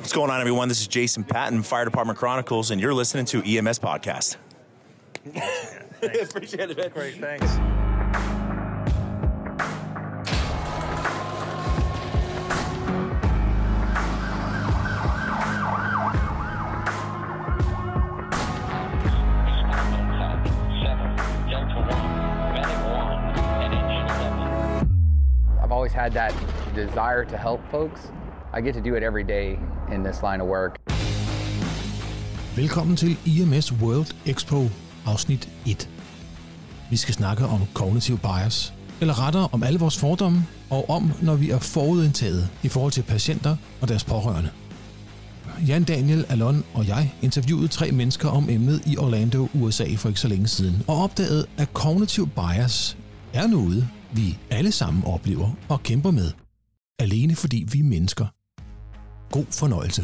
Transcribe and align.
What's 0.00 0.14
going 0.14 0.30
on, 0.30 0.40
everyone? 0.40 0.68
This 0.68 0.80
is 0.80 0.88
Jason 0.88 1.24
Patton, 1.24 1.62
Fire 1.62 1.84
Department 1.84 2.18
Chronicles, 2.18 2.70
and 2.70 2.80
you're 2.80 2.94
listening 2.94 3.26
to 3.26 3.46
EMS 3.46 3.78
Podcast. 3.80 4.38
Appreciate 6.02 6.70
it, 6.70 6.78
man. 6.78 6.88
Great, 6.88 7.20
thanks. 7.20 7.58
I've 25.62 25.70
always 25.70 25.92
had 25.92 26.14
that 26.14 26.34
desire 26.74 27.26
to 27.26 27.36
help 27.36 27.60
folks. 27.70 28.08
I 28.54 28.62
get 28.62 28.72
to 28.74 28.80
do 28.80 28.94
it 28.94 29.02
every 29.02 29.22
day 29.22 29.58
in 29.94 30.04
this 30.04 30.22
line 30.22 30.42
of 30.42 30.48
work. 30.48 30.78
Velkommen 32.56 32.96
til 32.96 33.16
IMS 33.26 33.72
World 33.72 34.14
Expo 34.26 34.68
afsnit 35.06 35.48
1. 35.66 35.90
Vi 36.90 36.96
skal 36.96 37.14
snakke 37.14 37.46
om 37.46 37.60
cognitive 37.74 38.18
bias, 38.18 38.74
eller 39.00 39.26
rettere 39.26 39.48
om 39.52 39.62
alle 39.62 39.78
vores 39.78 39.98
fordomme, 39.98 40.46
og 40.70 40.90
om, 40.90 41.12
når 41.22 41.34
vi 41.34 41.50
er 41.50 41.58
forudindtaget 41.58 42.50
i 42.62 42.68
forhold 42.68 42.92
til 42.92 43.02
patienter 43.02 43.56
og 43.80 43.88
deres 43.88 44.04
pårørende. 44.04 44.50
Jan 45.66 45.84
Daniel, 45.84 46.26
Alon 46.28 46.64
og 46.74 46.88
jeg 46.88 47.14
interviewede 47.22 47.68
tre 47.68 47.92
mennesker 47.92 48.28
om 48.28 48.48
emnet 48.48 48.82
i 48.86 48.98
Orlando, 48.98 49.48
USA 49.54 49.94
for 49.96 50.08
ikke 50.08 50.20
så 50.20 50.28
længe 50.28 50.46
siden, 50.46 50.82
og 50.88 51.02
opdagede, 51.02 51.46
at 51.58 51.68
cognitive 51.74 52.28
bias 52.28 52.96
er 53.34 53.46
noget, 53.46 53.88
vi 54.12 54.38
alle 54.50 54.72
sammen 54.72 55.04
oplever 55.06 55.50
og 55.68 55.82
kæmper 55.82 56.10
med, 56.10 56.30
alene 56.98 57.34
fordi 57.34 57.66
vi 57.72 57.78
er 57.78 57.84
mennesker. 57.84 58.26
God 59.30 59.46
fornøjelse. 59.50 60.02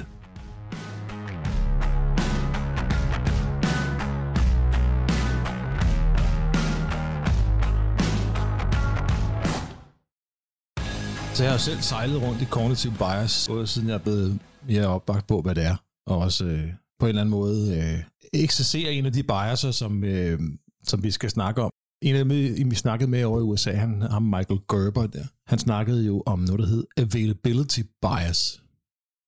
Så 11.37 11.43
jeg 11.43 11.53
har 11.53 11.59
jo 11.59 11.63
selv 11.63 11.81
sejlet 11.81 12.23
rundt 12.23 12.43
i 12.43 12.45
cognitive 12.45 12.93
bias, 12.99 13.47
både 13.49 13.67
siden 13.67 13.89
jeg 13.89 13.95
er 13.95 13.99
blevet 13.99 14.39
mere 14.69 14.87
opbagt 14.87 15.27
på, 15.27 15.41
hvad 15.41 15.55
det 15.55 15.65
er, 15.65 15.77
og 16.07 16.19
også 16.19 16.45
øh, 16.45 16.69
på 16.99 17.07
en 17.07 17.09
eller 17.09 17.21
anden 17.21 17.31
måde 17.31 17.77
øh, 17.77 18.03
eksercerer 18.43 18.91
en 18.91 19.07
af 19.07 19.13
de 19.13 19.23
biaser, 19.23 19.71
som, 19.71 20.05
øh, 20.05 20.41
som 20.85 21.03
vi 21.03 21.11
skal 21.11 21.31
snakke 21.31 21.63
om. 21.63 21.71
En 22.03 22.15
af 22.17 22.25
dem, 22.25 22.31
øh, 22.31 22.71
vi 22.71 22.75
snakkede 22.75 23.11
med 23.11 23.25
over 23.25 23.41
i 23.41 23.43
USA, 23.43 23.73
han 23.73 24.03
ham 24.03 24.23
Michael 24.23 24.61
Gerber 24.69 25.07
der, 25.07 25.25
han 25.47 25.59
snakkede 25.59 26.07
jo 26.07 26.23
om 26.27 26.39
noget, 26.39 26.61
der 26.61 26.67
hed 26.67 26.85
availability 26.97 27.81
bias. 28.03 28.63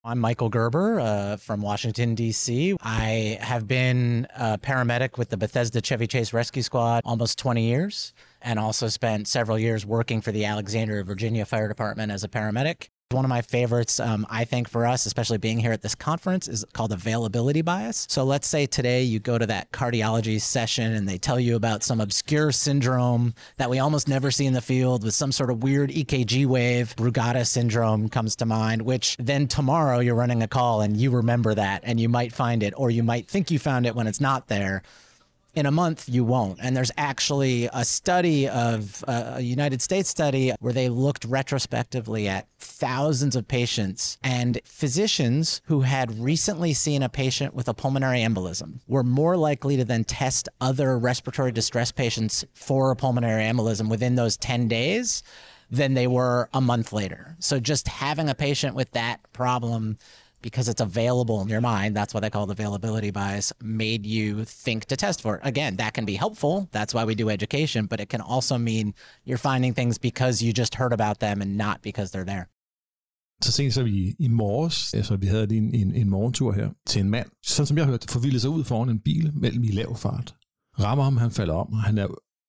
I'm 0.04 0.20
Michael 0.20 0.48
Gerber 0.48 1.00
uh, 1.00 1.36
from 1.38 1.60
Washington, 1.60 2.14
D.C. 2.14 2.77
I 2.80 3.36
have 3.41 3.66
been 3.66 4.28
a 4.36 4.56
paramedic 4.56 5.18
with 5.18 5.28
the 5.28 5.36
Bethesda 5.36 5.82
Chevy 5.82 6.06
Chase 6.06 6.32
Rescue 6.32 6.62
Squad 6.62 7.02
almost 7.04 7.36
20 7.38 7.64
years, 7.64 8.14
and 8.41 8.60
also 8.60 8.86
spent 8.86 9.26
several 9.26 9.58
years 9.58 9.84
working 9.84 10.20
for 10.20 10.30
the 10.30 10.44
Alexandria, 10.44 11.02
Virginia 11.02 11.44
Fire 11.44 11.66
Department 11.66 12.12
as 12.12 12.22
a 12.22 12.28
paramedic. 12.28 12.91
One 13.10 13.24
of 13.24 13.30
my 13.30 13.40
favorites, 13.40 14.00
um, 14.00 14.26
I 14.28 14.44
think, 14.44 14.68
for 14.68 14.84
us, 14.84 15.06
especially 15.06 15.38
being 15.38 15.58
here 15.58 15.72
at 15.72 15.80
this 15.80 15.94
conference, 15.94 16.46
is 16.46 16.62
called 16.74 16.92
availability 16.92 17.62
bias. 17.62 18.06
So 18.10 18.22
let's 18.22 18.46
say 18.46 18.66
today 18.66 19.02
you 19.02 19.18
go 19.18 19.38
to 19.38 19.46
that 19.46 19.72
cardiology 19.72 20.38
session 20.38 20.92
and 20.92 21.08
they 21.08 21.16
tell 21.16 21.40
you 21.40 21.56
about 21.56 21.82
some 21.82 22.02
obscure 22.02 22.52
syndrome 22.52 23.32
that 23.56 23.70
we 23.70 23.78
almost 23.78 24.08
never 24.08 24.30
see 24.30 24.44
in 24.44 24.52
the 24.52 24.60
field 24.60 25.04
with 25.04 25.14
some 25.14 25.32
sort 25.32 25.48
of 25.48 25.62
weird 25.62 25.88
EKG 25.88 26.44
wave. 26.44 26.94
Brugada 26.96 27.46
syndrome 27.46 28.10
comes 28.10 28.36
to 28.36 28.44
mind, 28.44 28.82
which 28.82 29.16
then 29.18 29.48
tomorrow 29.48 30.00
you're 30.00 30.14
running 30.14 30.42
a 30.42 30.48
call 30.48 30.82
and 30.82 30.94
you 30.98 31.10
remember 31.10 31.54
that 31.54 31.80
and 31.84 31.98
you 31.98 32.10
might 32.10 32.34
find 32.34 32.62
it, 32.62 32.74
or 32.76 32.90
you 32.90 33.02
might 33.02 33.26
think 33.26 33.50
you 33.50 33.58
found 33.58 33.86
it 33.86 33.94
when 33.94 34.06
it's 34.06 34.20
not 34.20 34.48
there 34.48 34.82
in 35.58 35.66
a 35.66 35.70
month 35.70 36.08
you 36.08 36.24
won't. 36.24 36.58
And 36.62 36.76
there's 36.76 36.92
actually 36.96 37.68
a 37.72 37.84
study 37.84 38.48
of 38.48 39.04
uh, 39.06 39.34
a 39.36 39.41
united 39.41 39.82
states 39.82 40.08
study 40.08 40.52
where 40.60 40.72
they 40.72 40.88
looked 40.88 41.24
retrospectively 41.24 42.28
at 42.28 42.46
thousands 42.58 43.36
of 43.36 43.46
patients 43.46 44.18
and 44.22 44.60
physicians 44.64 45.60
who 45.66 45.80
had 45.80 46.18
recently 46.18 46.72
seen 46.72 47.02
a 47.02 47.08
patient 47.08 47.54
with 47.54 47.68
a 47.68 47.74
pulmonary 47.74 48.20
embolism 48.20 48.80
were 48.86 49.02
more 49.02 49.36
likely 49.36 49.76
to 49.76 49.84
then 49.84 50.04
test 50.04 50.48
other 50.60 50.98
respiratory 50.98 51.52
distress 51.52 51.91
patients 51.92 52.44
for 52.54 52.91
a 52.91 52.97
pulmonary 52.97 53.42
embolism 53.44 53.88
within 53.88 54.14
those 54.14 54.36
10 54.36 54.68
days 54.68 55.22
than 55.70 55.94
they 55.94 56.06
were 56.06 56.48
a 56.54 56.60
month 56.60 56.92
later. 56.92 57.36
So 57.41 57.60
just 57.60 57.88
having 57.88 58.28
a 58.28 58.34
patient 58.34 58.74
with 58.74 58.91
that 58.92 59.20
problem 59.32 59.98
because 60.43 60.69
it's 60.69 60.81
available 60.81 61.41
in 61.41 61.49
your 61.49 61.60
mind, 61.60 61.97
that's 61.97 62.15
what 62.15 62.21
they 62.21 62.31
call 62.31 62.47
the 62.47 62.53
availability 62.53 63.10
bias, 63.10 63.53
made 63.62 64.06
you 64.06 64.44
think 64.44 64.84
to 64.87 64.97
test 64.97 65.22
for 65.22 65.37
it. 65.37 65.41
Again, 65.44 65.76
that 65.76 65.94
can 65.94 66.06
be 66.06 66.15
helpful. 66.15 66.69
That's 66.72 66.94
why 66.94 67.04
we 67.04 67.15
do 67.15 67.28
education, 67.31 67.87
but 67.87 68.00
it 68.00 68.09
can 68.09 68.21
also 68.21 68.59
mean 68.59 68.94
you're 69.25 69.38
finding 69.38 69.75
things 69.75 69.98
because 69.98 70.43
you 70.43 70.53
just 70.53 70.75
heard 70.75 70.93
about 70.93 71.19
them 71.21 71.43
and 71.43 71.56
not 71.56 71.82
because 71.82 72.10
they're 72.12 72.25
there. 72.25 72.47
Så 73.43 73.53
sent 73.53 73.75
som 73.75 73.87
i, 73.87 74.15
i 74.19 74.28
morges, 74.28 74.94
altså 74.94 75.16
vi 75.16 75.27
havde 75.27 75.56
en, 75.56 75.75
en, 75.75 75.94
en 75.94 76.09
morgentur 76.09 76.53
her 76.53 76.69
til 76.87 77.00
en 77.00 77.10
mand, 77.10 77.27
sådan 77.43 77.66
som 77.66 77.78
jeg 77.78 77.87
hørte, 77.87 78.06
forvildet 78.10 78.41
sig 78.41 78.50
ud 78.50 78.65
foran 78.65 78.88
en 78.88 79.00
bil 79.00 79.31
mellem 79.34 79.65
i 79.65 79.69
lav 79.69 79.97
fart. 79.97 80.34
Rammer 80.81 81.04
ham, 81.04 81.16
han 81.16 81.31
falder 81.31 81.54
om, 81.54 81.72
og 81.72 81.82
han 81.82 81.98
er 81.98 82.06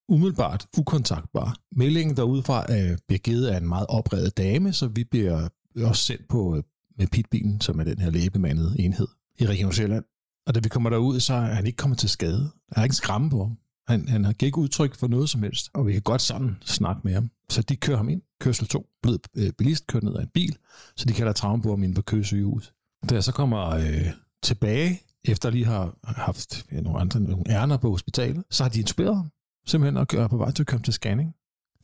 umiddelbart 0.09 0.67
ukontaktbar. 0.77 1.55
Meldingen 1.75 2.17
derudefra 2.17 2.65
er, 2.71 2.97
bliver 3.07 3.19
givet 3.19 3.47
af 3.47 3.57
en 3.57 3.67
meget 3.67 3.85
opredet 3.89 4.37
dame, 4.37 4.73
så 4.73 4.87
vi 4.87 5.03
bliver 5.03 5.49
også 5.83 6.03
sendt 6.05 6.27
på 6.29 6.63
med 6.99 7.07
pitbilen, 7.07 7.61
som 7.61 7.79
er 7.79 7.83
den 7.83 7.99
her 7.99 8.09
læbemandede 8.09 8.75
enhed 8.79 9.07
i 9.39 9.45
Region 9.45 9.73
Sjælland. 9.73 10.05
Og 10.47 10.55
da 10.55 10.59
vi 10.59 10.69
kommer 10.69 10.89
derud, 10.89 11.19
så 11.19 11.33
er 11.33 11.53
han 11.53 11.65
ikke 11.65 11.77
kommet 11.77 11.99
til 11.99 12.09
skade. 12.09 12.51
Der 12.69 12.79
er 12.79 12.83
ikke 12.83 12.95
skræmme 12.95 13.29
på 13.29 13.43
ham. 13.43 13.57
Han, 13.87 14.07
han 14.07 14.25
har 14.25 14.33
ikke 14.43 14.57
udtryk 14.57 14.95
for 14.95 15.07
noget 15.07 15.29
som 15.29 15.43
helst, 15.43 15.69
og 15.73 15.87
vi 15.87 15.93
kan 15.93 16.01
godt 16.01 16.21
sammen 16.21 16.57
snakke 16.61 17.01
med 17.03 17.13
ham. 17.13 17.29
Så 17.49 17.61
de 17.61 17.75
kører 17.75 17.97
ham 17.97 18.09
ind, 18.09 18.21
kørsel 18.41 18.67
2, 18.67 18.85
blevet 19.01 19.21
øh, 19.35 19.51
bilist, 19.57 19.87
kørt 19.87 20.03
ned 20.03 20.15
af 20.15 20.21
en 20.21 20.29
bil, 20.33 20.57
så 20.95 21.05
de 21.05 21.13
kalder 21.13 21.33
travm 21.33 21.61
på 21.61 21.69
ham 21.69 21.83
inde 21.83 21.95
på 21.95 22.01
Køge 22.01 22.23
sygehus. 22.23 22.73
Da 23.09 23.15
jeg 23.15 23.23
så 23.23 23.31
kommer 23.31 23.69
øh, 23.69 24.07
tilbage, 24.43 25.01
efter 25.25 25.49
lige 25.49 25.65
har 25.65 25.97
haft 26.03 26.65
ja, 26.71 26.81
nogle 26.81 26.99
andre 26.99 27.19
nogle 27.19 27.43
ærner 27.49 27.77
på 27.77 27.89
hospitalet, 27.89 28.43
så 28.51 28.63
har 28.63 28.69
de 28.69 28.79
inspireret 28.79 29.15
ham, 29.15 29.31
simpelthen 29.67 29.97
at 29.97 30.07
gøre 30.07 30.29
på 30.29 30.37
vej 30.37 30.51
til 30.51 30.63
at 30.63 30.67
komme 30.67 30.83
til 30.83 30.93
scanning. 30.93 31.35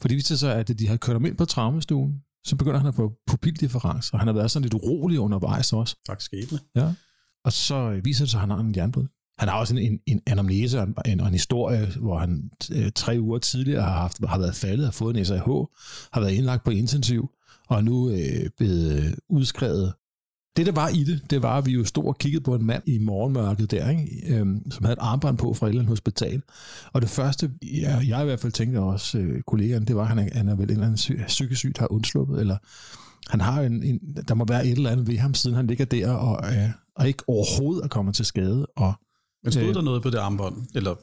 For 0.02 0.08
det 0.08 0.16
viste 0.16 0.38
sig, 0.38 0.56
at 0.56 0.80
de 0.80 0.88
har 0.88 0.98
kørt 0.98 1.16
ham 1.16 1.26
ind 1.26 1.38
på 1.38 1.46
traumestuen, 1.46 2.24
så 2.46 2.56
begynder 2.56 2.78
han 2.78 2.88
at 2.88 2.96
få 2.96 3.14
pupildifferens, 3.28 4.10
og 4.10 4.20
han 4.20 4.28
har 4.28 4.34
været 4.34 4.52
sådan 4.52 4.64
lidt 4.64 4.74
urolig 4.74 5.20
undervejs 5.20 5.74
også. 5.74 5.96
Faktisk 6.08 6.26
skæbne. 6.26 6.60
Ja. 6.76 6.94
Og 7.46 7.54
så 7.54 8.02
viser 8.04 8.26
det 8.26 8.32
sig, 8.32 8.38
at 8.38 8.42
han 8.42 8.50
har 8.50 8.58
en 8.58 8.76
jernblød. 8.76 9.06
Han 9.40 9.50
har 9.50 9.60
også 9.60 9.76
en, 9.76 9.82
en, 9.82 10.00
en 10.08 10.22
anamnese 10.28 10.82
og 10.82 10.88
en, 11.06 11.20
en 11.20 11.26
historie, 11.26 11.86
hvor 11.86 12.20
han 12.20 12.50
øh, 12.72 12.92
tre 12.96 13.18
uger 13.20 13.40
tidligere 13.40 13.82
har, 13.82 13.92
haft, 13.92 14.26
har 14.28 14.38
været 14.38 14.56
faldet 14.56 14.88
og 14.88 14.94
fået 14.94 15.18
en 15.18 15.26
SAH, 15.26 15.40
har 16.14 16.20
været 16.20 16.32
indlagt 16.32 16.64
på 16.64 16.72
intensiv, 16.72 17.30
og 17.68 17.78
er 17.78 17.82
nu 17.82 18.10
øh, 18.10 18.50
blevet 18.58 19.16
udskrevet. 19.30 19.94
Det, 20.58 20.66
der 20.66 20.72
var 20.72 20.88
i 20.88 21.04
det, 21.04 21.22
det 21.30 21.44
var, 21.44 21.58
at 21.58 21.66
vi 21.66 21.72
jo 21.72 21.84
stod 21.84 22.06
og 22.06 22.18
kiggede 22.18 22.44
på 22.44 22.56
en 22.56 22.66
mand 22.66 22.84
i 22.86 22.98
morgenmørket 22.98 23.72
der, 23.72 23.90
ikke? 23.90 24.22
Øhm, 24.28 24.72
som 24.72 24.86
havde 24.86 24.94
et 24.94 25.02
armbånd 25.02 25.38
på 25.38 25.54
fra 25.54 25.66
et 25.66 25.70
eller 25.70 25.82
andet 25.82 25.90
hospital. 25.90 26.42
Og 26.94 27.02
det 27.02 27.10
første, 27.10 27.52
jeg, 27.64 28.04
jeg 28.08 28.22
i 28.22 28.26
hvert 28.26 28.40
fald 28.40 28.52
tænkte 28.52 28.80
også 28.80 29.18
øh, 29.18 29.42
kollegaerne, 29.42 29.86
det 29.86 29.96
var, 29.96 30.02
at 30.02 30.08
han 30.08 30.20
er, 30.20 30.28
han 30.34 30.48
er 30.48 30.56
vel 30.56 30.64
en 30.64 30.70
eller 30.70 30.86
anden 30.86 30.98
psy- 30.98 31.28
psykisk 31.28 31.60
syg, 31.60 31.74
der 31.76 31.82
har 31.82 31.92
undsluppet, 31.92 32.40
eller 32.40 32.58
han 33.30 33.42
har 33.42 33.62
en, 33.62 33.84
en, 33.84 34.00
der 34.28 34.34
må 34.36 34.46
være 34.46 34.66
et 34.68 34.72
eller 34.72 34.90
andet 34.90 35.08
ved 35.08 35.18
ham, 35.18 35.34
siden 35.34 35.56
han 35.56 35.68
ligger 35.68 35.86
der 35.86 36.12
og, 36.12 36.54
øh, 36.54 36.70
og 36.96 37.08
ikke 37.08 37.24
overhovedet 37.28 37.84
er 37.84 37.88
kommet 37.88 38.16
til 38.16 38.26
skade. 38.26 38.66
Og, 38.76 38.94
Men 39.44 39.52
stod 39.52 39.64
øh, 39.64 39.74
der 39.74 39.82
noget 39.82 40.04
på 40.04 40.10
det 40.10 40.18
armbånd? 40.18 40.56
Eller 40.76 40.96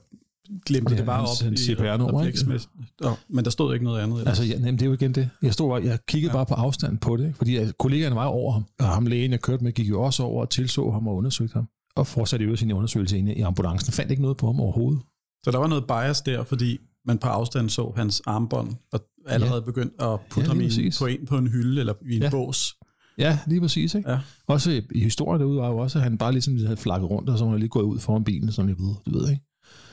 glemte 0.67 0.93
Ja, 0.93 0.99
det 0.99 1.07
bare 1.07 1.19
hans- 1.19 1.41
op 1.43 1.45
hans 1.45 1.61
i 1.61 1.65
CPR-nummer, 1.75 2.07
ikke? 2.07 2.19
refleksmæssigt? 2.19 2.73
Nå, 3.01 3.11
men 3.29 3.45
der 3.45 3.51
stod 3.51 3.75
ikke 3.75 3.85
noget 3.85 4.01
andet? 4.01 4.17
Eller? 4.19 4.29
Altså, 4.29 4.45
ja, 4.45 4.51
jamen, 4.53 4.75
det 4.75 4.83
er 4.83 4.87
jo 4.87 4.93
igen 4.93 5.13
det. 5.15 5.29
Jeg 5.43 5.53
stod 5.53 5.69
bare, 5.71 5.83
jeg 5.91 5.99
kiggede 6.09 6.31
ja. 6.33 6.37
bare 6.37 6.47
på 6.47 6.55
afstanden 6.55 6.99
på 6.99 7.17
det, 7.17 7.25
ikke? 7.27 7.37
fordi 7.39 7.57
at 7.57 7.79
kollegaerne 7.79 8.17
var 8.17 8.25
over 8.27 8.53
ham. 8.53 8.65
Og 8.81 8.87
ham 8.87 9.07
lægen, 9.07 9.31
jeg 9.31 9.41
kørte 9.41 9.65
med, 9.65 9.73
gik 9.73 9.89
jo 9.89 10.03
også 10.03 10.23
over 10.23 10.41
og 10.43 10.51
tilså 10.51 10.91
ham 10.91 11.09
og 11.09 11.17
undersøgte 11.17 11.55
ham. 11.55 11.69
Og 11.97 12.07
fortsatte 12.07 12.47
jo 12.47 12.57
sin 12.57 12.73
undersøgelse 12.73 13.19
inde 13.19 13.35
i 13.35 13.41
ambulancen. 13.41 13.93
Fandt 13.93 14.11
ikke 14.11 14.23
noget 14.23 14.37
på 14.37 14.47
ham 14.47 14.61
overhovedet. 14.61 15.01
Så 15.45 15.51
der 15.51 15.59
var 15.59 15.67
noget 15.67 15.85
bias 15.87 16.21
der, 16.21 16.45
fordi 16.45 16.79
man 17.07 17.19
på 17.19 17.27
afstand 17.27 17.69
så 17.71 17.93
hans 17.97 18.23
armbånd, 18.27 18.69
og 18.93 19.01
allerede 19.27 19.55
Ja. 19.55 19.61
begyndt 19.65 19.93
at 20.03 20.19
putte 20.31 20.49
Ja, 20.51 20.55
ham 20.55 20.61
i, 20.61 20.91
på, 20.99 21.07
en, 21.07 21.27
på 21.27 21.39
en 21.39 21.47
hylde 21.49 21.81
eller 21.81 21.95
i 22.11 22.17
en 22.17 22.23
Ja. 22.23 22.31
bås. 22.31 22.75
Ja, 23.19 23.39
lige 23.47 23.61
præcis. 23.61 23.95
Ikke? 23.95 24.11
Ja. 24.11 24.19
Også 24.47 24.71
i- 24.71 24.83
i 24.95 25.01
historien 25.03 25.41
derude 25.41 25.59
var 25.59 25.69
jo 25.69 25.79
også, 25.79 25.99
at 25.99 26.03
han 26.05 26.19
bare 26.19 26.33
ligesom 26.33 26.57
havde 26.65 26.77
flakket 26.77 27.11
rundt, 27.11 27.29
og 27.31 27.39
så 27.39 27.45
var 27.45 27.51
han 27.51 27.61
lige 27.61 27.69
gået 27.69 27.85
ud 27.85 27.99
foran 27.99 28.25
bilen, 28.25 28.53
som 28.53 28.69
jeg 28.69 28.77
ved, 28.79 28.95
du 29.07 29.19
ved, 29.19 29.31
ikke? 29.31 29.43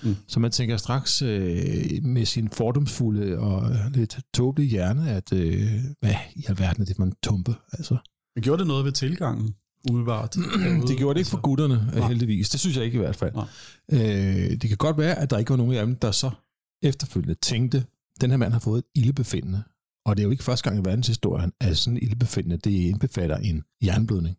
Mm. 0.04 0.16
Så 0.28 0.40
man 0.40 0.51
tænker 0.51 0.78
straks 0.78 1.22
øh, 1.22 2.04
med 2.04 2.25
sin 2.25 2.50
fordomsfulde 2.50 3.40
og 3.40 3.72
lidt 3.94 4.19
tåbelige 4.34 4.69
hjerne, 4.69 5.12
at 5.12 5.34
øh, 5.34 5.72
hvad 6.00 6.16
i 6.36 6.46
alverden 6.48 6.81
er 6.81 6.86
det 6.86 6.96
for 6.96 7.04
en 7.04 7.13
tumpe? 7.24 7.56
Altså, 7.74 7.98
Men 8.36 8.44
gjorde 8.44 8.60
det 8.60 8.68
noget 8.68 8.86
ved 8.86 8.92
tilgangen, 8.92 9.56
umiddelbart? 9.90 10.36
det 10.88 10.98
gjorde 10.98 11.13
det 11.13 11.19
ikke 11.19 11.30
for 11.30 11.42
gutterne, 11.42 11.92
Nej. 11.94 12.07
heldigvis. 12.07 12.50
Det 12.50 12.60
synes 12.60 12.78
jeg 12.78 12.86
ikke 12.86 12.96
i 12.96 13.00
hvert 13.01 13.16
fald. 13.16 13.34
Øh, 13.92 14.51
det 14.51 14.68
kan 14.69 14.78
godt 14.78 14.98
være, 14.98 15.16
at 15.19 15.30
der 15.30 15.38
ikke 15.38 15.50
var 15.50 15.57
nogen 15.57 15.74
af 15.74 15.86
dem, 15.86 15.96
der 15.96 16.12
så 16.12 16.31
efterfølgende 16.84 17.36
tænkte, 17.42 17.86
den 18.22 18.30
her 18.30 18.38
mand 18.38 18.54
har 18.54 18.60
fået 18.60 18.78
et 18.78 18.86
ildebefindende. 18.95 19.63
Og 20.06 20.18
det 20.18 20.24
er 20.24 20.25
jo 20.25 20.31
ikke 20.31 20.44
første 20.44 20.69
gang 20.69 20.81
i 20.81 20.86
verdenshistorien, 20.90 21.52
at 21.62 21.78
sådan 21.78 21.98
et 21.98 22.04
ildebefindende, 22.04 22.57
det 22.57 22.72
indbefatter 22.72 23.38
en 23.38 23.63
jernblødning. 23.84 24.36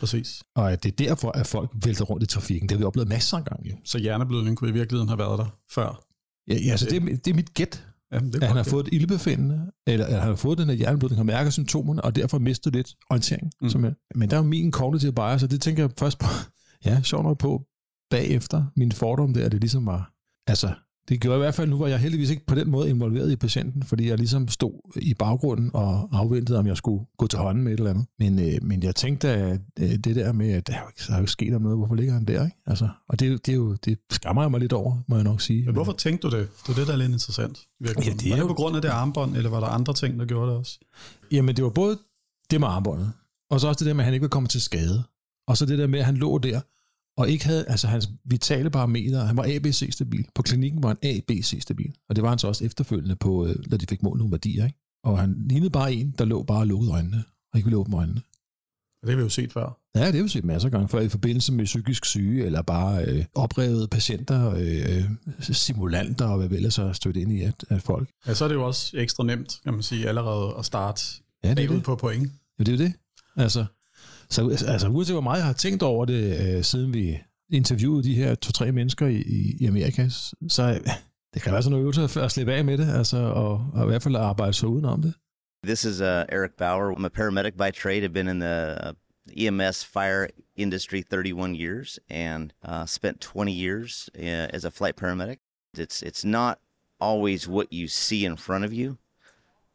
Præcis. 0.00 0.42
Og 0.56 0.72
at 0.72 0.82
det 0.82 0.92
er 0.92 1.08
derfor, 1.08 1.30
at 1.30 1.46
folk 1.46 1.70
vælter 1.84 2.04
rundt 2.04 2.22
i 2.22 2.26
trafikken. 2.26 2.68
Det 2.68 2.76
har 2.76 2.78
vi 2.78 2.84
oplevet 2.84 3.08
masser 3.08 3.36
af 3.36 3.44
gange. 3.44 3.70
Jo. 3.70 3.76
Så 3.84 3.98
hjerneblødning 3.98 4.56
kunne 4.56 4.70
i 4.70 4.72
virkeligheden 4.72 5.08
have 5.08 5.18
været 5.18 5.38
der 5.38 5.46
før. 5.70 6.04
Ja, 6.48 6.54
ja 6.54 6.70
altså 6.70 6.86
det, 6.86 6.96
er, 6.96 7.16
det 7.16 7.28
er 7.28 7.34
mit 7.34 7.54
gæt, 7.54 7.86
Ja, 8.12 8.18
det 8.18 8.34
er 8.34 8.38
at 8.40 8.46
han 8.46 8.56
har 8.56 8.62
godt, 8.62 8.66
fået 8.66 8.86
et 8.86 8.94
ildbefindende, 8.94 9.70
eller 9.86 10.06
at 10.06 10.12
han 10.12 10.28
har 10.28 10.36
fået 10.36 10.58
den 10.58 10.68
her 10.68 10.74
hjerneblødning, 10.74 11.18
har 11.18 11.24
mærket 11.24 11.52
symptomerne, 11.52 12.04
og 12.04 12.16
derfor 12.16 12.38
mistet 12.38 12.72
lidt 12.72 12.94
orientering. 13.10 13.52
Mm. 13.60 13.68
Mm. 13.74 13.94
Men 14.14 14.30
der 14.30 14.36
er 14.36 14.40
jo 14.40 14.46
min 14.46 14.72
cognitive 14.72 15.12
bias, 15.12 15.42
og 15.42 15.50
det 15.50 15.60
tænker 15.60 15.82
jeg 15.82 15.90
først 15.98 16.18
på, 16.18 16.26
ja, 16.86 17.02
sjovt 17.02 17.24
nok 17.24 17.38
på, 17.38 17.62
bagefter 18.10 18.64
min 18.76 18.92
fordom 18.92 19.34
der, 19.34 19.48
det 19.48 19.60
ligesom 19.60 19.86
var, 19.86 20.12
altså, 20.46 20.74
det 21.08 21.20
gjorde 21.20 21.36
i 21.36 21.38
hvert 21.38 21.54
fald, 21.54 21.70
nu 21.70 21.78
var 21.78 21.86
jeg 21.86 21.98
heldigvis 21.98 22.30
ikke 22.30 22.46
på 22.46 22.54
den 22.54 22.70
måde 22.70 22.90
involveret 22.90 23.30
i 23.32 23.36
patienten, 23.36 23.82
fordi 23.82 24.08
jeg 24.08 24.18
ligesom 24.18 24.48
stod 24.48 24.98
i 25.02 25.14
baggrunden 25.14 25.70
og 25.74 26.08
afventede, 26.12 26.58
om 26.58 26.66
jeg 26.66 26.76
skulle 26.76 27.04
gå 27.18 27.26
til 27.26 27.38
hånden 27.38 27.64
med 27.64 27.72
et 27.72 27.78
eller 27.78 27.90
andet. 27.90 28.06
Men, 28.18 28.38
øh, 28.38 28.58
men 28.62 28.82
jeg 28.82 28.94
tænkte, 28.96 29.28
at 29.28 29.60
øh, 29.80 29.90
det 29.90 30.16
der 30.16 30.32
med, 30.32 30.50
at 30.52 30.66
der 30.66 30.72
er 30.72 30.80
jo 30.80 30.86
ikke, 30.88 31.02
der 31.06 31.12
er 31.12 31.16
jo 31.16 31.22
ikke 31.22 31.32
sket 31.32 31.54
om 31.54 31.62
noget, 31.62 31.78
hvorfor 31.78 31.94
ligger 31.94 32.12
han 32.12 32.24
der? 32.24 32.44
Ikke? 32.44 32.56
Altså, 32.66 32.88
og 33.08 33.20
det, 33.20 33.46
det, 33.46 33.52
er 33.52 33.56
jo, 33.56 33.74
det 33.84 33.98
skammer 34.10 34.42
jeg 34.42 34.50
mig 34.50 34.60
lidt 34.60 34.72
over, 34.72 34.96
må 35.08 35.14
jeg 35.16 35.24
nok 35.24 35.40
sige. 35.40 35.64
Men 35.64 35.74
hvorfor 35.74 35.92
tænkte 35.92 36.28
du 36.28 36.36
det? 36.36 36.48
Det 36.66 36.72
er 36.72 36.74
det, 36.78 36.86
der 36.86 36.92
er 36.92 36.96
lidt 36.96 37.12
interessant. 37.12 37.58
i 37.58 37.84
virkeligheden. 37.84 38.18
Ja, 38.20 38.24
det 38.24 38.26
er 38.26 38.30
var 38.30 38.36
det 38.36 38.42
jo- 38.42 38.48
på 38.48 38.54
grund 38.54 38.76
af 38.76 38.82
det 38.82 38.88
armbånd, 38.88 39.36
eller 39.36 39.50
var 39.50 39.60
der 39.60 39.66
andre 39.66 39.94
ting, 39.94 40.18
der 40.18 40.26
gjorde 40.26 40.50
det 40.50 40.58
også? 40.58 40.78
Jamen, 41.32 41.56
det 41.56 41.64
var 41.64 41.70
både 41.70 41.98
det 42.50 42.60
med 42.60 42.68
armbåndet, 42.68 43.12
og 43.50 43.60
så 43.60 43.68
også 43.68 43.78
det 43.78 43.86
der 43.86 43.94
med, 43.94 44.00
at 44.00 44.04
han 44.04 44.14
ikke 44.14 44.22
ville 44.22 44.30
komme 44.30 44.48
til 44.48 44.60
skade. 44.60 45.02
Og 45.48 45.56
så 45.56 45.66
det 45.66 45.78
der 45.78 45.86
med, 45.86 45.98
at 45.98 46.04
han 46.04 46.16
lå 46.16 46.38
der, 46.38 46.60
og 47.20 47.30
ikke 47.30 47.44
havde, 47.44 47.64
altså 47.68 47.86
hans 47.88 48.08
vitale 48.24 48.70
parametre, 48.70 49.26
han 49.26 49.36
var 49.36 49.46
ABC-stabil. 49.56 50.26
På 50.34 50.42
klinikken 50.42 50.82
var 50.82 50.88
han 50.88 50.98
ABC-stabil. 51.02 51.92
Og 52.08 52.16
det 52.16 52.22
var 52.22 52.28
han 52.28 52.38
så 52.38 52.48
også 52.48 52.64
efterfølgende 52.64 53.16
på, 53.16 53.46
øh, 53.46 53.56
når 53.70 53.76
de 53.76 53.86
fik 53.88 54.02
målt 54.02 54.18
nogle 54.18 54.32
værdier, 54.32 54.64
ikke? 54.64 54.78
Og 55.04 55.18
han 55.18 55.36
lignede 55.48 55.70
bare 55.70 55.92
en, 55.94 56.14
der 56.18 56.24
lå 56.24 56.42
bare 56.42 56.58
og 56.58 56.66
lukkede 56.66 56.92
øjnene, 56.92 57.24
og 57.52 57.58
ikke 57.58 57.66
ville 57.66 57.76
åbne 57.76 57.96
øjnene. 57.96 58.20
Det 59.02 59.10
har 59.10 59.16
vi 59.16 59.22
jo 59.22 59.28
set 59.28 59.52
før. 59.52 59.78
Ja, 59.94 60.06
det 60.06 60.14
har 60.14 60.22
vi 60.22 60.28
set 60.28 60.44
masser 60.44 60.68
af 60.68 60.72
gange 60.72 60.88
før 60.88 61.00
i 61.00 61.08
forbindelse 61.08 61.52
med 61.52 61.64
psykisk 61.64 62.04
syge, 62.04 62.44
eller 62.44 62.62
bare 62.62 63.04
øh, 63.04 63.24
oprevede 63.34 63.88
patienter, 63.88 64.54
øh, 64.56 65.04
simulanter, 65.40 66.24
og 66.26 66.38
hvad 66.38 66.48
vi 66.48 66.56
ellers 66.56 66.76
har 66.76 66.92
stødt 66.92 67.16
ind 67.16 67.32
i 67.32 67.40
at, 67.42 67.64
at 67.68 67.82
folk. 67.82 68.08
Ja, 68.26 68.34
så 68.34 68.44
er 68.44 68.48
det 68.48 68.54
jo 68.54 68.66
også 68.66 68.96
ekstra 68.96 69.24
nemt, 69.24 69.60
kan 69.64 69.72
man 69.72 69.82
sige, 69.82 70.08
allerede 70.08 70.54
at 70.58 70.64
starte 70.64 71.02
Ja, 71.44 71.54
det 71.54 71.64
er 71.64 71.68
det. 71.68 71.82
på 71.82 71.96
point. 71.96 72.32
Ja, 72.58 72.64
det 72.64 72.72
er 72.74 72.76
jo 72.78 72.84
det. 72.84 72.92
Altså, 73.36 73.64
så, 74.30 74.64
altså 74.68 74.88
uanset 74.88 75.14
hvor 75.14 75.20
meget 75.20 75.38
jeg 75.38 75.46
har 75.46 75.52
tænkt 75.52 75.82
over 75.82 76.04
det, 76.04 76.56
øh, 76.56 76.64
siden 76.64 76.94
vi 76.94 77.18
interviewede 77.52 78.02
de 78.02 78.14
her 78.14 78.34
to-tre 78.34 78.72
mennesker 78.72 79.06
i, 79.06 79.16
i, 79.16 79.56
i 79.60 79.66
Amerika, 79.66 80.08
så 80.48 80.62
øh, 80.62 80.80
det 81.34 81.42
kan 81.42 81.52
være 81.52 81.62
sådan 81.62 81.78
en 81.78 81.82
øvelse 81.82 82.20
at, 82.20 82.32
slippe 82.32 82.52
af 82.52 82.64
med 82.64 82.78
det, 82.78 82.94
altså, 82.94 83.16
og, 83.16 83.70
og 83.74 83.84
i 83.84 83.86
hvert 83.86 84.02
fald 84.02 84.16
arbejde 84.16 84.52
så 84.52 84.66
udenom 84.66 85.02
det. 85.02 85.14
This 85.64 85.84
is 85.84 86.00
uh, 86.00 86.06
Eric 86.06 86.50
Bauer. 86.58 86.94
I'm 86.94 87.04
a 87.04 87.08
paramedic 87.08 87.54
by 87.54 87.70
trade. 87.70 88.02
I've 88.02 88.14
been 88.14 88.28
in 88.28 88.40
the 88.40 88.94
EMS 89.36 89.84
fire 89.84 90.28
industry 90.56 91.02
31 91.02 91.54
years 91.54 91.98
and 92.08 92.52
uh, 92.64 92.86
spent 92.86 93.20
20 93.20 93.52
years 93.52 94.08
uh, 94.18 94.48
as 94.54 94.64
a 94.64 94.70
flight 94.70 94.96
paramedic. 94.96 95.38
It's 95.76 96.02
it's 96.02 96.24
not 96.24 96.58
always 96.98 97.46
what 97.46 97.72
you 97.72 97.88
see 97.88 98.24
in 98.24 98.36
front 98.36 98.64
of 98.64 98.72
you. 98.72 98.98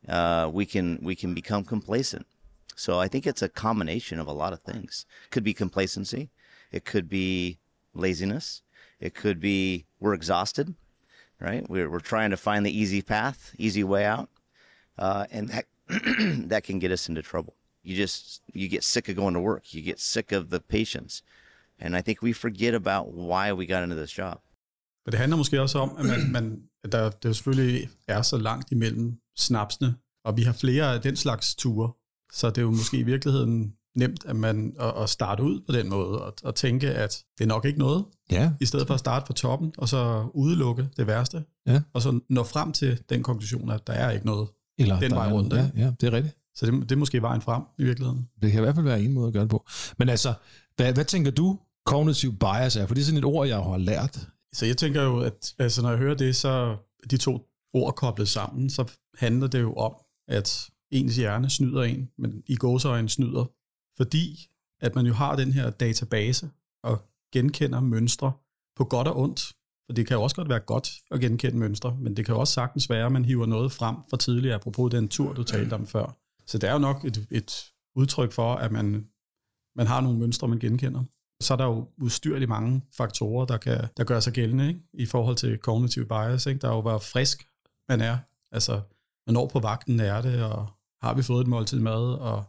Uh, 0.10 0.50
we 0.52 0.66
can 0.66 1.00
we 1.02 1.16
can 1.16 1.34
become 1.34 1.63
complacent. 1.63 2.25
So 2.75 3.00
I 3.00 3.07
think 3.07 3.25
it's 3.25 3.42
a 3.42 3.50
combination 3.50 4.19
of 4.19 4.27
a 4.27 4.33
lot 4.33 4.54
of 4.54 4.62
things. 4.62 5.06
Could 5.31 5.44
be 5.44 5.54
complacency. 5.54 6.30
It 6.72 6.86
could 6.86 7.07
be 7.10 7.60
laziness. 7.94 8.62
It 9.00 9.13
could 9.16 9.39
be 9.39 9.86
we're 10.00 10.13
exhausted, 10.13 10.75
right? 11.39 11.69
We're, 11.69 11.89
we're 11.89 12.00
trying 12.00 12.31
to 12.31 12.38
find 12.38 12.66
the 12.66 12.77
easy 12.77 13.01
path, 13.01 13.56
easy 13.57 13.83
way 13.83 14.06
out 14.06 14.30
uh, 14.98 15.25
and 15.31 15.50
that 15.50 15.66
that 16.50 16.63
can 16.63 16.80
get 16.80 16.92
us 16.92 17.10
into 17.10 17.22
trouble. 17.22 17.54
You 17.83 17.95
just 17.95 18.42
you 18.54 18.68
get 18.68 18.83
sick 18.83 19.10
of 19.10 19.16
going 19.16 19.33
to 19.33 19.39
work. 19.39 19.74
You 19.74 19.81
get 19.81 20.00
sick 20.00 20.31
of 20.31 20.50
the 20.50 20.60
patients, 20.60 21.21
and 21.80 21.95
I 21.95 22.01
think 22.01 22.21
we 22.21 22.33
forget 22.33 22.74
about 22.74 23.13
why 23.13 23.54
we 23.54 23.66
got 23.66 23.83
into 23.83 23.95
this 23.95 24.12
job. 24.12 24.39
Men 25.06 25.12
det 25.12 25.19
handler 25.19 25.38
måske 25.38 25.62
også 25.62 25.80
om, 25.80 25.95
at, 25.98 26.06
man, 26.06 26.31
man, 26.31 26.63
at 26.83 26.92
der, 26.92 27.10
det 27.10 27.36
selvfølgelig 27.36 27.89
er 28.07 28.21
så 28.21 28.38
langt 28.38 28.71
imellem 28.71 29.18
snapsene, 29.36 29.95
og 30.24 30.38
vi 30.38 30.44
har 30.44 30.54
flere 30.54 30.94
af 30.94 31.01
den 31.01 31.16
slags 31.16 31.56
ture, 31.56 31.92
så 32.36 32.50
det 32.50 32.58
er 32.58 32.62
jo 32.62 32.72
måske 32.72 32.98
i 32.98 33.04
virkeligheden 33.04 33.74
nemt 33.96 34.26
at, 34.26 34.36
man, 34.36 34.76
at, 34.80 34.94
at 35.04 35.10
starte 35.10 35.44
ud 35.44 35.62
på 35.66 35.72
den 35.72 35.90
måde, 35.90 36.22
og, 36.22 36.34
og 36.44 36.56
tænke, 36.56 36.92
at 36.92 37.24
det 37.38 37.44
er 37.44 37.48
nok 37.48 37.66
ikke 37.66 37.80
noget, 37.80 38.06
Ja, 38.32 38.52
i 38.62 38.66
stedet 38.66 38.88
for 38.88 38.94
at 38.94 39.00
starte 39.00 39.26
fra 39.28 39.34
toppen, 39.34 39.74
og 39.78 39.90
så 39.90 40.30
udelukke 40.34 40.90
det 40.98 41.08
værste, 41.08 41.44
Ja. 41.68 41.82
og 41.94 42.02
så 42.02 42.20
nå 42.30 42.44
frem 42.44 42.72
til 42.72 43.00
den 43.10 43.24
konklusion, 43.24 43.70
at 43.72 43.88
der 43.88 43.94
er 43.94 44.12
ikke 44.12 44.26
noget. 44.26 44.48
eller 44.80 45.00
Den 45.00 45.12
vej 45.12 45.32
rundt, 45.32 45.54
Ja, 45.54 45.70
ja, 45.78 45.92
det 46.02 46.08
er 46.08 46.12
rigtigt. 46.14 46.36
Så 46.56 46.66
det, 46.66 46.74
det 46.74 46.92
er 46.92 46.96
måske 46.96 47.22
vejen 47.22 47.42
frem 47.42 47.64
i 47.80 47.84
virkeligheden. 47.84 48.28
Det 48.42 48.52
kan 48.52 48.60
i 48.60 48.64
hvert 48.64 48.76
fald 48.76 48.86
være 48.86 49.02
en 49.02 49.14
måde 49.14 49.28
at 49.28 49.34
gøre 49.34 49.42
det 49.44 49.50
på. 49.50 49.66
Men 50.00 50.10
altså, 50.10 50.34
hvad, 50.76 50.94
hvad 50.94 51.06
tænker 51.06 51.31
du, 51.31 51.60
cognitive 51.88 52.34
bias 52.34 52.76
er? 52.76 52.86
For 52.88 52.94
det 52.96 53.02
er 53.02 53.06
sådan 53.06 53.18
et 53.18 53.26
ord, 53.26 53.48
jeg 53.48 53.58
har 53.58 53.78
lært. 53.78 54.28
Så 54.54 54.66
jeg 54.66 54.78
tænker 54.78 55.04
jo, 55.04 55.20
at 55.20 55.54
altså, 55.60 55.81
når 55.81 55.90
jeg 55.90 55.98
hører 56.00 56.16
det, 56.16 56.36
så 56.36 56.76
de 57.12 57.18
to 57.18 57.40
ord 57.74 57.96
koblet 57.96 58.28
sammen, 58.28 58.70
så 58.70 58.86
handler 59.18 59.48
det 59.48 59.62
jo 59.62 59.74
om, 59.74 59.94
at 60.28 60.70
ens 60.92 61.16
hjerne 61.16 61.50
snyder 61.50 61.84
en, 61.84 62.10
men 62.18 62.44
i 62.48 62.56
gåseøjne 62.56 63.10
snyder, 63.10 63.46
fordi 63.98 64.50
at 64.82 64.96
man 64.96 65.06
jo 65.06 65.14
har 65.14 65.36
den 65.36 65.52
her 65.52 65.70
database 65.70 66.50
og 66.84 67.02
genkender 67.34 67.80
mønstre 67.80 68.34
på 68.76 68.84
godt 68.84 69.08
og 69.08 69.18
ondt. 69.18 69.54
For 69.90 69.94
det 69.94 70.08
kan 70.08 70.18
jo 70.18 70.24
også 70.24 70.36
godt 70.36 70.50
være 70.50 70.60
godt 70.60 70.90
at 71.12 71.20
genkende 71.20 71.58
mønstre, 71.58 71.98
men 72.00 72.18
det 72.18 72.26
kan 72.26 72.34
jo 72.34 72.40
også 72.40 72.54
sagtens 72.54 72.90
være, 72.90 73.06
at 73.06 73.12
man 73.12 73.26
hiver 73.26 73.46
noget 73.46 73.72
frem 73.72 73.96
fra 74.10 74.18
tidligere, 74.18 74.56
apropos 74.56 74.92
den 74.92 75.08
tur, 75.08 75.34
du 75.34 75.44
talte 75.44 75.74
om 75.74 75.88
før. 75.88 76.18
Så 76.46 76.58
det 76.58 76.70
er 76.70 76.74
jo 76.74 76.80
nok 76.80 77.06
et, 77.06 77.28
et 77.31 77.72
udtryk 77.96 78.31
for, 78.31 78.56
at 78.56 78.72
man, 78.72 79.08
man 79.76 79.88
har 79.88 80.02
nogle 80.02 80.20
mønstre, 80.20 80.48
man 80.48 80.60
genkender 80.60 81.04
så 81.42 81.54
er 81.54 81.58
der 81.58 81.66
jo 81.66 81.88
udstyrligt 81.98 82.50
mange 82.50 82.81
faktorer, 82.98 83.46
der, 83.46 83.58
kan, 83.58 83.88
der 83.98 84.04
gør 84.04 84.20
sig 84.20 84.34
gældende 84.34 84.68
ikke? 84.68 84.80
i 84.94 85.06
forhold 85.06 85.36
til 85.36 85.58
cognitive 85.58 86.06
bias. 86.06 86.46
Ikke? 86.46 86.60
Der 86.60 86.70
er 86.70 86.76
jo, 86.76 86.81
hvor 86.81 86.98
frisk 86.98 87.48
man 87.90 88.02
er. 88.02 88.18
Altså, 88.52 88.81
hvornår 89.25 89.48
på 89.48 89.60
vagten 89.60 90.00
er 90.00 90.22
det, 90.22 90.44
og 90.44 90.68
har 91.01 91.13
vi 91.13 91.22
fået 91.24 91.42
et 91.42 91.48
måltid 91.48 91.80
mad, 91.80 92.13
og 92.19 92.44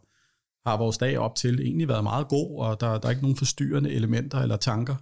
har 0.67 0.76
vores 0.76 0.99
dag 0.99 1.19
op 1.19 1.34
til 1.34 1.61
egentlig 1.61 1.88
været 1.88 2.02
meget 2.05 2.28
god, 2.28 2.61
og 2.61 2.81
der, 2.81 2.99
der 2.99 3.06
er 3.06 3.11
ikke 3.11 3.23
nogen 3.23 3.37
forstyrrende 3.37 3.90
elementer 3.93 4.38
eller 4.38 4.56
tanker. 4.56 4.96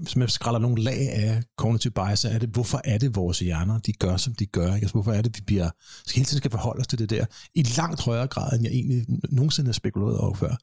Hvis 0.00 0.16
man 0.16 0.28
skræller 0.28 0.58
nogle 0.58 0.82
lag 0.82 1.12
af 1.12 1.42
cognitive 1.56 1.90
bias, 1.90 2.18
så 2.18 2.28
er 2.28 2.38
det, 2.38 2.48
hvorfor 2.48 2.80
er 2.84 2.98
det 2.98 3.16
vores 3.16 3.38
hjerner, 3.38 3.78
de 3.78 3.92
gør, 3.92 4.16
som 4.16 4.34
de 4.34 4.46
gør? 4.46 4.66
Ikke? 4.66 4.84
Altså, 4.84 4.92
hvorfor 4.92 5.12
er 5.12 5.22
det, 5.22 5.36
vi 5.38 5.42
bliver, 5.46 5.70
så 6.06 6.14
hele 6.14 6.24
tiden 6.24 6.38
skal 6.38 6.50
forholde 6.50 6.80
os 6.80 6.86
til 6.86 6.98
det 6.98 7.10
der, 7.10 7.26
i 7.54 7.62
langt 7.62 8.00
højere 8.04 8.26
grad, 8.26 8.52
end 8.52 8.64
jeg 8.64 8.72
egentlig 8.72 9.06
nogensinde 9.30 9.68
har 9.68 9.72
spekuleret 9.72 10.18
over 10.18 10.34
før. 10.34 10.56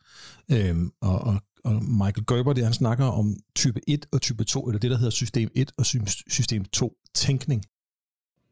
Øhm, 0.52 0.92
og, 1.02 1.20
og, 1.22 1.38
og 1.64 1.84
Michael 1.84 2.26
Gerber, 2.28 2.54
det 2.54 2.64
han 2.64 2.74
snakker 2.74 3.06
om 3.06 3.36
type 3.56 3.80
1 3.88 4.06
og 4.12 4.22
type 4.22 4.44
2, 4.44 4.68
eller 4.68 4.80
det, 4.80 4.92
der 4.92 4.98
hedder 4.98 5.12
system 5.12 5.50
1 5.56 5.72
og 5.78 5.86
sy- 5.86 5.98
system 6.30 6.66
2 6.66 6.94
tænkning. 7.16 7.64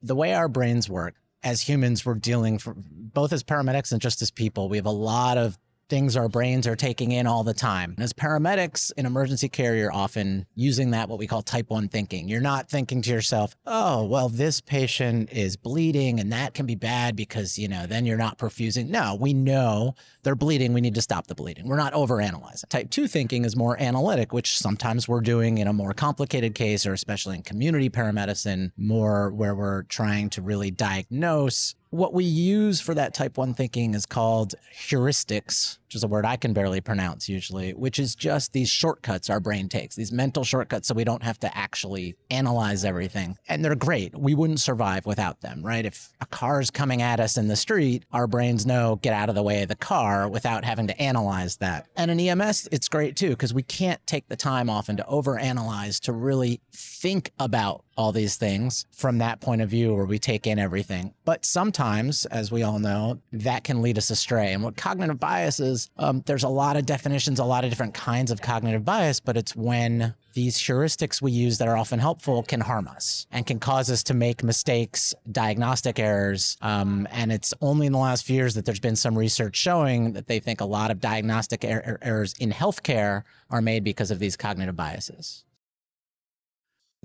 the 0.04 0.16
way 0.16 0.30
our 0.42 0.48
brains 0.54 0.90
work 0.90 1.14
as 1.44 1.62
humans 1.62 2.06
we're 2.06 2.16
dealing 2.16 2.58
for 2.58 2.74
both 2.78 3.34
as 3.34 3.44
paramedics 3.44 3.92
and 3.92 4.02
just 4.02 4.22
as 4.22 4.32
people. 4.32 4.70
We 4.70 4.78
have 4.78 4.86
a 4.86 4.92
lot 4.92 5.38
of 5.38 5.58
things 5.90 6.16
our 6.16 6.30
brains 6.30 6.68
are 6.68 6.76
taking 6.76 7.12
in 7.12 7.28
all 7.28 7.44
the 7.44 7.54
time. 7.54 7.96
As 8.00 8.14
paramedics 8.14 8.92
in 8.98 9.06
emergency 9.06 9.50
care 9.50 9.76
you're 9.76 9.94
often 9.94 10.46
using 10.56 10.92
that 10.92 11.10
what 11.10 11.20
we 11.20 11.28
call 11.28 11.42
type 11.42 11.70
1 11.70 11.90
thinking. 11.90 12.28
You're 12.28 12.42
not 12.42 12.70
thinking 12.70 13.02
to 13.04 13.10
yourself 13.12 13.56
oh 13.66 14.06
well 14.06 14.30
this 14.30 14.62
patient 14.62 15.32
is 15.32 15.56
bleeding 15.56 16.20
and 16.20 16.32
that 16.32 16.54
can 16.54 16.66
be 16.66 16.76
bad 16.76 17.16
because 17.16 17.58
you 17.58 17.68
know 17.68 17.86
then 17.86 18.06
you're 18.06 18.18
not 18.18 18.38
perfusing. 18.38 18.90
No 18.90 19.16
we 19.20 19.34
know 19.34 19.96
they're 20.24 20.36
bleeding. 20.36 20.74
We 20.74 20.82
need 20.82 20.96
to 20.96 21.02
stop 21.02 21.28
the 21.28 21.36
bleeding. 21.36 21.68
We're 21.68 21.78
not 21.78 21.94
overanalyzing. 21.94 22.70
Type 22.70 22.90
2 22.90 23.08
thinking 23.08 23.46
is 23.46 23.56
more 23.56 23.80
analytic 23.82 24.34
which 24.34 24.58
sometimes 24.58 25.08
we're 25.08 25.22
doing 25.22 25.58
in 25.58 25.68
a 25.68 25.74
more 25.74 25.94
complicated 25.94 26.56
case 26.56 26.86
or 26.86 26.94
especially 26.94 27.36
in 27.36 27.44
community 27.44 27.90
paramedicine 27.90 28.72
more 28.78 29.32
where 29.32 29.56
we're 29.56 29.84
trying 29.84 30.30
to 30.32 30.42
really 30.42 30.72
diagnose 30.72 31.76
what 31.94 32.12
we 32.12 32.24
use 32.24 32.82
for 32.82 32.96
that 32.96 33.14
type 33.14 33.38
1 33.38 33.54
thinking 33.54 33.94
is 33.94 34.08
called 34.08 34.56
heuristics, 34.76 35.78
which 35.86 35.94
is 35.94 36.04
a 36.04 36.08
word 36.08 36.26
I 36.26 36.38
can 36.38 36.52
barely 36.52 36.82
pronounce 36.82 37.30
usually, 37.30 37.72
which 37.74 38.00
is 38.00 38.16
just 38.16 38.52
these 38.52 38.68
shortcuts 38.68 39.30
our 39.30 39.40
brain 39.40 39.70
takes, 39.70 39.96
these 39.96 40.12
mental 40.12 40.44
shortcuts 40.44 40.88
so 40.88 40.96
we 40.96 41.04
don't 41.04 41.22
have 41.22 41.40
to 41.42 41.56
actually 41.56 42.16
analyze 42.32 42.84
everything. 42.84 43.38
And 43.48 43.64
they're 43.64 43.76
great. 43.76 44.18
We 44.18 44.34
wouldn't 44.34 44.60
survive 44.60 45.06
without 45.06 45.42
them, 45.42 45.62
right? 45.64 45.86
If 45.86 46.12
a 46.20 46.26
car's 46.26 46.72
coming 46.72 47.04
at 47.04 47.20
us 47.20 47.38
in 47.38 47.48
the 47.48 47.56
street, 47.56 48.06
our 48.12 48.26
brains 48.26 48.66
know 48.66 48.96
get 49.04 49.14
out 49.14 49.30
of 49.30 49.36
the 49.36 49.44
way 49.44 49.62
of 49.62 49.70
the 49.70 49.76
car 49.76 50.28
without 50.28 50.66
having 50.66 50.88
to 50.88 51.00
analyze 51.00 51.58
that. 51.58 51.86
And 51.96 52.10
in 52.10 52.20
EMS, 52.20 52.70
it's 52.72 52.90
great 52.90 53.16
too, 53.16 53.30
because 53.30 53.54
we 53.54 53.62
can't 53.62 54.06
take 54.08 54.28
the 54.30 54.36
time 54.36 54.68
often 54.68 54.98
to 54.98 55.04
overanalyze, 55.04 56.00
to 56.02 56.12
really 56.12 56.60
think 56.74 57.32
about 57.38 57.86
all 57.96 58.12
these 58.12 58.36
things 58.36 58.86
from 58.92 59.20
that 59.20 59.42
point 59.42 59.62
of 59.62 59.70
view 59.70 59.94
where 59.94 60.06
we 60.06 60.20
take 60.20 60.48
in 60.48 60.60
everything. 60.60 61.14
But 61.26 61.46
sometimes, 61.46 62.26
as 62.26 62.52
we 62.52 62.64
all 62.64 62.80
know, 62.80 63.20
that 63.32 63.64
can 63.64 63.82
lead 63.82 63.98
us 63.98 64.10
astray. 64.10 64.54
And 64.54 64.64
what 64.64 64.78
cognitive 64.78 65.20
bias 65.20 65.60
is, 65.60 65.90
um, 65.98 66.24
there's 66.26 66.44
a 66.44 66.50
lot 66.50 66.78
of 66.78 66.86
definitions, 66.86 67.40
a 67.40 67.46
lot 67.46 67.64
of 67.64 67.70
different 67.70 67.94
kinds 67.94 68.32
of 68.32 68.42
cognitive 68.42 68.84
bias, 68.84 69.20
but 69.20 69.38
it's 69.38 69.56
when 69.56 70.16
these 70.34 70.58
heuristics 70.58 71.22
we 71.22 71.32
use 71.32 71.60
that 71.60 71.68
are 71.68 71.78
often 71.78 72.00
helpful 72.00 72.44
can 72.44 72.60
harm 72.60 72.88
us 72.88 73.28
and 73.32 73.46
can 73.46 73.60
cause 73.60 73.90
us 73.90 74.04
to 74.04 74.14
make 74.14 74.44
mistakes, 74.44 75.14
diagnostic 75.32 76.00
errors. 76.00 76.58
Um, 76.62 77.08
and 77.12 77.32
it's 77.32 77.54
only 77.62 77.86
in 77.86 77.94
the 77.94 78.00
last 78.00 78.26
few 78.26 78.36
years 78.36 78.56
that 78.56 78.66
there's 78.66 78.80
been 78.80 78.96
some 78.96 79.18
research 79.18 79.56
showing 79.56 80.14
that 80.14 80.28
they 80.28 80.40
think 80.40 80.60
a 80.60 80.66
lot 80.66 80.92
of 80.92 81.00
diagnostic 81.00 81.64
er- 81.64 81.84
er- 81.86 82.00
errors 82.02 82.34
in 82.40 82.52
healthcare 82.52 83.24
are 83.50 83.62
made 83.62 83.84
because 83.84 84.12
of 84.12 84.20
these 84.20 84.36
cognitive 84.36 84.76
biases. 84.76 85.44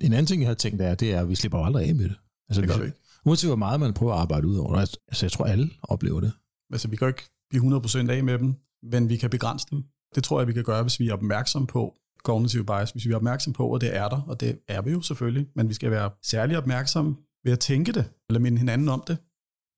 En 0.01 0.13
anden 0.13 0.27
ting, 0.27 0.43
jeg 0.43 0.49
har 0.51 0.55
tænkt, 0.55 0.83
er, 0.83 0.95
det 0.95 1.13
er, 1.15 1.21
at 1.21 1.29
vi 1.29 1.35
slipper 1.35 1.59
aldrig 1.59 1.89
af 1.89 1.95
med 1.95 2.05
det. 2.09 2.17
Altså, 2.49 2.61
Det 2.61 2.71
gør 2.71 2.79
vi- 2.79 2.85
ikke. 2.85 2.99
Uanset 3.25 3.49
hvor 3.49 3.57
meget 3.57 3.81
man 3.81 3.95
prøver 3.95 4.13
at 4.15 4.19
arbejde 4.21 4.47
ud 4.47 4.57
over 4.57 4.73
det. 4.73 4.81
Altså, 4.81 4.97
altså, 5.09 5.27
jeg 5.27 5.33
tror, 5.33 5.45
alle 5.45 5.71
oplever 5.83 6.21
det. 6.21 6.33
Altså, 6.73 6.89
vi 6.89 6.97
kan 6.97 7.09
ikke 7.09 7.23
blive 7.51 7.63
100% 7.63 8.11
af 8.11 8.25
med 8.25 8.39
dem, 8.39 8.55
men 8.83 9.09
vi 9.09 9.17
kan 9.17 9.31
begrænse 9.31 9.67
dem. 9.71 9.85
Det 10.15 10.25
tror 10.25 10.41
jeg, 10.41 10.49
vi 10.49 10.53
kan 10.53 10.65
gøre, 10.65 10.83
hvis 10.83 11.01
vi 11.01 11.09
er 11.09 11.13
opmærksom 11.13 11.67
på 11.67 11.95
cognitive 12.25 12.65
bias, 12.65 12.91
hvis 12.91 13.07
vi 13.07 13.13
er 13.13 13.17
opmærksom 13.17 13.53
på, 13.53 13.75
at 13.75 13.81
det 13.81 13.97
er 13.97 14.09
der, 14.09 14.21
og 14.21 14.41
det 14.41 14.59
er 14.69 14.83
vi 14.83 14.91
jo 14.91 15.01
selvfølgelig, 15.01 15.47
men 15.57 15.69
vi 15.69 15.75
skal 15.75 15.91
være 15.91 16.11
særlig 16.25 16.59
opmærksom 16.59 17.19
ved 17.45 17.53
at 17.53 17.61
tænke 17.61 17.93
det, 17.93 18.05
eller 18.29 18.41
minde 18.41 18.59
hinanden 18.59 18.89
om 18.89 19.03
det, 19.07 19.19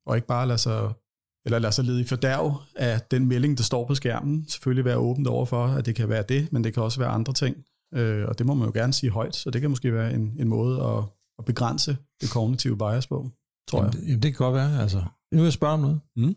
og 0.07 0.17
ikke 0.17 0.27
bare 0.27 0.47
lade 0.47 0.59
sig, 0.59 0.93
eller 1.47 1.59
lade 1.59 1.73
sig 1.73 1.85
lede 1.85 2.01
i 2.01 2.05
fordærv 2.05 2.63
af 2.77 3.01
den 3.01 3.27
melding, 3.27 3.59
der 3.59 3.63
står 3.65 3.87
på 3.87 3.95
skærmen. 3.95 4.49
Selvfølgelig 4.49 4.85
være 4.85 4.97
åbent 4.97 5.27
over 5.29 5.47
for, 5.47 5.67
at 5.67 5.87
det 5.87 5.95
kan 5.95 6.09
være 6.09 6.23
det, 6.29 6.53
men 6.53 6.65
det 6.65 6.75
kan 6.75 6.83
også 6.83 6.99
være 6.99 7.09
andre 7.09 7.33
ting, 7.33 7.57
øh, 7.95 8.29
og 8.29 8.39
det 8.39 8.47
må 8.47 8.55
man 8.55 8.67
jo 8.67 8.73
gerne 8.75 8.93
sige 8.93 9.11
højt, 9.11 9.37
så 9.37 9.51
det 9.51 9.61
kan 9.61 9.71
måske 9.71 9.95
være 9.95 10.15
en, 10.15 10.37
en 10.39 10.49
måde 10.49 10.83
at, 10.83 11.05
at 11.39 11.45
begrænse 11.45 11.97
det 12.21 12.29
cognitive 12.29 12.79
bias 12.79 13.07
på, 13.07 13.31
tror 13.69 13.85
jeg. 13.85 13.93
Jamen, 13.93 14.01
det, 14.01 14.09
jamen, 14.09 14.23
det 14.23 14.37
kan 14.37 14.45
godt 14.45 14.55
være. 14.55 14.83
Altså. 14.83 15.03
Nu 15.33 15.39
vil 15.39 15.45
jeg 15.45 15.53
spørge 15.53 15.75
om 15.75 15.81
noget. 15.81 16.01
Mm. 16.17 16.37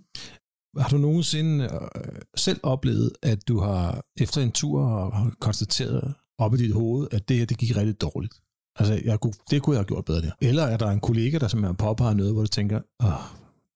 Har 0.77 0.89
du 0.89 0.97
nogensinde 0.97 1.63
øh, 1.95 2.21
selv 2.35 2.59
oplevet, 2.63 3.11
at 3.21 3.47
du 3.47 3.59
har 3.59 4.05
efter 4.17 4.41
en 4.41 4.51
tur 4.51 4.85
har 4.85 5.35
konstateret 5.39 6.13
op 6.37 6.53
i 6.53 6.57
dit 6.57 6.73
hoved, 6.73 7.07
at 7.11 7.29
det 7.29 7.37
her 7.37 7.45
det 7.45 7.57
gik 7.57 7.75
rigtig 7.77 8.01
dårligt? 8.01 8.33
Altså, 8.75 9.01
jeg 9.05 9.19
kunne, 9.19 9.33
det 9.49 9.61
kunne 9.61 9.73
jeg 9.73 9.79
have 9.79 9.87
gjort 9.87 10.05
bedre 10.05 10.21
der. 10.21 10.31
Eller 10.41 10.63
er 10.63 10.77
der 10.77 10.87
en 10.87 10.99
kollega, 10.99 11.37
der 11.37 11.47
simpelthen 11.47 11.75
påpeger 11.75 12.13
noget, 12.13 12.33
hvor 12.33 12.41
du 12.41 12.47
tænker, 12.47 12.81
åh, 13.03 13.09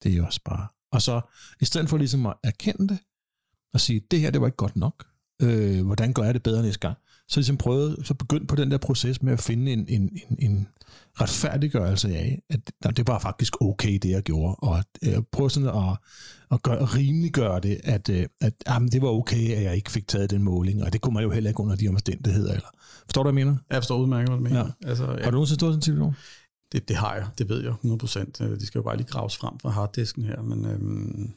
det 0.03 0.11
er 0.11 0.15
jo 0.15 0.25
også 0.25 0.39
bare... 0.45 0.67
Og 0.91 1.01
så, 1.01 1.21
i 1.61 1.65
stedet 1.65 1.89
for 1.89 1.97
ligesom 1.97 2.25
at 2.25 2.33
erkende 2.43 2.87
det, 2.87 2.99
og 3.73 3.79
sige, 3.79 4.01
det 4.11 4.19
her, 4.19 4.31
det 4.31 4.41
var 4.41 4.47
ikke 4.47 4.57
godt 4.57 4.75
nok, 4.75 5.05
øh, 5.41 5.85
hvordan 5.85 6.13
gør 6.13 6.23
jeg 6.23 6.33
det 6.33 6.43
bedre 6.43 6.63
næste 6.63 6.79
gang? 6.79 6.97
Så 7.29 7.39
ligesom 7.39 7.57
prøvet, 7.57 7.97
så 8.03 8.13
begynd 8.13 8.47
på 8.47 8.55
den 8.55 8.71
der 8.71 8.77
proces 8.77 9.21
med 9.21 9.33
at 9.33 9.39
finde 9.39 9.73
en, 9.73 9.85
en, 9.87 10.01
en, 10.29 10.37
en 10.39 10.67
retfærdiggørelse 11.21 12.07
af, 12.15 12.41
at 12.49 12.59
nå, 12.85 12.91
det 12.91 13.07
var 13.07 13.19
faktisk 13.19 13.61
okay, 13.61 13.97
det 13.97 14.09
jeg 14.09 14.23
gjorde, 14.23 14.55
og 14.55 14.83
øh, 15.03 15.17
prøve 15.31 15.49
sådan 15.49 15.69
at, 15.69 15.97
at, 16.51 16.63
gøre, 16.63 16.79
at 16.79 16.95
rimeliggøre 16.95 17.59
det, 17.59 17.79
at, 17.83 18.09
øh, 18.09 18.25
at 18.41 18.53
jamen, 18.67 18.91
det 18.91 19.01
var 19.01 19.07
okay, 19.07 19.51
at 19.51 19.63
jeg 19.63 19.75
ikke 19.75 19.91
fik 19.91 20.07
taget 20.07 20.29
den 20.29 20.43
måling, 20.43 20.83
og 20.83 20.93
det 20.93 21.01
kunne 21.01 21.13
man 21.13 21.23
jo 21.23 21.29
heller 21.31 21.49
ikke 21.49 21.59
under 21.59 21.75
de 21.75 21.87
omstændigheder. 21.87 22.53
Eller. 22.53 22.69
Forstår 23.03 23.23
du, 23.23 23.31
hvad 23.31 23.39
jeg 23.41 23.47
mener? 23.47 23.57
Jeg 23.69 23.77
forstår 23.77 23.97
udmærket, 23.97 24.29
hvad 24.29 24.37
du 24.37 24.43
mener. 24.43 24.59
Ja. 24.83 24.89
Altså, 24.89 25.05
Har 25.05 25.17
ja, 25.17 25.25
du 25.25 25.31
nogensinde 25.31 25.59
stået 25.59 25.71
sådan 25.73 25.77
en 25.77 25.81
situation? 25.81 26.15
det, 26.71 26.87
det 26.87 26.95
har 26.95 27.15
jeg, 27.15 27.27
det 27.37 27.49
ved 27.49 27.63
jeg 27.63 27.73
100%. 27.83 28.43
Øh, 28.45 28.59
De 28.59 28.65
skal 28.65 28.79
jo 28.79 28.83
bare 28.83 28.97
lige 28.97 29.07
graves 29.07 29.37
frem 29.37 29.59
fra 29.61 29.69
harddisken 29.69 30.23
her, 30.23 30.41
men 30.41 30.65
øhm, 30.65 31.33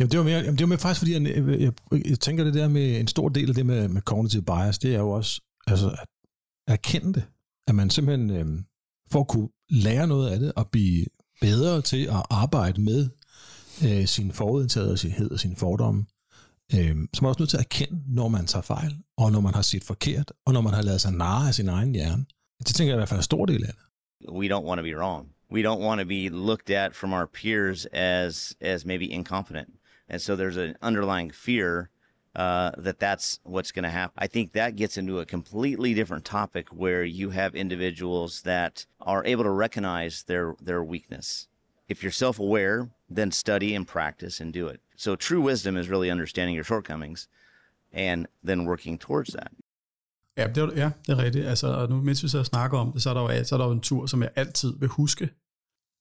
Jamen, 0.00 0.10
det 0.10 0.18
var 0.18 0.24
mere, 0.24 0.38
jamen, 0.38 0.52
det 0.58 0.60
var 0.60 0.66
mere 0.66 0.78
faktisk, 0.78 1.00
fordi 1.00 1.12
jeg, 1.12 1.22
jeg, 1.22 1.60
jeg, 1.60 1.72
jeg 2.10 2.20
tænker 2.20 2.44
det 2.44 2.54
der 2.54 2.68
med 2.68 3.00
en 3.00 3.06
stor 3.06 3.28
del 3.28 3.48
af 3.48 3.54
det 3.54 3.66
med, 3.66 3.88
med 3.88 4.02
cognitive 4.02 4.42
bias, 4.42 4.78
det 4.78 4.94
er 4.94 4.98
jo 4.98 5.10
også 5.10 5.40
altså, 5.66 5.88
at 5.90 6.08
erkende 6.66 7.12
det. 7.12 7.24
At 7.68 7.74
man 7.74 7.90
simpelthen, 7.90 8.30
øh, 8.30 8.62
for 9.10 9.20
at 9.20 9.28
kunne 9.28 9.48
lære 9.70 10.06
noget 10.06 10.30
af 10.30 10.38
det, 10.38 10.52
og 10.56 10.70
blive 10.70 11.06
bedre 11.40 11.82
til 11.82 12.06
at 12.06 12.22
arbejde 12.30 12.80
med 12.80 13.08
øh, 13.84 14.06
sin 14.06 14.32
forudindtagethed 14.32 15.30
og 15.30 15.40
sine 15.40 15.56
fordomme, 15.56 16.06
øh, 16.74 16.96
så 17.14 17.24
er 17.24 17.28
også 17.28 17.40
nødt 17.40 17.50
til 17.50 17.56
at 17.56 17.64
erkende, 17.64 18.02
når 18.06 18.28
man 18.28 18.46
tager 18.46 18.62
fejl, 18.62 18.96
og 19.16 19.32
når 19.32 19.40
man 19.40 19.54
har 19.54 19.62
set 19.62 19.84
forkert, 19.84 20.32
og 20.46 20.52
når 20.52 20.60
man 20.60 20.74
har 20.74 20.82
lavet 20.82 21.00
sig 21.00 21.12
narre 21.12 21.48
af 21.48 21.54
sin 21.54 21.68
egen 21.68 21.94
hjerne. 21.94 22.24
Det 22.58 22.74
tænker 22.74 22.92
jeg 22.92 22.96
i 22.96 23.00
hvert 23.00 23.08
fald 23.08 23.18
er 23.18 23.20
en 23.20 23.24
stor 23.24 23.46
del 23.46 23.64
af 23.64 23.72
det. 23.72 23.82
we 24.28 24.48
don't 24.48 24.64
want 24.64 24.78
to 24.78 24.82
be 24.82 24.96
wrong. 24.96 25.34
We 25.50 25.62
don't 25.62 25.80
want 25.80 26.00
to 26.00 26.06
be 26.06 26.28
looked 26.28 26.70
at 26.70 26.94
from 26.94 27.12
our 27.12 27.26
peers 27.26 27.86
as 27.92 28.54
as 28.60 28.84
maybe 28.84 29.04
incompetent, 29.04 29.68
and 30.10 30.20
so 30.20 30.36
there's 30.36 30.56
an 30.56 30.76
underlying 30.82 31.30
fear 31.30 31.90
uh, 32.36 32.70
that 32.78 32.98
that's 32.98 33.40
what's 33.44 33.72
going 33.72 33.84
to 33.84 33.90
happen. 33.90 34.14
I 34.18 34.26
think 34.26 34.52
that 34.52 34.76
gets 34.76 34.96
into 34.96 35.18
a 35.20 35.26
completely 35.26 35.94
different 35.94 36.24
topic 36.24 36.68
where 36.68 37.04
you 37.04 37.30
have 37.30 37.54
individuals 37.54 38.42
that 38.42 38.86
are 39.00 39.24
able 39.24 39.44
to 39.44 39.50
recognize 39.50 40.24
their 40.24 40.54
their 40.60 40.82
weakness. 40.84 41.48
If 41.88 42.02
you're 42.02 42.12
self-aware, 42.12 42.90
then 43.08 43.32
study 43.32 43.74
and 43.74 43.86
practice 43.86 44.40
and 44.40 44.52
do 44.52 44.68
it. 44.68 44.80
So 44.96 45.16
true 45.16 45.40
wisdom 45.40 45.76
is 45.76 45.88
really 45.88 46.10
understanding 46.10 46.54
your 46.54 46.64
shortcomings, 46.64 47.28
and 47.92 48.28
then 48.44 48.64
working 48.64 48.98
towards 48.98 49.32
that. 49.32 49.52
ja, 50.40 50.46
det 50.46 50.56
er, 50.56 50.72
ja, 50.76 50.90
det 51.06 51.12
er 51.12 51.18
rigtigt. 51.18 51.46
Altså, 51.46 51.66
og 51.66 51.88
nu, 51.88 52.00
mens 52.00 52.22
vi 52.22 52.28
så 52.28 52.44
snakker 52.44 52.78
om 52.78 52.92
det, 52.92 53.02
så 53.02 53.10
er, 53.10 53.14
der 53.14 53.20
jo, 53.20 53.44
så 53.44 53.54
er 53.54 53.58
der 53.58 53.66
jo 53.66 53.72
en 53.72 53.80
tur, 53.80 54.06
som 54.06 54.22
jeg 54.22 54.30
altid 54.36 54.78
vil 54.78 54.88
huske, 54.88 55.30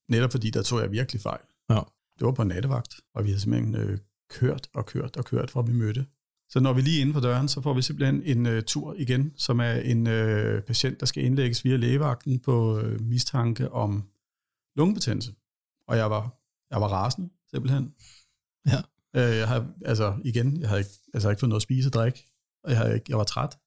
netop 0.08 0.32
fordi 0.32 0.50
der 0.50 0.64
tog 0.64 0.82
jeg 0.82 0.92
virkelig 0.92 1.22
fejl. 1.22 1.42
Ja. 1.70 1.80
Det 2.20 2.26
var 2.26 2.32
på 2.32 2.44
nattevagt, 2.44 2.96
og 3.14 3.24
vi 3.24 3.30
havde 3.30 3.42
simpelthen 3.42 3.76
øh, 3.76 4.00
kørt 4.30 4.70
og 4.74 4.86
kørt 4.86 5.18
og 5.18 5.26
kørt, 5.26 5.52
fra 5.52 5.62
vi 5.62 5.74
mødte. 5.74 6.06
Så 6.50 6.60
når 6.60 6.74
vi 6.74 6.82
lige 6.82 6.98
er 6.98 7.02
inden 7.02 7.14
for 7.14 7.22
døren, 7.22 7.48
så 7.48 7.62
får 7.62 7.74
vi 7.74 7.82
simpelthen 7.82 8.24
en 8.24 8.46
øh, 8.46 8.64
tur 8.64 8.96
igen, 8.98 9.34
som 9.38 9.60
er 9.60 9.72
en 9.74 10.08
øh, 10.08 10.64
patient, 10.64 11.00
der 11.00 11.06
skal 11.06 11.24
indlægges 11.24 11.66
via 11.66 11.76
lægevagten 11.76 12.40
på 12.40 12.80
øh, 12.80 13.02
mistanke 13.02 13.72
om 13.72 14.10
lungebetændelse. 14.76 15.34
Og 15.88 15.98
jeg 15.98 16.10
var, 16.10 16.40
jeg 16.72 16.82
var 16.82 16.88
rasende, 16.88 17.30
simpelthen. 17.52 17.94
Ja. 18.68 18.82
Øh, 19.16 19.38
jeg 19.38 19.48
har, 19.48 19.74
altså 19.86 20.20
igen, 20.24 20.62
jeg 20.62 20.70
havde 20.70 20.80
ikke, 20.80 20.90
altså, 20.90 21.10
jeg 21.14 21.22
havde 21.22 21.32
ikke 21.32 21.40
fået 21.40 21.50
noget 21.50 21.60
at 21.60 21.64
spise 21.64 21.90
og 21.90 21.94
drikke, 21.94 22.26
og 22.64 22.70
jeg, 22.72 22.78
havde 22.78 22.94
ikke, 22.94 23.06
jeg 23.10 23.18
var 23.18 23.24
træt. 23.24 23.58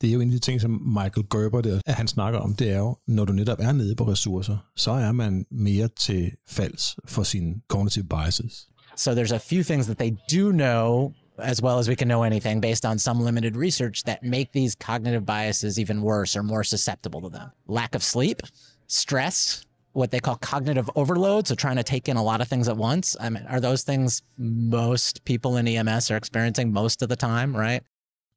Det 0.00 0.08
er 0.08 0.12
jo 0.12 0.20
en 0.20 0.28
af 0.28 0.32
de 0.32 0.38
ting, 0.38 0.60
som 0.60 0.70
Michael 0.70 1.26
Gerber, 1.30 1.60
der, 1.60 1.80
at 1.86 1.94
han 1.94 2.08
snakker 2.08 2.38
om, 2.38 2.54
det 2.54 2.70
er 2.70 2.78
jo, 2.78 2.96
når 3.06 3.24
du 3.24 3.32
netop 3.32 3.58
er 3.60 3.72
nede 3.72 3.94
på 3.94 4.04
ressourcer, 4.04 4.56
så 4.76 4.90
er 4.90 5.12
man 5.12 5.46
mere 5.50 5.88
til 5.88 6.30
falds 6.48 6.96
for 7.04 7.22
sine 7.22 7.54
cognitive 7.68 8.04
biases. 8.04 8.66
So 8.96 9.14
there's 9.14 9.34
a 9.34 9.38
few 9.38 9.62
things 9.62 9.86
that 9.86 9.98
they 9.98 10.10
do 10.10 10.52
know 10.52 11.12
as 11.42 11.62
well 11.62 11.78
as 11.78 11.88
we 11.88 11.94
can 11.94 12.08
know 12.08 12.22
anything 12.22 12.60
based 12.60 12.84
on 12.84 12.98
some 12.98 13.24
limited 13.24 13.56
research 13.56 14.04
that 14.04 14.22
make 14.22 14.52
these 14.52 14.74
cognitive 14.74 15.24
biases 15.24 15.78
even 15.78 16.02
worse 16.02 16.36
or 16.36 16.42
more 16.42 16.64
susceptible 16.64 17.20
to 17.22 17.30
them. 17.30 17.50
Lack 17.66 17.94
of 17.94 18.02
sleep, 18.02 18.42
stress, 18.86 19.64
what 19.92 20.10
they 20.10 20.20
call 20.20 20.36
cognitive 20.36 20.90
overload, 20.94 21.48
so 21.48 21.54
trying 21.54 21.76
to 21.76 21.82
take 21.82 22.08
in 22.08 22.16
a 22.16 22.22
lot 22.22 22.40
of 22.40 22.48
things 22.48 22.68
at 22.68 22.76
once. 22.76 23.16
I 23.20 23.30
mean, 23.30 23.44
are 23.48 23.60
those 23.60 23.82
things 23.82 24.22
most 24.38 25.24
people 25.24 25.56
in 25.56 25.66
EMS 25.66 26.10
are 26.10 26.16
experiencing 26.16 26.72
most 26.72 27.02
of 27.02 27.08
the 27.08 27.16
time, 27.16 27.56
right? 27.56 27.82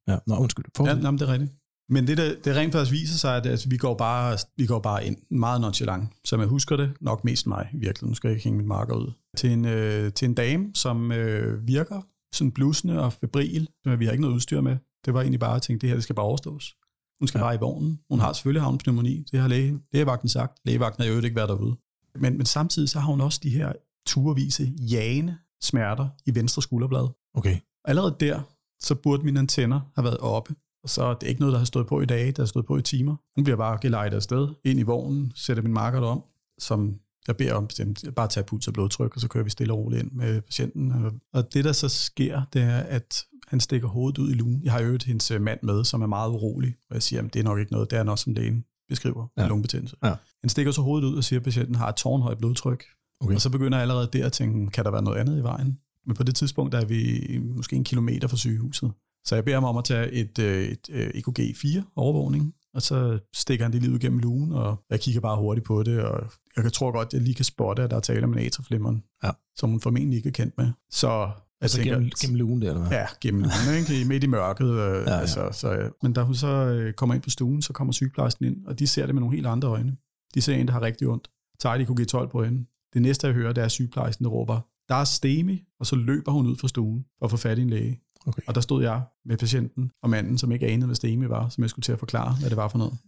Ja, 0.08 0.18
nå, 0.26 0.36
undskyld. 0.36 0.64
For, 0.76 0.86
Ja, 0.86 0.94
jamen, 0.94 1.18
det 1.18 1.28
er 1.28 1.32
rigtigt. 1.32 1.52
Men 1.88 2.06
det, 2.06 2.18
der, 2.18 2.34
det 2.44 2.56
rent 2.56 2.72
faktisk 2.72 2.92
viser 2.92 3.18
sig, 3.18 3.36
at 3.36 3.46
altså, 3.46 3.68
vi, 3.68 3.76
går 3.76 3.94
bare, 3.94 4.38
vi 4.56 4.66
går 4.66 4.78
bare 4.78 5.06
ind 5.06 5.16
meget 5.30 5.60
nonchalant. 5.60 6.08
Som 6.24 6.40
jeg 6.40 6.48
husker 6.48 6.76
det, 6.76 6.92
nok 7.00 7.24
mest 7.24 7.46
mig 7.46 7.68
i 7.72 7.76
virkeligheden. 7.76 8.10
Nu 8.10 8.14
skal 8.14 8.28
jeg 8.28 8.36
ikke 8.36 8.44
hænge 8.44 8.58
min 8.58 8.68
marker 8.68 8.94
ud. 8.94 9.12
Til 9.36 9.50
en, 9.50 9.64
øh, 9.64 10.12
til 10.12 10.28
en 10.28 10.34
dame, 10.34 10.70
som 10.74 11.12
øh, 11.12 11.66
virker 11.66 12.02
sådan 12.34 12.52
blusende 12.52 13.00
og 13.04 13.12
febril. 13.12 13.68
Men 13.84 13.98
vi 13.98 14.04
har 14.04 14.12
ikke 14.12 14.22
noget 14.22 14.34
udstyr 14.34 14.60
med. 14.60 14.76
Det 15.04 15.14
var 15.14 15.20
egentlig 15.20 15.40
bare 15.40 15.56
at 15.56 15.62
tænke, 15.62 15.80
det 15.80 15.88
her 15.88 15.96
det 15.96 16.02
skal 16.02 16.14
bare 16.14 16.26
overstås. 16.26 16.74
Hun 17.20 17.28
skal 17.28 17.38
ja. 17.38 17.44
bare 17.44 17.54
i 17.54 17.58
vognen. 17.58 18.00
Hun 18.10 18.20
har 18.20 18.32
selvfølgelig 18.32 18.62
havnet 18.62 18.80
pneumoni. 18.80 19.24
Det 19.32 19.40
har 19.40 19.48
læge, 19.48 19.78
lægevagten 19.92 20.28
sagt. 20.28 20.58
Lægevagten 20.64 21.04
har 21.04 21.10
jo 21.10 21.20
ikke 21.20 21.36
været 21.36 21.48
derude. 21.48 21.76
Men, 22.14 22.36
men 22.36 22.46
samtidig 22.46 22.88
så 22.88 22.98
har 23.00 23.10
hun 23.10 23.20
også 23.20 23.40
de 23.42 23.50
her 23.50 23.72
turvise 24.06 24.72
jagende 24.90 25.36
smerter 25.62 26.08
i 26.26 26.34
venstre 26.34 26.62
skulderblad. 26.62 27.08
Okay. 27.34 27.56
Allerede 27.84 28.16
der, 28.20 28.40
så 28.84 28.94
burde 28.94 29.22
mine 29.22 29.38
antenner 29.38 29.80
have 29.94 30.04
været 30.04 30.18
oppe. 30.18 30.54
Og 30.82 30.90
så 30.90 31.04
er 31.04 31.14
det 31.14 31.26
ikke 31.26 31.40
noget, 31.40 31.52
der 31.52 31.58
har 31.58 31.66
stået 31.66 31.86
på 31.86 32.00
i 32.00 32.06
dage, 32.06 32.32
der 32.32 32.42
har 32.42 32.46
stået 32.46 32.66
på 32.66 32.76
i 32.76 32.82
timer. 32.82 33.16
Hun 33.36 33.44
bliver 33.44 33.56
bare 33.56 33.78
gelejtet 33.82 34.16
afsted, 34.16 34.48
ind 34.64 34.80
i 34.80 34.82
vognen, 34.82 35.32
sætter 35.34 35.62
min 35.62 35.72
marker 35.72 36.00
om, 36.00 36.22
som 36.58 36.94
jeg 37.28 37.36
beder 37.36 37.54
om 37.54 37.66
bestemt, 37.66 38.04
bare 38.16 38.28
tage 38.28 38.44
puls 38.44 38.68
og 38.68 38.74
blodtryk, 38.74 39.14
og 39.14 39.20
så 39.20 39.28
kører 39.28 39.44
vi 39.44 39.50
stille 39.50 39.72
og 39.72 39.78
roligt 39.78 40.02
ind 40.02 40.12
med 40.12 40.40
patienten. 40.40 40.92
Og 41.32 41.54
det, 41.54 41.64
der 41.64 41.72
så 41.72 41.88
sker, 41.88 42.42
det 42.52 42.62
er, 42.62 42.78
at 42.78 43.24
han 43.48 43.60
stikker 43.60 43.88
hovedet 43.88 44.18
ud 44.18 44.30
i 44.30 44.34
lugen. 44.34 44.60
Jeg 44.64 44.72
har 44.72 44.80
øvet 44.80 45.02
hendes 45.02 45.30
øh, 45.30 45.40
mand 45.40 45.58
med, 45.62 45.84
som 45.84 46.02
er 46.02 46.06
meget 46.06 46.30
urolig, 46.30 46.74
og 46.88 46.94
jeg 46.94 47.02
siger, 47.02 47.22
at 47.22 47.34
det 47.34 47.40
er 47.40 47.44
nok 47.44 47.58
ikke 47.58 47.72
noget, 47.72 47.90
det 47.90 47.98
er 47.98 48.02
nok, 48.02 48.18
som 48.18 48.32
lægen 48.32 48.64
beskriver, 48.88 49.26
ja. 49.36 49.46
lungebetændelse. 49.46 49.96
Ja. 50.04 50.14
Han 50.40 50.50
stikker 50.50 50.72
så 50.72 50.82
hovedet 50.82 51.08
ud 51.08 51.16
og 51.16 51.24
siger, 51.24 51.40
at 51.40 51.44
patienten 51.44 51.74
har 51.74 51.88
et 51.88 51.96
tårnhøjt 51.96 52.38
blodtryk. 52.38 52.84
Okay. 53.20 53.34
Og 53.34 53.40
så 53.40 53.50
begynder 53.50 53.78
jeg 53.78 53.82
allerede 53.82 54.08
der 54.12 54.26
at 54.26 54.32
tænke, 54.32 54.70
kan 54.70 54.84
der 54.84 54.90
være 54.90 55.02
noget 55.02 55.18
andet 55.18 55.38
i 55.38 55.42
vejen? 55.42 55.78
Men 56.06 56.16
på 56.16 56.22
det 56.22 56.34
tidspunkt 56.34 56.72
der 56.72 56.80
er 56.80 56.84
vi 56.84 57.38
måske 57.42 57.76
en 57.76 57.84
kilometer 57.84 58.28
fra 58.28 58.36
sygehuset. 58.36 58.92
Så 59.26 59.34
jeg 59.34 59.44
beder 59.44 59.56
ham 59.56 59.64
om 59.64 59.76
at 59.76 59.84
tage 59.84 60.12
et, 60.12 60.38
øh, 60.38 60.62
et, 60.64 60.88
et 60.88 61.10
EKG 61.14 61.56
4 61.56 61.84
overvågning, 61.96 62.54
og 62.74 62.82
så 62.82 63.18
stikker 63.34 63.64
han 63.64 63.72
det 63.72 63.82
lige 63.82 63.92
ud 63.92 63.98
gennem 63.98 64.18
lugen, 64.18 64.52
og 64.52 64.84
jeg 64.90 65.00
kigger 65.00 65.20
bare 65.20 65.36
hurtigt 65.38 65.66
på 65.66 65.82
det, 65.82 66.00
og 66.02 66.26
jeg 66.56 66.72
tror 66.72 66.92
godt, 66.92 67.06
at 67.08 67.12
jeg 67.12 67.22
lige 67.22 67.34
kan 67.34 67.44
spotte, 67.44 67.82
at 67.82 67.90
der 67.90 67.96
er 67.96 68.00
tale 68.00 68.24
om 68.24 68.32
en 68.32 68.38
atraflimmeren, 68.46 69.02
Ja. 69.24 69.30
som 69.56 69.70
hun 69.70 69.80
formentlig 69.80 70.16
ikke 70.16 70.28
er 70.28 70.32
kendt 70.32 70.54
med. 70.58 70.70
Så 70.90 71.08
jeg 71.10 71.32
Altså 71.60 71.76
tænker, 71.76 71.94
gennem, 71.94 72.10
gennem 72.20 72.36
lugen 72.36 72.62
der, 72.62 72.68
eller 72.68 72.80
hvad? 72.88 72.98
Ja, 72.98 73.06
gennem 73.20 73.42
lugen, 73.42 73.78
ikke? 73.90 74.08
midt 74.08 74.24
i 74.24 74.26
mørket. 74.26 74.66
Øh, 74.66 74.76
ja, 74.78 74.92
ja. 74.92 75.10
ja. 75.14 75.20
Altså, 75.20 75.48
så, 75.52 75.72
øh, 75.74 75.90
men 76.02 76.12
da 76.12 76.22
hun 76.22 76.34
så 76.34 76.46
øh, 76.48 76.92
kommer 76.92 77.14
ind 77.14 77.22
på 77.22 77.30
stuen, 77.30 77.62
så 77.62 77.72
kommer 77.72 77.92
sygeplejersken 77.92 78.44
ind, 78.44 78.66
og 78.66 78.78
de 78.78 78.86
ser 78.86 79.06
det 79.06 79.14
med 79.14 79.20
nogle 79.20 79.36
helt 79.36 79.46
andre 79.46 79.68
øjne. 79.68 79.96
De 80.34 80.40
ser 80.42 80.54
en, 80.54 80.66
der 80.66 80.72
har 80.72 80.82
rigtig 80.82 81.08
ondt. 81.08 81.28
Tager 81.60 81.78
de 81.78 81.84
kunne 81.84 81.96
give 81.96 82.06
12 82.06 82.28
på 82.30 82.44
hende. 82.44 82.64
Det 82.94 83.02
næste, 83.02 83.26
jeg 83.26 83.34
hører, 83.34 83.52
det 83.52 83.64
er 83.64 83.68
sygeplejersken, 83.68 84.24
der 84.24 84.30
råber, 84.30 84.60
der 84.88 84.94
er 84.94 85.04
stemi, 85.04 85.62
og 85.80 85.86
så 85.86 85.96
løber 85.96 86.32
hun 86.32 86.46
ud 86.46 86.56
fra 86.56 86.68
stuen 86.68 87.04
for 87.18 87.24
at 87.24 87.30
få 87.30 87.36
fat 87.36 87.58
i 87.58 87.62
en 87.62 87.70
læge. 87.70 88.00
Okay. 88.26 88.42
Og 88.46 88.54
der 88.54 88.60
stod 88.60 88.82
jeg 88.82 89.02
med 89.24 89.36
patienten 89.38 89.90
og 90.02 90.10
manden, 90.10 90.38
som 90.38 90.52
ikke 90.52 90.66
anede, 90.66 90.86
hvad 90.86 90.96
stemi 90.96 91.28
var, 91.28 91.48
som 91.48 91.62
jeg 91.62 91.70
skulle 91.70 91.82
til 91.82 91.92
at 91.92 91.98
forklare, 91.98 92.34
hvad 92.40 92.50
det 92.50 92.56
var 92.56 92.68
for 92.68 92.78
noget. 92.78 92.98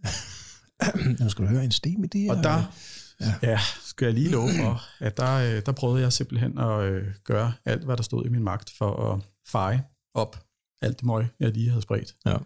Nu 1.21 1.29
skal 1.29 1.45
du 1.45 1.49
høre 1.51 1.65
en 1.65 1.71
stem 1.73 2.05
i 2.05 2.07
det 2.07 2.31
Og 2.31 2.37
her. 2.37 2.43
der, 2.43 2.63
Ja. 3.21 3.35
ja. 3.51 3.59
skal 3.85 4.05
jeg 4.07 4.15
lige 4.15 4.31
love 4.31 4.49
for, 4.63 4.81
at 5.05 5.17
der, 5.17 5.57
øh, 5.57 5.63
der 5.67 5.73
prøvede 5.73 6.03
jeg 6.03 6.13
simpelthen 6.13 6.59
at 6.59 6.83
øh, 6.83 7.05
gøre 7.25 7.53
alt, 7.65 7.85
hvad 7.85 7.97
der 7.97 8.03
stod 8.03 8.25
i 8.27 8.29
min 8.29 8.43
magt 8.45 8.71
for 8.79 9.13
at 9.13 9.21
feje 9.49 9.85
op 10.15 10.43
alt 10.83 10.97
det 11.01 11.07
møg, 11.07 11.27
jeg 11.41 11.51
lige 11.53 11.69
havde 11.69 11.83
spredt. 11.83 12.15
Ja. 12.27 12.37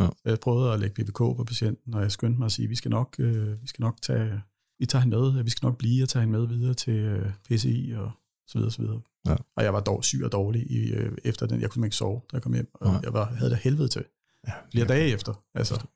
Ja. 0.00 0.08
Jeg 0.24 0.40
prøvede 0.40 0.72
at 0.72 0.80
lægge 0.80 1.04
BVK 1.04 1.18
på 1.18 1.44
patienten, 1.46 1.94
og 1.94 2.02
jeg 2.02 2.12
skyndte 2.12 2.38
mig 2.38 2.46
at 2.46 2.52
sige, 2.52 2.68
vi 2.68 2.74
skal 2.76 2.90
nok, 2.90 3.16
øh, 3.18 3.62
vi 3.62 3.66
skal 3.66 3.82
nok 3.82 4.02
tage, 4.02 4.40
vi 4.78 4.86
tager 4.86 5.02
hende 5.02 5.16
med, 5.16 5.42
vi 5.42 5.50
skal 5.50 5.66
nok 5.66 5.78
blive 5.78 6.02
og 6.02 6.08
tage 6.08 6.20
hende 6.24 6.38
med 6.38 6.46
videre 6.48 6.74
til 6.74 6.92
øh, 6.94 7.30
PCI 7.50 7.92
og 7.96 8.10
så 8.48 8.58
videre, 8.58 8.72
så 8.72 8.82
videre. 8.82 9.00
Ja. 9.26 9.36
Og 9.56 9.64
jeg 9.64 9.72
var 9.72 9.80
dog 9.80 10.04
syg 10.04 10.20
og 10.24 10.32
dårlig 10.32 10.70
i, 10.70 10.92
øh, 10.92 11.12
efter 11.24 11.46
den. 11.46 11.60
Jeg 11.60 11.70
kunne 11.70 11.86
ikke 11.86 11.96
sove, 11.96 12.20
da 12.20 12.28
jeg 12.32 12.42
kom 12.42 12.54
hjem, 12.54 12.70
og 12.74 12.92
Nej. 12.92 13.00
jeg 13.04 13.12
var, 13.12 13.24
havde 13.24 13.50
det 13.50 13.58
helvede 13.58 13.88
til. 13.88 14.04
Ja. 14.48 14.52
Flere 14.72 14.86
dage 14.86 15.12
efter. 15.14 15.42
Altså, 15.54 15.86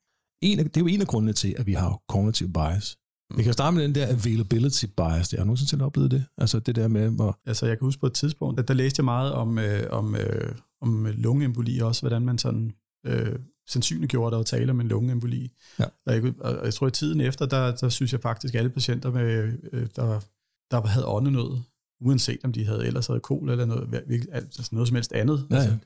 en 0.42 0.58
af, 0.58 0.64
det 0.64 0.76
er 0.76 0.80
jo 0.80 0.86
en 0.86 1.00
af 1.00 1.06
grundene 1.06 1.32
til, 1.32 1.54
at 1.58 1.66
vi 1.66 1.72
har 1.72 2.02
cognitive 2.08 2.52
bias. 2.52 2.98
Vi 3.36 3.42
kan 3.42 3.52
starte 3.52 3.76
med 3.76 3.84
den 3.84 3.94
der 3.94 4.06
availability 4.08 4.84
bias. 4.84 5.28
Der. 5.28 5.36
Har 5.36 5.44
du 5.44 5.46
nogensinde 5.46 5.70
selv 5.70 5.82
oplevet 5.82 6.10
det? 6.10 6.24
Altså 6.38 6.58
det 6.58 6.76
der 6.76 6.88
med, 6.88 7.10
hvor... 7.10 7.40
Altså, 7.46 7.66
jeg 7.66 7.78
kan 7.78 7.84
huske 7.84 8.00
på 8.00 8.06
et 8.06 8.12
tidspunkt, 8.12 8.60
at 8.60 8.68
der 8.68 8.74
læste 8.74 9.00
jeg 9.00 9.04
meget 9.04 9.32
om, 9.32 9.58
øh, 9.58 9.86
om, 9.90 10.16
øh, 10.16 10.54
om 10.80 11.06
lungeemboli 11.06 11.78
også, 11.78 12.02
hvordan 12.02 12.22
man 12.22 12.38
sådan 12.38 12.72
øh, 13.06 13.38
sandsynliggjorde, 13.68 14.26
at 14.26 14.30
der 14.30 14.36
var 14.36 14.44
tale 14.44 14.70
om 14.70 14.80
en 14.80 14.88
lungeemboli. 14.88 15.52
Ja. 15.78 15.84
Og, 16.06 16.14
jeg, 16.14 16.32
og 16.40 16.64
jeg 16.64 16.74
tror, 16.74 16.86
at 16.86 16.96
i 16.96 16.98
tiden 16.98 17.20
efter, 17.20 17.46
der, 17.46 17.74
der 17.74 17.88
synes 17.88 18.12
jeg 18.12 18.20
faktisk, 18.20 18.54
at 18.54 18.58
alle 18.58 18.70
patienter, 18.70 19.10
med, 19.10 19.52
øh, 19.72 19.86
der, 19.96 20.20
der 20.70 20.86
havde 20.86 21.06
åndenød, 21.06 21.58
uanset 22.04 22.38
om 22.44 22.52
de 22.52 22.64
havde 22.66 22.86
ellers 22.86 23.06
havde 23.06 23.20
kol 23.20 23.50
eller 23.50 23.64
noget, 23.66 24.04
altså 24.32 24.68
noget 24.72 24.88
som 24.88 24.94
helst 24.94 25.12
andet, 25.12 25.46
Ja, 25.50 25.56
ja. 25.56 25.62
altså, 25.62 25.76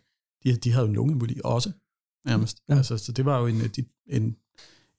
de, 0.45 0.57
de 0.57 0.71
havde 0.73 0.85
jo 0.85 0.89
en 0.89 0.95
lungeemboli 0.95 1.41
også, 1.45 1.73
nærmest. 2.27 2.59
Ja. 2.69 2.75
Ja. 2.75 2.79
Altså, 2.79 2.99
så 2.99 3.13
det 3.13 3.25
var 3.25 3.39
jo 3.41 3.47
en, 3.47 3.63
en, 4.07 4.37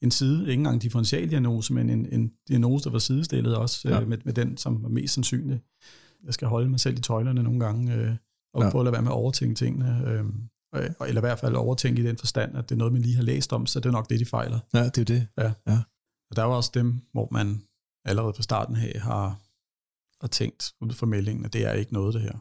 en 0.01 0.11
side, 0.11 0.41
ikke 0.41 0.53
engang 0.53 0.73
en 0.73 0.79
differentialdiagnose, 0.79 1.73
men 1.73 1.89
en, 1.89 2.05
en 2.13 2.31
diagnose, 2.47 2.83
der 2.83 2.89
var 2.89 2.99
sidestillet 2.99 3.55
også 3.55 3.89
Ja. 3.89 3.95
ja. 3.95 4.01
øh, 4.01 4.07
med, 4.07 4.17
med 4.25 4.33
den, 4.33 4.57
som 4.57 4.83
var 4.83 4.89
mest 4.89 5.13
sandsynlig. 5.13 5.61
Jeg 6.23 6.33
skal 6.33 6.47
holde 6.47 6.69
mig 6.69 6.79
selv 6.79 6.97
i 6.97 7.01
tøjlerne 7.01 7.43
nogle 7.43 7.59
gange, 7.59 7.93
øh, 7.93 8.15
og 8.53 8.61
Ja. 8.61 8.65
ja. 8.65 8.71
prøve 8.71 8.81
at 8.81 8.85
lade 8.85 8.93
være 8.93 9.01
med 9.01 9.11
at 9.11 9.15
overtænke 9.15 9.55
tingene, 9.55 10.01
øh, 10.07 10.25
eller 11.07 11.21
i 11.21 11.25
hvert 11.25 11.39
fald 11.39 11.55
overtænke 11.55 12.01
i 12.01 12.05
den 12.05 12.17
forstand, 12.17 12.57
at 12.57 12.69
det 12.69 12.75
er 12.75 12.79
noget, 12.79 12.93
man 12.93 13.01
lige 13.01 13.15
har 13.15 13.23
læst 13.23 13.53
om, 13.53 13.65
så 13.65 13.79
det 13.79 13.85
er 13.85 13.91
nok 13.91 14.09
det, 14.09 14.19
de 14.19 14.25
fejler. 14.25 14.59
Ja, 14.73 14.85
det 14.89 14.97
er 15.11 15.15
jo 15.15 15.19
det. 15.19 15.27
Og 16.29 16.35
der 16.35 16.43
var 16.43 16.55
også 16.55 16.71
dem, 16.73 17.01
hvor 17.11 17.27
man 17.31 17.61
allerede 18.05 18.33
fra 18.33 18.43
starten 18.43 18.75
af 18.75 18.99
har, 19.01 19.39
har 20.21 20.27
tænkt 20.27 20.71
ud 20.81 20.93
fra 20.93 21.05
meldingen, 21.05 21.45
at 21.45 21.53
det 21.53 21.65
er 21.65 21.73
ikke 21.73 21.93
noget, 21.93 22.13
det 22.13 22.21
her. 22.21 22.31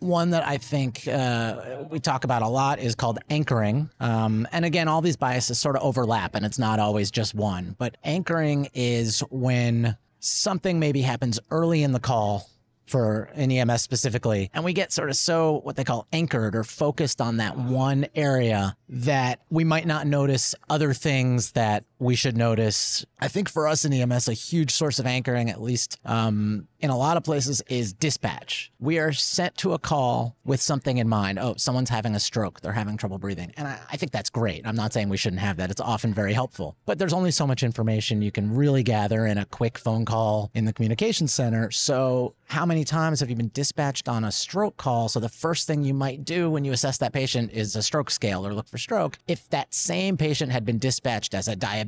One 0.00 0.30
that 0.30 0.44
I 0.54 0.58
think 0.58 1.08
uh, 1.08 1.90
we 1.90 1.98
talk 1.98 2.24
about 2.24 2.42
a 2.42 2.48
lot 2.48 2.78
is 2.78 2.94
called 2.94 3.18
anchoring. 3.30 3.88
Um, 3.98 4.46
and 4.52 4.64
again, 4.64 4.88
all 4.88 5.00
these 5.00 5.16
biases 5.16 5.58
sort 5.58 5.76
of 5.76 5.82
overlap, 5.82 6.34
and 6.34 6.44
it's 6.44 6.58
not 6.58 6.78
always 6.78 7.10
just 7.10 7.34
one. 7.34 7.74
But 7.78 7.96
anchoring 8.04 8.68
is 8.74 9.20
when 9.30 9.96
something 10.20 10.78
maybe 10.78 11.00
happens 11.00 11.40
early 11.50 11.82
in 11.82 11.92
the 11.92 12.00
call 12.00 12.50
for 12.86 13.30
an 13.34 13.50
EMS 13.50 13.82
specifically, 13.82 14.50
and 14.54 14.64
we 14.64 14.72
get 14.72 14.92
sort 14.92 15.08
of 15.08 15.16
so 15.16 15.60
what 15.64 15.76
they 15.76 15.84
call 15.84 16.06
anchored 16.12 16.54
or 16.54 16.62
focused 16.62 17.20
on 17.20 17.38
that 17.38 17.56
one 17.56 18.06
area 18.14 18.76
that 18.88 19.40
we 19.50 19.64
might 19.64 19.86
not 19.86 20.06
notice 20.06 20.54
other 20.68 20.92
things 20.92 21.52
that 21.52 21.84
we 21.98 22.14
should 22.14 22.36
notice. 22.36 23.04
I 23.20 23.28
think 23.28 23.48
for 23.48 23.66
us 23.66 23.84
in 23.84 23.92
EMS, 23.92 24.28
a 24.28 24.32
huge 24.32 24.70
source 24.70 24.98
of 24.98 25.06
anchoring, 25.06 25.50
at 25.50 25.62
least 25.62 25.98
um, 26.04 26.68
in 26.80 26.90
a 26.90 26.96
lot 26.96 27.16
of 27.16 27.24
places, 27.24 27.62
is 27.68 27.92
dispatch. 27.92 28.70
We 28.78 28.98
are 28.98 29.12
sent 29.12 29.56
to 29.58 29.72
a 29.72 29.78
call 29.78 30.36
with 30.44 30.60
something 30.60 30.98
in 30.98 31.08
mind. 31.08 31.38
Oh, 31.38 31.54
someone's 31.56 31.88
having 31.88 32.14
a 32.14 32.20
stroke. 32.20 32.60
They're 32.60 32.72
having 32.72 32.96
trouble 32.96 33.18
breathing. 33.18 33.52
And 33.56 33.66
I, 33.66 33.80
I 33.90 33.96
think 33.96 34.12
that's 34.12 34.28
great. 34.28 34.66
I'm 34.66 34.76
not 34.76 34.92
saying 34.92 35.08
we 35.08 35.16
shouldn't 35.16 35.40
have 35.40 35.56
that. 35.56 35.70
It's 35.70 35.80
often 35.80 36.12
very 36.12 36.34
helpful. 36.34 36.76
But 36.84 36.98
there's 36.98 37.14
only 37.14 37.30
so 37.30 37.46
much 37.46 37.62
information 37.62 38.20
you 38.20 38.32
can 38.32 38.54
really 38.54 38.82
gather 38.82 39.26
in 39.26 39.38
a 39.38 39.46
quick 39.46 39.78
phone 39.78 40.04
call 40.04 40.50
in 40.54 40.66
the 40.66 40.72
communication 40.72 41.28
center. 41.28 41.70
So, 41.70 42.34
how 42.48 42.64
many 42.64 42.84
times 42.84 43.18
have 43.20 43.30
you 43.30 43.34
been 43.34 43.50
dispatched 43.52 44.08
on 44.08 44.22
a 44.22 44.30
stroke 44.30 44.76
call? 44.76 45.08
So, 45.08 45.18
the 45.18 45.28
first 45.28 45.66
thing 45.66 45.82
you 45.82 45.94
might 45.94 46.24
do 46.24 46.50
when 46.50 46.64
you 46.64 46.72
assess 46.72 46.98
that 46.98 47.12
patient 47.12 47.52
is 47.52 47.74
a 47.74 47.82
stroke 47.82 48.10
scale 48.10 48.46
or 48.46 48.52
look 48.52 48.68
for 48.68 48.78
stroke. 48.78 49.18
If 49.26 49.48
that 49.50 49.72
same 49.74 50.16
patient 50.16 50.52
had 50.52 50.64
been 50.64 50.78
dispatched 50.78 51.34
as 51.34 51.48
a 51.48 51.56
diabetic, 51.56 51.85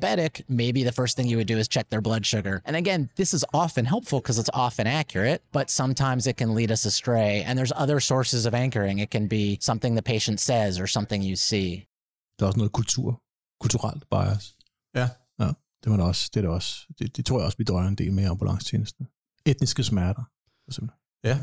maybe 0.49 0.83
the 0.85 0.93
first 0.93 1.17
thing 1.17 1.26
you 1.31 1.37
would 1.37 1.47
do 1.54 1.58
is 1.58 1.69
check 1.69 1.89
their 1.89 2.00
blood 2.00 2.25
sugar. 2.26 2.63
And 2.65 2.76
again, 2.76 3.08
this 3.17 3.32
is 3.34 3.45
often 3.52 3.84
helpful 3.87 4.21
because 4.21 4.39
it's 4.41 4.50
often 4.52 4.87
accurate, 4.87 5.41
but 5.52 5.71
sometimes 5.71 6.26
it 6.26 6.37
can 6.37 6.54
lead 6.54 6.71
us 6.71 6.84
astray. 6.87 7.43
And 7.47 7.58
there's 7.58 7.73
other 7.82 8.00
sources 8.00 8.47
of 8.47 8.54
anchoring. 8.54 8.99
It 9.00 9.11
can 9.11 9.28
be 9.28 9.58
something 9.61 9.95
the 9.97 10.02
patient 10.02 10.41
says 10.41 10.80
or 10.80 10.87
something 10.87 11.23
you 11.25 11.37
see. 11.37 11.71
Der 12.39 12.45
er 12.45 12.47
også 12.47 12.58
noget 12.58 12.73
kultur, 12.73 13.23
kulturelt 13.61 14.04
bias. 14.11 14.56
Ja. 14.95 15.08
Ja, 15.41 15.47
det, 15.84 15.91
var 15.91 15.97
der 15.97 16.04
også, 16.04 16.30
det 16.34 16.37
er 16.37 16.41
det 16.41 16.50
også. 16.50 16.87
Det, 16.99 17.17
det, 17.17 17.26
tror 17.26 17.39
jeg 17.39 17.47
også, 17.47 17.58
vi 17.58 17.65
drøjer 17.65 17.89
en 17.89 17.95
del 17.95 18.13
med 18.13 18.23
i 18.25 18.26
ambulancetjenesten. 18.26 19.08
Etniske 19.47 19.84
smerter. 19.84 20.23
for 20.65 20.71
eksempel. 20.71 20.95
Ja, 21.25 21.39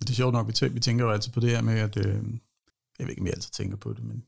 det 0.00 0.10
er 0.10 0.14
sjovt 0.14 0.32
nok, 0.32 0.46
vi, 0.48 0.52
tæ- 0.52 0.72
vi 0.72 0.80
tænker 0.80 1.04
jo 1.04 1.10
altid 1.12 1.32
på 1.32 1.40
det 1.40 1.50
her 1.50 1.62
med, 1.62 1.78
at, 1.78 1.96
øh, 1.96 2.14
jeg 2.98 3.06
ved 3.06 3.10
ikke, 3.10 3.20
om 3.20 3.26
jeg 3.26 3.34
altid 3.34 3.50
tænker 3.50 3.76
på 3.76 3.92
det, 3.92 4.04
men, 4.04 4.24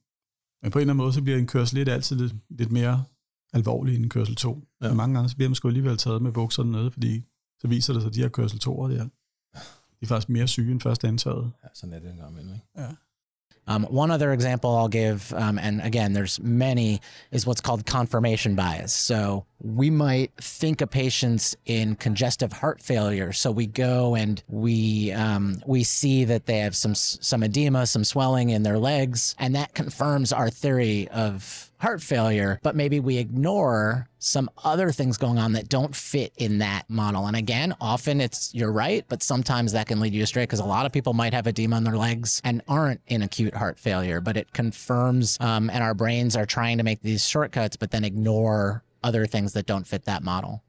men 0.62 0.70
på 0.70 0.78
en 0.78 0.80
eller 0.80 0.92
anden 0.92 0.96
måde, 0.96 1.12
så 1.12 1.22
bliver 1.22 1.38
en 1.38 1.46
kørsel 1.46 1.78
lidt 1.78 1.88
altid 1.88 2.16
lidt, 2.16 2.34
lidt 2.50 2.72
mere 2.72 3.04
alvorlig 3.52 3.96
end 3.96 4.10
kørsel 4.10 4.36
2. 4.36 4.66
Ja. 4.80 4.86
Ja. 4.86 4.90
Men 4.90 4.96
mange 4.96 5.14
gange, 5.14 5.28
så 5.28 5.36
bliver 5.36 5.48
man 5.48 5.54
sgu 5.54 5.68
alligevel 5.68 5.96
taget 5.96 6.22
med 6.22 6.32
bukserne 6.32 6.72
nede, 6.72 6.90
fordi 6.90 7.22
så 7.60 7.68
viser 7.68 7.92
det 7.92 8.02
sig, 8.02 8.08
at 8.08 8.14
de 8.14 8.20
her 8.20 8.28
kørsel 8.28 8.60
2'ere 8.64 8.90
der, 8.90 9.04
de 9.04 9.08
er 10.02 10.06
faktisk 10.06 10.28
mere 10.28 10.48
syge 10.48 10.72
end 10.72 10.80
først 10.80 11.04
antaget. 11.04 11.52
Ja, 11.62 11.68
sådan 11.74 11.94
er 11.94 11.98
det 11.98 12.10
en 12.10 12.16
gang 12.16 12.30
imellem, 12.30 12.54
ikke? 12.54 12.66
Ja. 12.76 12.88
Um, 13.68 13.84
one 13.84 14.10
other 14.10 14.32
example 14.32 14.70
I'll 14.70 14.88
give, 14.88 15.32
um, 15.34 15.56
and 15.56 15.80
again, 15.82 16.14
there's 16.14 16.40
many, 16.40 17.00
is 17.30 17.46
what's 17.46 17.60
called 17.60 17.86
confirmation 17.86 18.56
bias. 18.56 18.92
So 18.92 19.46
we 19.60 19.88
might 19.88 20.32
think 20.40 20.80
a 20.80 20.86
patient's 20.86 21.54
in 21.64 21.94
congestive 21.94 22.52
heart 22.52 22.82
failure, 22.82 23.32
so 23.32 23.52
we 23.52 23.66
go 23.66 24.16
and 24.16 24.42
we 24.48 25.12
um, 25.12 25.62
we 25.64 25.84
see 25.84 26.24
that 26.24 26.46
they 26.46 26.58
have 26.58 26.74
some 26.74 26.96
some 26.96 27.44
edema, 27.44 27.86
some 27.86 28.02
swelling 28.02 28.50
in 28.50 28.64
their 28.64 28.78
legs, 28.78 29.36
and 29.38 29.54
that 29.54 29.74
confirms 29.74 30.32
our 30.32 30.50
theory 30.50 31.06
of 31.10 31.70
heart 31.82 32.00
failure. 32.02 32.58
But 32.62 32.74
maybe 32.76 33.00
we 33.00 33.18
ignore 33.18 34.08
some 34.18 34.48
other 34.64 34.92
things 34.92 35.18
going 35.18 35.38
on 35.44 35.52
that 35.52 35.68
don't 35.68 35.94
fit 35.96 36.32
in 36.36 36.58
that 36.58 36.82
model. 36.88 37.26
And 37.26 37.36
again, 37.36 37.74
often 37.80 38.20
it's 38.20 38.54
you're 38.54 38.72
right, 38.86 39.04
but 39.08 39.22
sometimes 39.22 39.72
that 39.72 39.86
can 39.88 40.00
lead 40.00 40.14
you 40.14 40.22
astray 40.22 40.44
because 40.44 40.60
a 40.60 40.64
lot 40.76 40.86
of 40.86 40.92
people 40.92 41.12
might 41.12 41.34
have 41.34 41.46
edema 41.46 41.76
on 41.76 41.84
their 41.84 41.96
legs 42.08 42.40
and 42.44 42.62
aren't 42.68 43.00
in 43.06 43.22
acute 43.22 43.54
heart 43.54 43.78
failure. 43.78 44.20
But 44.20 44.36
it 44.36 44.46
confirms, 44.52 45.38
um, 45.40 45.70
and 45.70 45.82
our 45.82 45.94
brains 45.94 46.36
are 46.36 46.46
trying 46.46 46.78
to 46.78 46.84
make 46.84 47.00
these 47.02 47.22
shortcuts, 47.32 47.76
but 47.76 47.90
then 47.90 48.04
ignore 48.04 48.82
other 49.02 49.26
things 49.26 49.52
that 49.52 49.66
don't 49.66 49.86
fit 49.86 50.04
that 50.04 50.22
model. 50.22 50.60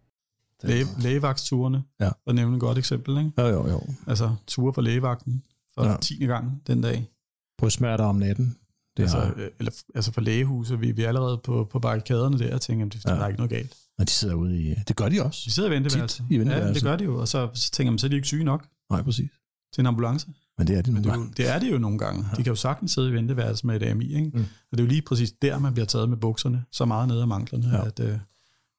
Læge, 0.63 0.87
lægevagtsturene 0.99 1.83
Ja. 1.99 2.09
var 2.25 2.33
nemlig 2.33 2.55
et 2.57 2.61
godt 2.61 2.77
eksempel. 2.77 3.17
Ikke? 3.17 3.31
Jo, 3.41 3.47
jo, 3.47 3.69
jo. 3.69 3.81
Altså 4.07 4.35
ture 4.47 4.73
for 4.73 4.81
lægevagten 4.81 5.43
for 5.75 5.83
Ja. 5.85 5.91
ja. 5.91 5.97
10. 5.97 6.25
gang 6.25 6.61
den 6.67 6.81
dag. 6.81 7.09
Brystsmerter 7.57 8.03
om 8.03 8.15
natten. 8.15 8.55
Det 8.97 9.03
altså, 9.03 9.19
har, 9.19 9.33
øh, 9.37 9.49
eller, 9.59 9.71
altså 9.95 10.11
for 10.11 10.21
lægehuset, 10.21 10.81
vi, 10.81 10.91
vi 10.91 11.03
er 11.03 11.07
allerede 11.07 11.37
på, 11.37 11.67
på 11.71 11.79
barrikaderne 11.79 12.39
der 12.39 12.53
og 12.55 12.61
tænker, 12.61 12.85
at 12.85 12.95
Ja. 13.05 13.11
der 13.11 13.15
er 13.23 13.27
ikke 13.27 13.37
noget 13.37 13.49
galt. 13.49 13.73
og 13.99 14.07
de 14.07 14.11
sidder 14.13 14.35
ude 14.35 14.61
i... 14.61 14.75
Det 14.87 14.95
gør 14.95 15.09
de 15.09 15.23
også. 15.23 15.41
De 15.45 15.51
sidder 15.51 15.69
i 15.69 15.71
venteværelset. 15.71 16.25
I 16.29 16.37
venteværelset. 16.37 16.67
Ja, 16.69 16.73
det 16.73 16.83
gør 16.83 16.95
de 16.95 17.03
jo. 17.03 17.19
Og 17.21 17.27
så, 17.27 17.49
så 17.53 17.71
tænker 17.71 17.91
man, 17.91 17.99
så 17.99 18.07
er 18.07 18.09
de 18.09 18.15
ikke 18.15 18.27
syge 18.27 18.43
nok 18.43 18.67
Nej, 18.89 19.01
præcis. 19.03 19.29
til 19.73 19.81
en 19.81 19.85
ambulance. 19.87 20.27
Men 20.57 20.67
det 20.67 20.77
er 20.77 20.81
de 20.81 20.91
nogle 20.91 21.03
det 21.03 21.09
er, 21.09 21.13
jo, 21.15 21.19
gange. 21.19 21.33
det 21.37 21.49
er 21.49 21.59
det 21.59 21.71
jo 21.71 21.77
nogle 21.77 21.97
gange. 21.97 22.25
De 22.37 22.43
kan 22.43 22.51
jo 22.51 22.55
sagtens 22.55 22.91
sidde 22.91 23.09
i 23.09 23.13
venteværelset 23.13 23.65
med 23.65 23.81
et 23.81 23.83
AMI. 23.89 24.13
Ikke? 24.15 24.29
Mm. 24.37 24.39
Og 24.43 24.71
det 24.71 24.79
er 24.79 24.83
jo 24.83 24.87
lige 24.89 25.01
præcis 25.01 25.31
der, 25.41 25.59
man 25.59 25.73
bliver 25.73 25.85
taget 25.85 26.09
med 26.09 26.17
bukserne 26.17 26.63
så 26.71 26.85
meget 26.85 27.07
nede 27.07 27.21
af 27.21 27.27
manglerne, 27.27 27.67
Ja. 27.67 27.75
ja. 27.77 27.85
at 27.87 27.99
øh, 27.99 28.17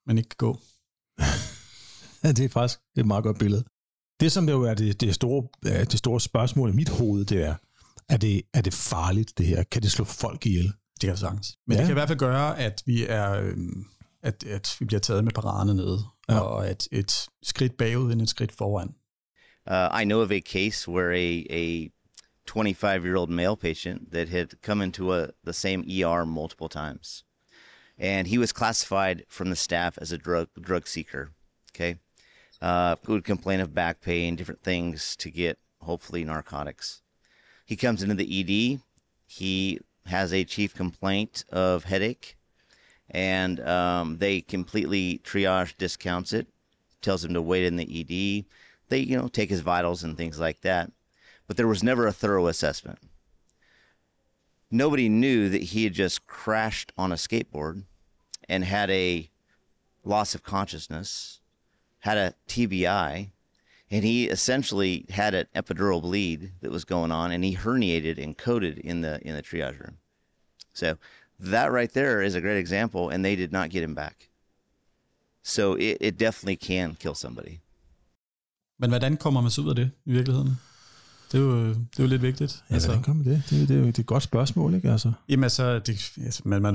man 0.07 0.17
ikke 0.17 0.29
kan 0.29 0.37
gå. 0.37 0.59
Ja, 2.23 2.31
det 2.31 2.45
er 2.45 2.49
faktisk 2.49 2.79
det 2.79 2.97
er 2.97 3.01
et 3.01 3.07
meget 3.07 3.23
godt 3.23 3.39
billede. 3.39 3.63
Det, 4.19 4.31
som 4.31 4.45
det 4.45 4.53
jo 4.53 4.61
er 4.61 4.73
det, 4.73 5.01
det, 5.01 5.15
store, 5.15 5.47
ja, 5.65 5.83
det 5.83 5.99
store 5.99 6.21
spørgsmål 6.21 6.69
i 6.69 6.73
mit 6.73 6.89
hoved, 6.89 7.25
det 7.25 7.43
er, 7.43 7.55
er 8.09 8.17
det, 8.17 8.41
er 8.53 8.61
det 8.61 8.73
farligt, 8.73 9.37
det 9.37 9.45
her? 9.47 9.63
Kan 9.63 9.81
det 9.81 9.91
slå 9.91 10.05
folk 10.05 10.45
ihjel? 10.45 10.65
Det 10.65 10.99
kan 11.01 11.09
jeg 11.09 11.17
sagtens. 11.17 11.57
Men 11.67 11.75
Ja. 11.75 11.75
ja. 11.75 11.81
det 11.81 11.87
kan 11.87 11.93
i 11.93 11.99
hvert 11.99 12.07
fald 12.09 12.19
gøre, 12.19 12.59
at 12.59 12.83
vi 12.85 13.05
er... 13.05 13.31
øhm, 13.31 13.85
at, 14.23 14.43
at 14.43 14.75
vi 14.79 14.85
bliver 14.85 14.99
taget 14.99 15.23
med 15.23 15.31
paraderne 15.31 15.73
nede, 15.73 15.99
Ja. 16.29 16.33
ja. 16.33 16.39
og 16.39 16.67
at 16.67 16.87
et 16.91 17.27
skridt 17.43 17.77
bagud 17.77 18.11
end 18.11 18.21
et 18.21 18.29
skridt 18.29 18.51
foran. 18.51 18.95
Uh, 19.71 20.01
I 20.01 20.03
know 20.05 20.21
of 20.21 20.31
a 20.31 20.39
case 20.39 20.91
where 20.91 21.11
a, 21.13 21.43
a 21.49 21.87
25 22.47 23.05
year 23.05 23.15
old 23.17 23.29
male 23.29 23.55
patient 23.55 24.11
that 24.13 24.29
had 24.29 24.47
come 24.63 24.83
into 24.83 25.13
a, 25.13 25.27
the 25.43 25.53
same 25.53 25.79
ER 25.89 26.25
multiple 26.25 26.69
times. 26.69 27.25
And 27.99 28.27
he 28.27 28.37
was 28.39 28.51
classified 28.53 29.23
from 29.29 29.47
the 29.47 29.55
staff 29.55 29.97
as 30.01 30.11
a 30.11 30.17
drug, 30.17 30.47
drug 30.61 30.87
seeker. 30.87 31.31
Okay. 31.75 31.95
Uh, 32.61 32.95
would 33.07 33.23
complain 33.23 33.59
of 33.61 33.73
back 33.73 34.01
pain, 34.01 34.35
different 34.35 34.63
things 34.63 35.15
to 35.17 35.29
get 35.31 35.57
hopefully 35.81 36.23
narcotics. 36.23 37.01
He 37.65 37.75
comes 37.75 38.03
into 38.03 38.15
the 38.15 38.23
ED. 38.23 38.81
He 39.27 39.79
has 40.05 40.31
a 40.31 40.43
chief 40.43 40.73
complaint 40.75 41.43
of 41.51 41.85
headache, 41.85 42.37
and 43.09 43.59
um, 43.59 44.17
they 44.19 44.41
completely 44.41 45.19
triage 45.23 45.75
discounts 45.77 46.31
it 46.31 46.47
tells 47.05 47.23
him 47.23 47.33
to 47.33 47.41
wait 47.41 47.63
in 47.63 47.77
the 47.77 47.83
ED. 47.83 48.45
They, 48.89 48.99
you 48.99 49.15
know, 49.17 49.27
take 49.27 49.49
his 49.49 49.61
vitals 49.61 50.03
and 50.03 50.17
things 50.17 50.39
like 50.39 50.61
that. 50.61 50.91
But 51.47 51.55
there 51.55 51.67
was 51.67 51.83
never 51.83 52.07
a 52.07 52.11
thorough 52.11 52.47
assessment. 52.47 52.99
Nobody 54.71 55.07
knew 55.07 55.47
that 55.49 55.61
he 55.61 55.83
had 55.83 55.93
just 55.93 56.25
crashed 56.25 56.91
on 56.97 57.11
a 57.11 57.15
skateboard 57.15 57.83
and 58.49 58.65
had 58.65 58.89
a 58.89 59.29
loss 60.03 60.33
of 60.33 60.43
consciousness, 60.43 61.39
had 61.99 62.17
a 62.17 62.33
TBI, 62.47 63.29
and 63.91 64.03
he 64.03 64.29
essentially 64.29 65.05
had 65.09 65.33
an 65.33 65.45
epidural 65.55 66.01
bleed 66.01 66.51
that 66.61 66.71
was 66.71 66.85
going 66.85 67.11
on, 67.11 67.31
and 67.31 67.43
he 67.43 67.55
herniated 67.55 68.23
and 68.23 68.37
coded 68.37 68.77
in 68.77 69.01
the 69.01 69.19
in 69.21 69.35
the 69.35 69.41
triage 69.41 69.79
room. 69.79 69.97
So 70.73 70.95
that 71.39 71.71
right 71.71 71.93
there 71.93 72.25
is 72.25 72.35
a 72.35 72.41
great 72.41 72.57
example, 72.57 73.09
and 73.09 73.23
they 73.23 73.35
did 73.35 73.51
not 73.51 73.69
get 73.69 73.83
him 73.83 73.95
back. 73.95 74.29
So 75.43 75.75
it, 75.75 75.97
it 76.01 76.19
definitely 76.19 76.55
can 76.55 76.95
kill 76.99 77.15
somebody. 77.15 77.59
Men 78.79 78.89
hvordan 78.89 79.17
kommer 79.17 79.41
man 79.41 79.51
så 79.51 79.61
ud 79.61 79.69
af 79.69 79.75
det 79.75 79.91
i 80.05 80.11
virkeligheden? 80.11 80.57
Det 81.31 81.37
er 81.37 81.41
jo, 81.41 81.69
det 81.69 81.99
er 81.99 82.03
jo 82.03 82.07
lidt 82.07 82.21
vigtigt. 82.21 82.63
Ja, 82.69 82.73
altså, 82.73 82.87
hvordan 82.87 83.03
kommer 83.03 83.23
det? 83.23 83.43
Det, 83.49 83.67
det, 83.67 83.75
er 83.75 83.79
jo 83.79 83.85
det 83.85 83.97
er 83.97 84.01
et 84.01 84.05
godt 84.05 84.23
spørgsmål, 84.23 84.73
ikke? 84.73 84.91
Altså. 84.91 85.11
Jamen 85.29 85.43
altså, 85.43 85.79
det, 85.79 86.11
altså 86.17 86.41
man, 86.45 86.61
man, 86.61 86.73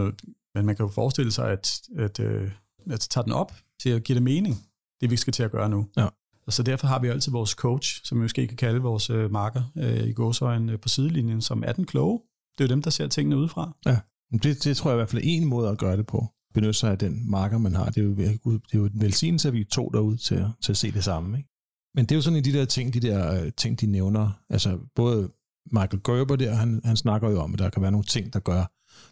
men 0.54 0.66
man 0.66 0.76
kan 0.76 0.86
jo 0.86 0.90
forestille 0.90 1.32
sig, 1.32 1.50
at, 1.50 1.80
at, 1.98 2.20
at, 2.20 2.50
at 2.90 3.00
tage 3.00 3.24
den 3.24 3.32
op 3.32 3.52
til 3.80 3.90
at 3.90 4.04
give 4.04 4.14
det 4.14 4.22
mening, 4.22 4.66
det 5.00 5.10
vi 5.10 5.16
skal 5.16 5.32
til 5.32 5.42
at 5.42 5.50
gøre 5.50 5.68
nu. 5.68 5.88
Ja. 5.96 6.08
Og 6.46 6.52
så 6.52 6.62
derfor 6.62 6.86
har 6.86 6.98
vi 6.98 7.08
altid 7.08 7.32
vores 7.32 7.50
coach, 7.50 8.00
som 8.04 8.18
vi 8.18 8.22
måske 8.22 8.46
kan 8.46 8.56
kalde 8.56 8.80
vores 8.80 9.10
øh, 9.10 9.30
marker 9.30 9.62
øh, 9.76 10.08
i 10.08 10.12
gåsøjen 10.12 10.68
øh, 10.68 10.80
på 10.80 10.88
sidelinjen, 10.88 11.40
som 11.40 11.64
er 11.66 11.72
den 11.72 11.84
kloge. 11.84 12.20
Det 12.58 12.64
er 12.64 12.68
jo 12.68 12.74
dem, 12.74 12.82
der 12.82 12.90
ser 12.90 13.06
tingene 13.06 13.36
udefra. 13.36 13.76
Ja, 13.86 13.98
det, 14.42 14.64
det 14.64 14.76
tror 14.76 14.90
jeg 14.90 14.96
i 14.96 14.98
hvert 14.98 15.10
fald 15.10 15.22
er 15.22 15.26
en 15.28 15.44
måde 15.44 15.68
at 15.68 15.78
gøre 15.78 15.96
det 15.96 16.06
på. 16.06 16.26
Benytte 16.54 16.74
sig 16.74 16.90
af 16.90 16.98
den 16.98 17.30
marker, 17.30 17.58
man 17.58 17.74
har. 17.74 17.84
Det 17.84 17.98
er 17.98 18.04
jo, 18.04 18.14
det 18.14 18.54
er 18.72 18.78
jo 18.78 18.84
en 18.84 19.00
velsignelse, 19.00 19.48
at 19.48 19.54
vi 19.54 19.60
er 19.60 19.64
to 19.70 19.88
derude 19.88 20.16
til, 20.16 20.34
at, 20.34 20.46
til 20.62 20.72
at 20.72 20.76
se 20.76 20.90
det 20.90 21.04
samme. 21.04 21.38
Ikke? 21.38 21.48
Men 21.94 22.04
det 22.04 22.12
er 22.12 22.16
jo 22.16 22.22
sådan 22.22 22.36
en 22.36 22.44
de 22.44 22.52
der 22.52 22.64
ting, 22.64 22.94
de 22.94 23.00
der 23.00 23.42
øh, 23.42 23.52
ting, 23.56 23.80
de 23.80 23.86
nævner. 23.86 24.30
Altså 24.50 24.78
både 24.94 25.30
Michael 25.72 26.02
Gerber 26.04 26.36
der, 26.36 26.54
han, 26.54 26.80
han 26.84 26.96
snakker 26.96 27.30
jo 27.30 27.40
om, 27.40 27.52
at 27.52 27.58
der 27.58 27.70
kan 27.70 27.82
være 27.82 27.90
nogle 27.90 28.04
ting, 28.04 28.32
der 28.32 28.40
gør, 28.40 28.64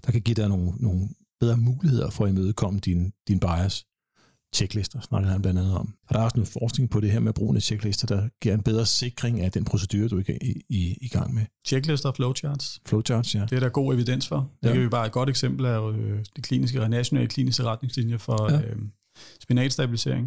der 0.06 0.12
kan 0.12 0.20
give 0.20 0.34
dig 0.34 0.48
nogle, 0.48 0.72
nogle 0.76 1.08
bedre 1.40 1.56
muligheder 1.56 2.10
for 2.10 2.24
at 2.24 2.30
imødekomme 2.30 2.80
din, 2.80 3.12
din 3.28 3.40
bias. 3.40 3.84
Checklister 4.54 5.00
snakker 5.00 5.30
han 5.30 5.42
blandt 5.42 5.60
andet 5.60 5.74
om. 5.74 5.94
Og 6.08 6.14
der 6.14 6.20
er 6.20 6.24
også 6.24 6.36
noget 6.36 6.48
forskning 6.48 6.90
på 6.90 7.00
det 7.00 7.10
her 7.10 7.20
med 7.20 7.32
brugen 7.32 7.56
af 7.56 7.62
checklister, 7.62 8.06
der 8.06 8.28
giver 8.42 8.54
en 8.54 8.62
bedre 8.62 8.86
sikring 8.86 9.40
af 9.40 9.52
den 9.52 9.64
procedure, 9.64 10.08
du 10.08 10.18
er 10.18 10.22
i, 10.42 10.62
i, 10.68 10.98
i 11.00 11.08
gang 11.08 11.34
med. 11.34 11.42
Checklister 11.66 12.08
og 12.08 12.16
flowcharts. 12.16 12.80
Flowcharts, 12.86 13.34
ja. 13.34 13.40
Det 13.40 13.52
er 13.52 13.60
der 13.60 13.68
god 13.68 13.94
evidens 13.94 14.28
for. 14.28 14.50
Det 14.62 14.68
ja. 14.68 14.74
kan 14.74 14.82
vi 14.82 14.88
bare 14.88 15.06
et 15.06 15.12
godt 15.12 15.28
eksempel 15.28 15.66
af 15.66 15.92
øh, 15.92 16.24
de 16.36 16.42
kliniske, 16.42 16.88
nationale 16.88 17.28
kliniske 17.28 17.62
retningslinjer 17.62 18.18
for 18.18 18.52
ja. 18.52 18.60
øh, 18.60 18.76
spinatstabilisering. 19.42 20.26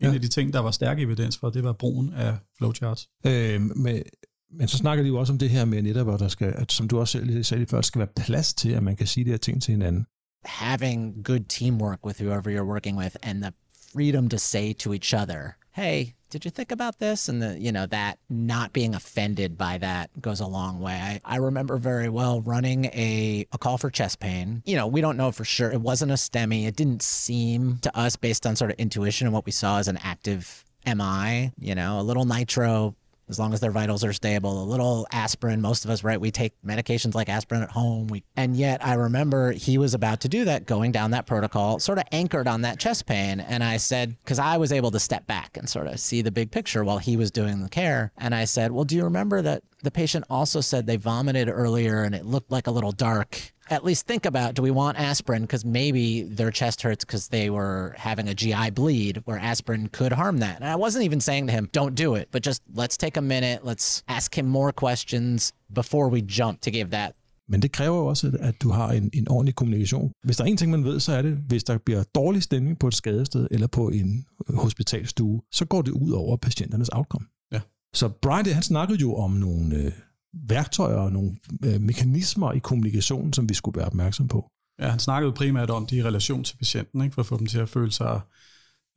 En 0.00 0.06
ja. 0.08 0.14
af 0.14 0.20
de 0.20 0.28
ting, 0.28 0.52
der 0.52 0.60
var 0.60 0.70
stærk 0.70 1.00
evidens 1.00 1.38
for, 1.38 1.50
det 1.50 1.64
var 1.64 1.72
brugen 1.72 2.12
af 2.12 2.34
flowcharts. 2.58 3.08
Øh, 3.26 3.60
med, 3.60 4.02
men 4.50 4.68
så 4.68 4.76
snakker 4.76 5.04
de 5.04 5.08
jo 5.08 5.16
også 5.16 5.32
om 5.32 5.38
det 5.38 5.50
her 5.50 5.64
med 5.64 5.82
netop, 5.82 6.08
at 6.08 6.20
der 6.20 6.28
skal, 6.28 6.52
at, 6.56 6.72
som 6.72 6.88
du 6.88 6.98
også 6.98 7.12
selv 7.12 7.44
sagde 7.44 7.66
før, 7.66 7.80
skal 7.80 7.98
være 7.98 8.08
plads 8.16 8.54
til, 8.54 8.70
at 8.70 8.82
man 8.82 8.96
kan 8.96 9.06
sige 9.06 9.24
de 9.24 9.30
her 9.30 9.36
ting 9.36 9.62
til 9.62 9.72
hinanden. 9.72 10.06
Having 10.46 11.22
good 11.22 11.48
teamwork 11.48 12.04
with 12.04 12.18
whoever 12.18 12.50
you're 12.50 12.64
working 12.64 12.96
with 12.96 13.16
and 13.22 13.42
the 13.42 13.54
freedom 13.92 14.28
to 14.28 14.38
say 14.38 14.72
to 14.74 14.94
each 14.94 15.14
other, 15.14 15.56
hey, 15.72 16.14
did 16.30 16.44
you 16.44 16.50
think 16.50 16.72
about 16.72 16.98
this? 16.98 17.28
And 17.28 17.40
the, 17.40 17.58
you 17.58 17.70
know, 17.70 17.86
that 17.86 18.18
not 18.28 18.72
being 18.72 18.94
offended 18.94 19.56
by 19.56 19.78
that 19.78 20.10
goes 20.20 20.40
a 20.40 20.46
long 20.46 20.80
way. 20.80 20.92
I, 20.92 21.20
I 21.24 21.36
remember 21.36 21.76
very 21.76 22.08
well 22.08 22.40
running 22.40 22.86
a, 22.86 23.46
a 23.52 23.58
call 23.58 23.78
for 23.78 23.90
chest 23.90 24.20
pain. 24.20 24.62
You 24.64 24.76
know, 24.76 24.86
we 24.86 25.00
don't 25.00 25.16
know 25.16 25.32
for 25.32 25.44
sure. 25.44 25.70
It 25.70 25.80
wasn't 25.80 26.10
a 26.10 26.14
STEMI. 26.14 26.66
It 26.66 26.76
didn't 26.76 27.02
seem 27.02 27.78
to 27.82 27.96
us 27.96 28.16
based 28.16 28.46
on 28.46 28.56
sort 28.56 28.70
of 28.70 28.78
intuition 28.78 29.26
and 29.26 29.34
what 29.34 29.46
we 29.46 29.52
saw 29.52 29.78
as 29.78 29.88
an 29.88 29.98
active 30.02 30.64
MI, 30.86 31.52
you 31.58 31.74
know, 31.74 32.00
a 32.00 32.02
little 32.02 32.24
nitro 32.24 32.94
as 33.28 33.38
long 33.38 33.52
as 33.52 33.60
their 33.60 33.70
vitals 33.70 34.04
are 34.04 34.12
stable. 34.12 34.62
A 34.62 34.64
little 34.64 35.06
aspirin. 35.12 35.60
Most 35.60 35.84
of 35.84 35.90
us, 35.90 36.04
right? 36.04 36.20
We 36.20 36.30
take 36.30 36.52
medications 36.64 37.14
like 37.14 37.28
aspirin 37.28 37.62
at 37.62 37.70
home. 37.70 38.06
We, 38.08 38.24
and 38.36 38.56
yet, 38.56 38.84
I 38.84 38.94
remember 38.94 39.52
he 39.52 39.78
was 39.78 39.94
about 39.94 40.20
to 40.20 40.28
do 40.28 40.44
that, 40.44 40.66
going 40.66 40.92
down 40.92 41.10
that 41.12 41.26
protocol, 41.26 41.78
sort 41.78 41.98
of 41.98 42.04
anchored 42.12 42.48
on 42.48 42.62
that 42.62 42.78
chest 42.78 43.06
pain. 43.06 43.40
And 43.40 43.64
I 43.64 43.76
said, 43.78 44.16
because 44.22 44.38
I 44.38 44.56
was 44.56 44.72
able 44.72 44.90
to 44.92 45.00
step 45.00 45.26
back 45.26 45.56
and 45.56 45.68
sort 45.68 45.86
of 45.86 45.98
see 46.00 46.22
the 46.22 46.30
big 46.30 46.50
picture 46.50 46.84
while 46.84 46.98
he 46.98 47.16
was 47.16 47.30
doing 47.30 47.62
the 47.62 47.68
care. 47.68 48.12
And 48.16 48.34
I 48.34 48.44
said, 48.44 48.72
Well, 48.72 48.84
do 48.84 48.96
you 48.96 49.04
remember 49.04 49.42
that 49.42 49.62
the 49.82 49.90
patient 49.90 50.24
also 50.30 50.60
said 50.60 50.86
they 50.86 50.96
vomited 50.96 51.48
earlier 51.48 52.02
and 52.02 52.14
it 52.14 52.24
looked 52.24 52.50
like 52.50 52.66
a 52.66 52.70
little 52.70 52.92
dark? 52.92 53.52
At 53.68 53.84
least 53.84 54.06
think 54.06 54.26
about 54.26 54.54
do 54.54 54.62
we 54.62 54.70
want 54.70 54.98
aspirin 54.98 55.42
because 55.42 55.64
maybe 55.64 56.22
their 56.22 56.50
chest 56.50 56.82
hurts 56.82 57.04
because 57.04 57.28
they 57.28 57.50
were 57.50 57.94
having 57.98 58.28
a 58.28 58.34
GI 58.34 58.70
bleed 58.70 59.22
where 59.24 59.38
aspirin 59.38 59.88
could 59.88 60.12
harm 60.12 60.38
that. 60.38 60.56
And 60.60 60.64
I 60.64 60.76
wasn't 60.76 61.04
even 61.04 61.20
saying 61.20 61.46
to 61.48 61.52
him, 61.52 61.68
don't 61.72 61.94
do 61.94 62.14
it, 62.14 62.28
but 62.30 62.42
just 62.46 62.62
let's 62.74 62.96
take 62.96 63.16
a 63.16 63.22
minute, 63.22 63.64
let's 63.64 64.02
ask 64.08 64.38
him 64.38 64.46
more 64.46 64.72
questions 64.72 65.52
before 65.72 66.08
we 66.08 66.22
jump 66.22 66.60
to 66.62 66.70
give 66.70 66.90
that. 66.90 67.14
Men 67.48 67.62
det 67.62 67.72
kræver 67.72 67.96
jo 67.96 68.06
også, 68.06 68.36
at 68.40 68.62
du 68.62 68.70
har 68.70 68.92
en, 68.92 69.10
en 69.12 69.28
ordentlig 69.28 69.54
kommunikation. 69.54 70.12
Hvis 70.24 70.36
der 70.36 70.44
er 70.44 70.48
en 70.48 70.56
ting, 70.56 70.70
man 70.70 70.84
ved, 70.84 71.00
så 71.00 71.12
er 71.12 71.22
det, 71.22 71.36
hvis 71.48 71.64
der 71.64 71.78
bliver 71.78 72.02
dårlig 72.14 72.42
stemning 72.42 72.78
på 72.78 72.88
et 72.88 72.94
skadested 72.94 73.48
eller 73.50 73.66
på 73.66 73.88
en 73.88 74.26
hospitalstue, 74.54 75.40
så 75.52 75.64
går 75.64 75.82
det 75.82 75.90
ud 75.92 76.10
over 76.10 76.36
patienternes 76.36 76.88
outcome. 76.88 77.26
Ja. 77.52 77.60
Så 77.94 78.08
Brian, 78.08 78.46
han 78.46 78.62
snakkede 78.62 78.98
jo 78.98 79.14
om 79.14 79.30
nogle 79.30 79.76
øh, 79.76 79.92
værktøjer 80.32 80.96
og 80.96 81.12
nogle 81.12 81.36
øh, 81.64 81.80
mekanismer 81.80 82.52
i 82.52 82.58
kommunikationen, 82.58 83.32
som 83.32 83.48
vi 83.48 83.54
skulle 83.54 83.78
være 83.78 83.86
opmærksom 83.86 84.28
på. 84.28 84.50
Ja, 84.80 84.88
han 84.88 84.98
snakkede 84.98 85.32
primært 85.32 85.70
om 85.70 85.86
det 85.86 85.96
i 85.96 86.02
relation 86.02 86.44
til 86.44 86.56
patienten, 86.56 87.02
ikke, 87.02 87.14
for 87.14 87.20
at 87.20 87.26
få 87.26 87.38
dem 87.38 87.46
til 87.46 87.58
at 87.58 87.68
føle 87.68 87.92
sig 87.92 88.20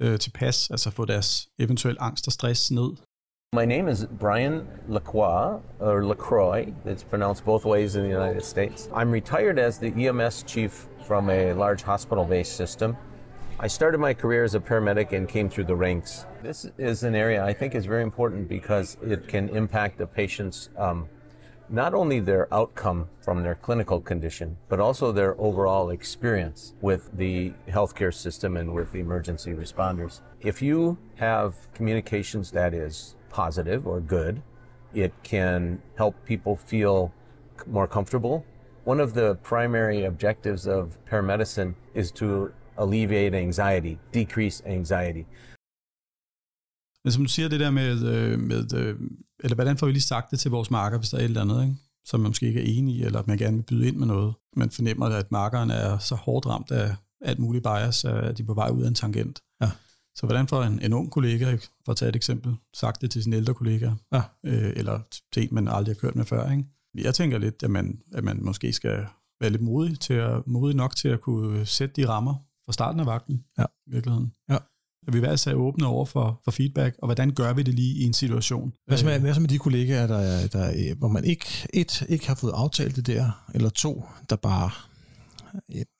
øh, 0.02 0.20
tilpas, 0.20 0.70
altså 0.70 0.92
få 0.92 1.06
deres 1.06 1.48
eventuel 1.60 1.98
angst 2.00 2.28
og 2.28 2.34
stress 2.34 2.72
ned. 2.72 2.89
My 3.54 3.65
name 3.65 3.92
is 3.92 4.06
Brian 4.20 4.68
Lacroix, 4.88 5.60
or 5.80 6.04
Lacroix, 6.04 6.68
it's 6.86 7.04
pronounced 7.04 7.46
both 7.46 7.65
ways 7.65 7.96
in 7.96 8.04
the 8.04 8.12
United 8.12 8.44
States. 8.44 8.89
I'm 8.94 9.12
retired 9.12 9.60
as 9.60 9.80
the 9.80 9.88
EMS 9.88 10.44
chief 10.48 10.88
from 11.08 11.30
a 11.30 11.54
large 11.54 11.84
hospital-based 11.84 12.56
system. 12.56 12.96
I 13.60 13.68
started 13.68 13.98
my 13.98 14.13
career 14.13 14.44
as 14.44 14.56
a 14.56 14.60
paramedic 14.60 15.13
and 15.13 15.28
came 15.28 15.50
through 15.50 15.65
the 15.65 15.76
ranks. 15.76 16.26
This 16.44 16.68
is 16.78 17.04
an 17.04 17.15
area 17.15 17.44
I 17.44 17.54
think 17.54 17.74
is 17.76 17.86
very 17.88 18.04
important 18.04 18.48
because 18.48 18.98
it 19.02 19.28
can 19.28 19.50
impact 19.50 19.98
the 19.98 20.06
patient's 20.06 20.70
um, 20.78 21.08
not 21.69 21.93
only 21.93 22.19
their 22.19 22.51
outcome 22.53 23.08
from 23.21 23.43
their 23.43 23.55
clinical 23.55 24.01
condition, 24.01 24.58
but 24.67 24.79
also 24.79 25.12
their 25.12 25.39
overall 25.39 25.91
experience 25.91 26.73
with 26.82 27.15
the 27.15 27.53
healthcare 27.67 28.13
system 28.13 28.58
and 28.58 28.73
with 28.73 28.91
the 28.91 28.99
emergency 28.99 29.51
responders. 29.51 30.21
If 30.41 30.62
you 30.62 30.97
have 31.15 31.71
communications 31.73 32.51
that 32.51 32.73
is 32.73 33.15
positive 33.29 33.86
or 33.86 33.99
good, 33.99 34.41
it 34.93 35.13
can 35.21 35.82
help 35.95 36.15
people 36.25 36.55
feel 36.55 37.13
more 37.67 37.88
comfortable. 37.88 38.45
One 38.84 38.99
of 38.99 39.13
the 39.13 39.36
primary 39.36 40.05
objectives 40.05 40.65
of 40.65 40.97
paramedicine 41.05 41.75
is 41.93 42.12
to 42.13 42.51
alleviate 42.77 43.36
anxiety, 43.36 43.99
decrease 44.12 44.63
anxiety. 44.65 45.27
Men 47.04 47.12
som 47.12 47.24
du 47.24 47.30
siger, 47.30 47.50
det 47.50 47.60
der 47.60 47.72
med, 47.72 48.06
øh, 48.06 48.40
med 48.40 48.74
øh, 48.74 48.96
eller 49.44 49.56
hvordan 49.56 49.78
får 49.78 49.86
vi 49.86 49.92
lige 49.92 50.02
sagt 50.02 50.32
det 50.32 50.40
til 50.40 50.52
vores 50.52 50.72
marker, 50.72 50.98
hvis 50.98 51.10
der 51.10 51.18
er 51.18 51.22
et 51.22 51.26
eller 51.26 51.42
andet, 51.42 51.64
ikke? 51.64 51.76
som 52.06 52.20
man 52.20 52.30
måske 52.30 52.48
ikke 52.48 52.60
er 52.60 52.78
enig 52.78 52.96
i, 52.96 53.04
eller 53.04 53.20
at 53.20 53.28
man 53.28 53.38
gerne 53.38 53.58
vil 53.58 53.64
byde 53.64 53.88
ind 53.88 53.98
med 53.98 54.08
noget. 54.08 54.34
Man 54.56 54.70
fornemmer, 54.70 55.06
at 55.06 55.32
markeren 55.32 55.72
er 55.72 55.98
så 55.98 56.16
hårdt 56.16 56.46
ramt 56.46 56.72
af 56.72 56.96
alt 57.22 57.40
muligt 57.40 57.64
bias, 57.64 58.06
at 58.06 58.38
de 58.38 58.44
er 58.44 58.48
på 58.48 58.54
vej 58.54 58.70
ud 58.70 58.84
af 58.84 58.88
en 58.88 58.96
tangent. 58.96 59.42
Ja. 59.62 59.72
Så 60.16 60.26
hvordan 60.26 60.48
får 60.48 60.64
en, 60.64 60.80
en 60.82 60.94
ung 60.94 61.12
kollega, 61.12 61.58
for 61.86 61.92
at 61.92 61.98
tage 61.98 62.10
et 62.10 62.16
eksempel, 62.16 62.56
sagt 62.74 63.02
det 63.02 63.12
til 63.12 63.24
sin 63.24 63.34
ældre 63.34 63.54
kollega, 63.54 63.92
ja. 64.14 64.22
øh, 64.44 64.74
eller 64.76 65.00
til 65.34 65.44
en, 65.44 65.50
man 65.52 65.68
aldrig 65.68 65.96
har 65.96 66.00
kørt 66.00 66.16
med 66.16 66.26
før. 66.26 66.52
Ikke? 66.52 66.66
Jeg 66.96 67.16
tænker 67.16 67.38
lidt, 67.38 67.64
at 67.64 67.72
man, 67.72 68.02
at 68.14 68.24
man 68.24 68.44
måske 68.44 68.74
skal 68.74 69.06
være 69.42 69.50
lidt 69.50 69.62
modig, 69.62 70.00
til 70.00 70.14
at, 70.14 70.48
modig 70.48 70.76
nok 70.76 70.96
til 70.96 71.08
at 71.08 71.22
kunne 71.22 71.66
sætte 71.66 72.02
de 72.02 72.08
rammer 72.08 72.36
fra 72.66 72.74
starten 72.74 73.00
af 73.00 73.06
vagten, 73.06 73.44
ja. 73.58 73.64
i 73.88 73.92
virkeligheden. 73.92 74.34
Ja 74.50 74.58
at 75.10 75.13
vi 75.13 75.22
være 75.22 75.56
åbne 75.56 75.88
over 75.88 76.06
for, 76.06 76.41
for 76.43 76.52
feedback, 76.52 76.95
og 77.02 77.08
hvordan 77.08 77.32
gør 77.32 77.54
vi 77.54 77.63
det 77.63 77.74
lige 77.74 77.95
i 77.95 78.04
en 78.04 78.13
situation? 78.13 78.74
Hvad 78.88 78.98
så 78.98 79.06
med, 79.06 79.19
hvad 79.19 79.34
så 79.34 79.41
med 79.41 79.50
de 79.50 79.58
kollegaer, 79.58 80.08
der, 80.08 80.48
der, 80.48 80.95
hvor 80.95 81.08
man 81.08 81.26
ikke, 81.26 81.67
et, 81.74 82.06
ikke 82.10 82.28
har 82.28 82.36
fået 82.36 82.52
aftalt 82.56 82.95
det 82.95 83.08
der, 83.08 83.45
eller 83.54 83.69
to, 83.69 84.04
der 84.30 84.36
bare 84.36 84.69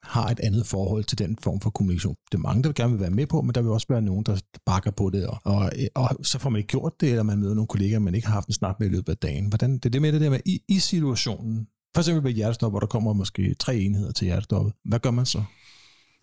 har 0.04 0.28
et 0.30 0.40
andet 0.40 0.68
forhold 0.68 1.04
til 1.04 1.18
den 1.18 1.38
form 1.44 1.60
for 1.62 1.70
kommunikation. 1.70 2.16
Det 2.32 2.38
er 2.38 2.42
mange, 2.42 2.64
der 2.64 2.72
gerne 2.72 2.92
vil 2.92 3.02
være 3.02 3.10
med 3.10 3.28
på, 3.28 3.42
men 3.42 3.56
der 3.56 3.62
vil 3.62 3.72
også 3.72 3.88
være 3.90 4.02
nogen, 4.02 4.24
der 4.26 4.42
bakker 4.66 4.92
på 4.92 5.10
det, 5.10 5.28
og, 5.28 5.40
og, 5.44 5.72
og 5.96 6.26
så 6.26 6.40
får 6.40 6.50
man 6.50 6.60
ikke 6.60 6.68
gjort 6.68 6.94
det, 7.00 7.10
eller 7.10 7.24
man 7.24 7.40
møder 7.40 7.54
nogle 7.54 7.68
kollegaer, 7.68 8.00
man 8.00 8.16
ikke 8.16 8.28
har 8.28 8.34
haft 8.34 8.48
en 8.48 8.54
snak 8.54 8.76
med 8.80 8.88
i 8.88 8.92
løbet 8.92 9.10
af 9.10 9.18
dagen. 9.18 9.46
Hvordan, 9.46 9.74
det 9.74 9.86
er 9.86 9.90
det 9.90 10.02
med 10.02 10.14
det 10.14 10.22
der 10.22 10.30
med 10.30 10.40
i, 10.46 10.60
i 10.68 10.80
situationen. 10.80 11.68
For 11.96 12.02
eksempel 12.02 12.24
ved 12.24 12.32
hjertestop, 12.32 12.72
hvor 12.72 12.80
der 12.80 12.88
kommer 12.88 13.14
måske 13.14 13.56
tre 13.60 13.78
enheder 13.78 14.12
til 14.12 14.26
hjertestoppet. 14.26 14.74
Hvad 14.86 15.00
gør 15.00 15.12
man 15.12 15.26
så? 15.26 15.44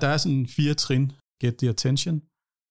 Der 0.00 0.08
er 0.08 0.16
sådan 0.16 0.46
fire 0.46 0.74
trin. 0.74 1.12
Get 1.40 1.56
the 1.56 1.68
attention, 1.68 2.22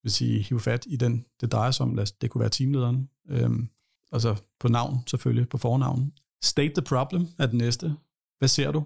vil 0.06 0.12
sige, 0.12 0.42
hive 0.42 0.60
fat 0.60 0.86
i 0.90 0.96
den, 0.96 1.26
det 1.42 1.52
drejer 1.52 1.72
sig 1.72 1.84
om. 1.84 2.00
Det 2.22 2.30
kunne 2.30 2.40
være 2.40 2.50
teamlederen. 2.50 3.10
Øhm, 3.30 3.70
altså 4.12 4.36
på 4.60 4.68
navn 4.68 5.04
selvfølgelig, 5.08 5.50
på 5.50 5.58
fornavn. 5.58 6.14
State 6.44 6.74
the 6.74 6.82
problem 6.82 7.28
er 7.38 7.46
den 7.46 7.58
næste. 7.58 7.96
Hvad 8.38 8.50
ser 8.50 8.72
du? 8.72 8.84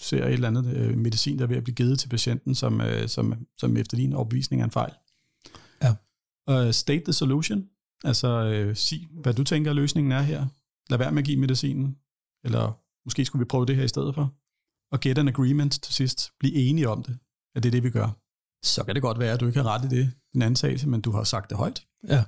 Ser 0.00 0.24
et 0.24 0.32
eller 0.32 0.48
andet 0.48 0.76
øh, 0.76 0.98
medicin, 0.98 1.38
der 1.38 1.44
er 1.44 1.48
ved 1.48 1.56
at 1.56 1.64
blive 1.64 1.74
givet 1.74 1.98
til 1.98 2.08
patienten, 2.08 2.54
som, 2.54 2.80
øh, 2.80 3.08
som, 3.08 3.46
som 3.58 3.76
efter 3.76 3.96
din 3.96 4.12
opvisning 4.12 4.62
er 4.62 4.64
en 4.64 4.70
fejl. 4.70 4.92
Ja. 5.82 5.94
Uh, 6.50 6.70
state 6.70 7.04
the 7.04 7.12
solution. 7.12 7.68
Altså, 8.04 8.64
uh, 8.68 8.76
sig, 8.76 9.08
hvad 9.10 9.34
du 9.34 9.44
tænker, 9.44 9.72
løsningen 9.72 10.12
er 10.12 10.22
her. 10.22 10.46
Lad 10.90 10.98
være 10.98 11.12
med 11.12 11.22
at 11.22 11.26
give 11.26 11.40
medicinen. 11.40 11.96
Eller 12.44 12.80
måske 13.04 13.24
skulle 13.24 13.40
vi 13.40 13.48
prøve 13.48 13.66
det 13.66 13.76
her 13.76 13.84
i 13.84 13.88
stedet 13.88 14.14
for. 14.14 14.34
Og 14.92 15.00
get 15.00 15.18
an 15.18 15.28
agreement 15.28 15.82
til 15.82 15.94
sidst. 15.94 16.30
Bliv 16.40 16.52
enige 16.54 16.88
om 16.88 17.02
det, 17.02 17.18
at 17.54 17.62
det 17.62 17.68
er 17.68 17.70
det, 17.70 17.82
vi 17.82 17.90
gør. 17.90 18.20
Så 18.64 18.84
kan 18.84 18.94
det 18.94 19.02
godt 19.02 19.18
være, 19.18 19.32
at 19.32 19.40
du 19.40 19.46
ikke 19.46 19.62
har 19.62 19.68
ret 19.74 19.92
i 19.92 19.96
det, 19.96 20.12
den 20.34 20.42
antagelse, 20.42 20.88
men 20.88 21.00
du 21.00 21.10
har 21.10 21.24
sagt 21.24 21.50
det 21.50 21.58
højt. 21.58 21.86
Ja. 22.08 22.24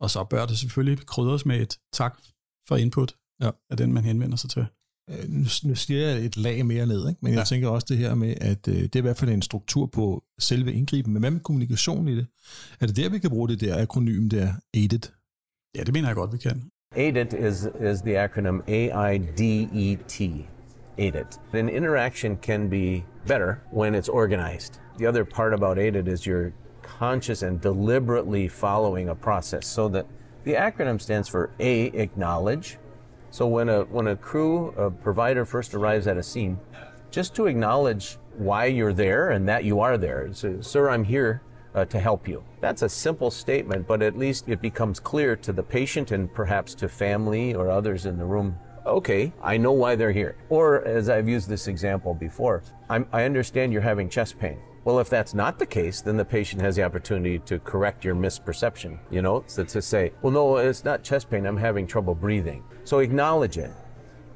Og 0.00 0.10
så 0.10 0.24
bør 0.24 0.46
det 0.46 0.58
selvfølgelig 0.58 1.06
krydres 1.06 1.46
med 1.46 1.60
et 1.60 1.78
tak 1.92 2.18
for 2.68 2.76
input 2.76 3.14
Ja. 3.40 3.50
af 3.70 3.76
den, 3.76 3.92
man 3.92 4.04
henvender 4.04 4.36
sig 4.36 4.50
til. 4.50 4.66
Øh, 5.10 5.28
nu, 5.28 5.46
nu 5.64 5.74
siger 5.74 6.08
jeg 6.08 6.24
et 6.24 6.36
lag 6.36 6.66
mere 6.66 6.86
ned, 6.86 7.08
ikke? 7.08 7.18
men 7.22 7.32
ja. 7.32 7.38
Jeg 7.38 7.46
tænker 7.46 7.68
også 7.68 7.86
det 7.90 7.98
her 7.98 8.14
med, 8.14 8.34
at 8.40 8.68
øh, 8.68 8.74
det 8.74 8.96
er 8.96 9.00
i 9.00 9.02
hvert 9.02 9.16
fald 9.16 9.30
en 9.30 9.42
struktur 9.42 9.86
på 9.86 10.24
selve 10.38 10.72
indgriben, 10.72 11.12
men 11.12 11.20
hvad 11.22 11.30
med 11.30 11.40
kommunikation 11.40 12.08
i 12.08 12.16
det? 12.16 12.26
Er 12.80 12.86
det 12.86 12.96
der, 12.96 13.08
vi 13.08 13.18
kan 13.18 13.30
bruge 13.30 13.48
det 13.48 13.60
der 13.60 13.82
akronym 13.82 14.28
der, 14.28 14.52
AIDED? 14.74 15.08
Ja, 15.76 15.84
det 15.84 15.92
mener 15.92 16.08
jeg 16.08 16.16
godt, 16.16 16.32
vi 16.32 16.38
kan. 16.38 16.70
AIDET 16.96 17.32
is, 17.32 17.66
is 17.92 18.00
the 18.00 18.18
acronym 18.18 18.60
A-I-D-E-T. 18.68 20.20
AIDET. 20.98 21.38
An 21.52 21.68
interaction 21.68 22.36
can 22.36 22.68
be 22.68 23.04
better 23.26 23.62
when 23.70 23.94
it's 23.94 24.08
organized. 24.08 24.78
The 24.98 25.06
other 25.06 25.24
part 25.24 25.54
about 25.54 25.78
AIDET 25.78 26.08
is 26.08 26.26
you're 26.26 26.52
conscious 26.82 27.42
and 27.42 27.60
deliberately 27.60 28.48
following 28.48 29.08
a 29.08 29.14
process. 29.14 29.66
So 29.66 29.88
that 29.88 30.06
the 30.44 30.54
acronym 30.54 31.00
stands 31.00 31.28
for 31.28 31.50
A, 31.60 31.84
acknowledge. 31.86 32.78
So 33.30 33.46
when 33.46 33.68
a, 33.68 33.82
when 33.84 34.08
a 34.08 34.16
crew, 34.16 34.68
a 34.76 34.90
provider 34.90 35.44
first 35.44 35.74
arrives 35.74 36.06
at 36.06 36.16
a 36.16 36.22
scene, 36.22 36.58
just 37.10 37.34
to 37.36 37.46
acknowledge 37.46 38.18
why 38.36 38.66
you're 38.66 38.92
there 38.92 39.30
and 39.30 39.48
that 39.48 39.64
you 39.64 39.80
are 39.80 39.96
there. 39.98 40.32
So, 40.32 40.60
Sir, 40.60 40.90
I'm 40.90 41.04
here 41.04 41.42
uh, 41.74 41.84
to 41.86 41.98
help 41.98 42.28
you. 42.28 42.44
That's 42.60 42.82
a 42.82 42.88
simple 42.88 43.30
statement, 43.30 43.86
but 43.86 44.02
at 44.02 44.16
least 44.16 44.48
it 44.48 44.60
becomes 44.60 45.00
clear 45.00 45.36
to 45.36 45.52
the 45.52 45.62
patient 45.62 46.10
and 46.10 46.32
perhaps 46.32 46.74
to 46.76 46.88
family 46.88 47.54
or 47.54 47.70
others 47.70 48.06
in 48.06 48.18
the 48.18 48.24
room. 48.24 48.58
Okay, 48.84 49.32
I 49.40 49.56
know 49.56 49.72
why 49.72 49.94
they're 49.94 50.12
here. 50.12 50.36
Or, 50.48 50.84
as 50.84 51.08
I've 51.08 51.28
used 51.28 51.48
this 51.48 51.68
example 51.68 52.14
before, 52.14 52.62
I'm, 52.90 53.06
I 53.12 53.24
understand 53.24 53.72
you're 53.72 53.82
having 53.82 54.08
chest 54.08 54.38
pain. 54.38 54.58
Well, 54.84 54.98
if 54.98 55.08
that's 55.08 55.34
not 55.34 55.60
the 55.60 55.66
case, 55.66 56.00
then 56.00 56.16
the 56.16 56.24
patient 56.24 56.60
has 56.62 56.74
the 56.74 56.82
opportunity 56.82 57.38
to 57.40 57.60
correct 57.60 58.04
your 58.04 58.16
misperception, 58.16 58.98
you 59.10 59.22
know, 59.22 59.44
so 59.46 59.62
to 59.62 59.80
say, 59.80 60.12
well, 60.22 60.32
no, 60.32 60.56
it's 60.56 60.82
not 60.84 61.04
chest 61.04 61.30
pain, 61.30 61.46
I'm 61.46 61.56
having 61.56 61.86
trouble 61.86 62.16
breathing. 62.16 62.64
So 62.82 62.98
acknowledge 62.98 63.58
it. 63.58 63.70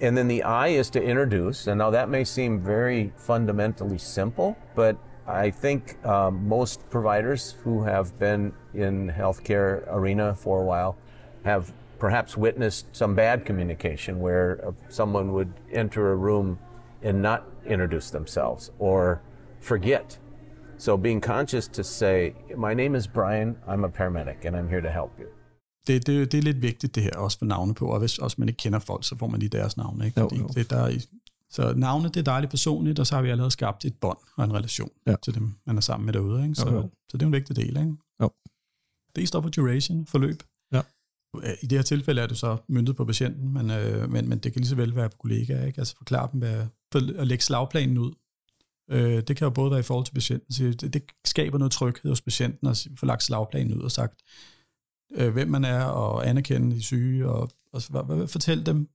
And 0.01 0.17
then 0.17 0.29
the 0.29 0.45
I 0.45 0.69
is 0.69 0.91
to 0.91 1.03
introduce. 1.03 1.67
And 1.67 1.79
now 1.79 1.91
that 1.91 2.09
may 2.09 2.23
seem 2.23 2.61
very 2.61 3.13
fundamentally 3.17 3.99
simple, 3.99 4.57
but 4.77 4.97
I 5.27 5.51
think 5.51 6.05
um, 6.07 6.47
most 6.47 6.89
providers 6.89 7.57
who 7.65 7.83
have 7.83 8.17
been 8.17 8.53
in 8.75 9.11
healthcare 9.11 9.83
arena 9.89 10.37
for 10.37 10.63
a 10.63 10.65
while 10.65 10.97
have 11.45 11.73
perhaps 11.99 12.37
witnessed 12.39 12.87
some 12.93 13.15
bad 13.15 13.45
communication 13.47 14.21
where 14.21 14.69
uh, 14.69 14.75
someone 14.91 15.31
would 15.31 15.49
enter 15.75 16.13
a 16.13 16.17
room 16.17 16.59
and 17.05 17.19
not 17.23 17.41
introduce 17.67 18.11
themselves 18.11 18.71
or 18.79 19.19
forget. 19.61 20.21
So 20.79 20.97
being 20.97 21.25
conscious 21.25 21.69
to 21.69 21.83
say, 21.83 22.31
my 22.57 22.75
name 22.75 22.99
is 22.99 23.07
Brian, 23.09 23.57
I'm 23.69 23.85
a 23.85 23.89
paramedic 23.89 24.45
and 24.47 24.57
I'm 24.57 24.69
here 24.69 24.81
to 24.83 24.91
help 24.91 25.11
you. 25.21 25.27
Det, 25.87 26.07
det, 26.07 26.33
det 26.33 26.39
er 26.39 26.43
lidt 26.43 26.63
vigtigt 26.63 26.95
det 26.95 27.03
her, 27.03 27.11
også 27.17 27.39
for 27.39 27.47
navne 27.47 27.75
på, 27.75 27.87
og 27.87 27.99
hvis 27.99 28.19
også 28.19 28.37
man 28.39 28.49
ikke 28.49 28.59
kender 28.59 28.79
folk, 28.79 29.05
så 29.05 29.17
får 29.17 29.27
man 29.27 29.41
lige 29.41 29.49
deres 29.51 29.77
navne. 29.77 30.07
Ikke? 30.07 30.21
Jo, 30.21 30.29
Fordi 30.29 30.41
jo. 30.41 30.47
Det, 30.47 30.71
der 30.71 30.77
er, 30.83 30.89
i- 30.89 31.01
så 31.51 31.73
navne, 31.77 32.09
det 32.09 32.17
er 32.17 32.23
dejligt 32.23 32.51
personligt, 32.51 32.99
og 32.99 33.07
så 33.07 33.15
har 33.15 33.23
vi 33.23 33.31
allerede 33.31 33.51
skabt 33.51 33.85
et 33.85 33.95
bånd 34.01 34.19
og 34.37 34.45
en 34.45 34.53
relation 34.55 34.91
Ja. 35.07 35.11
ja. 35.11 35.17
til 35.23 35.35
dem, 35.35 35.55
man 35.67 35.77
er 35.77 35.81
sammen 35.81 36.05
med 36.07 36.13
derude. 36.13 36.43
Ikke? 36.43 36.55
Så, 36.55 36.69
Jo, 36.71 36.75
jo. 36.77 36.83
så 36.83 37.17
det 37.17 37.23
er 37.23 37.27
en 37.27 37.33
vigtig 37.33 37.57
del. 37.57 37.69
Ikke? 37.77 37.95
Jo. 38.23 38.31
Det 39.17 39.29
står 39.29 39.41
for 39.41 39.49
duration, 39.49 40.07
forløb. 40.07 40.43
Ja. 41.43 41.53
I 41.63 41.67
det 41.67 41.79
her 41.79 41.83
tilfælde 41.83 42.23
er 42.23 42.27
du 42.27 42.35
så 42.35 42.57
myndet 42.69 42.97
på 42.97 43.05
patienten, 43.05 43.53
men, 43.53 43.71
øh, 43.71 44.11
men, 44.11 44.29
men 44.29 44.39
det 44.39 44.53
kan 44.53 44.61
lige 44.61 44.69
så 44.69 44.77
vel 44.77 44.97
være 44.97 45.11
på 45.11 45.17
kollegaer. 45.17 45.67
Ikke? 45.67 45.79
Altså 45.79 45.97
forklare 45.97 46.29
dem, 46.33 46.41
hvad, 46.41 46.67
for 46.93 47.21
at 47.21 47.27
lægge 47.27 47.45
slagplanen 47.45 47.99
ud. 47.99 48.13
Øh, 48.91 49.23
det 49.23 49.37
kan 49.37 49.45
jo 49.45 49.51
både 49.51 49.71
være 49.71 49.81
i 49.81 49.83
forhold 49.83 50.07
til 50.07 50.15
patienten. 50.15 50.53
Så 50.53 50.65
det, 50.65 50.95
det 50.95 51.03
skaber 51.25 51.59
noget 51.59 51.73
tryghed 51.73 52.11
hos 52.11 52.21
patienten 52.21 52.69
at 52.69 52.87
få 52.97 53.07
lagt 53.07 53.23
slagplanen 53.23 53.75
ud 53.75 53.83
og 53.83 53.91
sagt, 53.91 54.21
øh, 55.15 55.33
hvem 55.33 55.49
man 55.49 55.65
er, 55.65 55.85
og 55.85 56.29
anerkende 56.29 56.77
de 56.77 56.83
syge, 56.83 57.29
og, 57.29 57.51
og 57.73 57.83
så, 57.83 58.03
hvad, 58.03 58.29
fortæl 58.29 58.67
dem, 58.67 58.89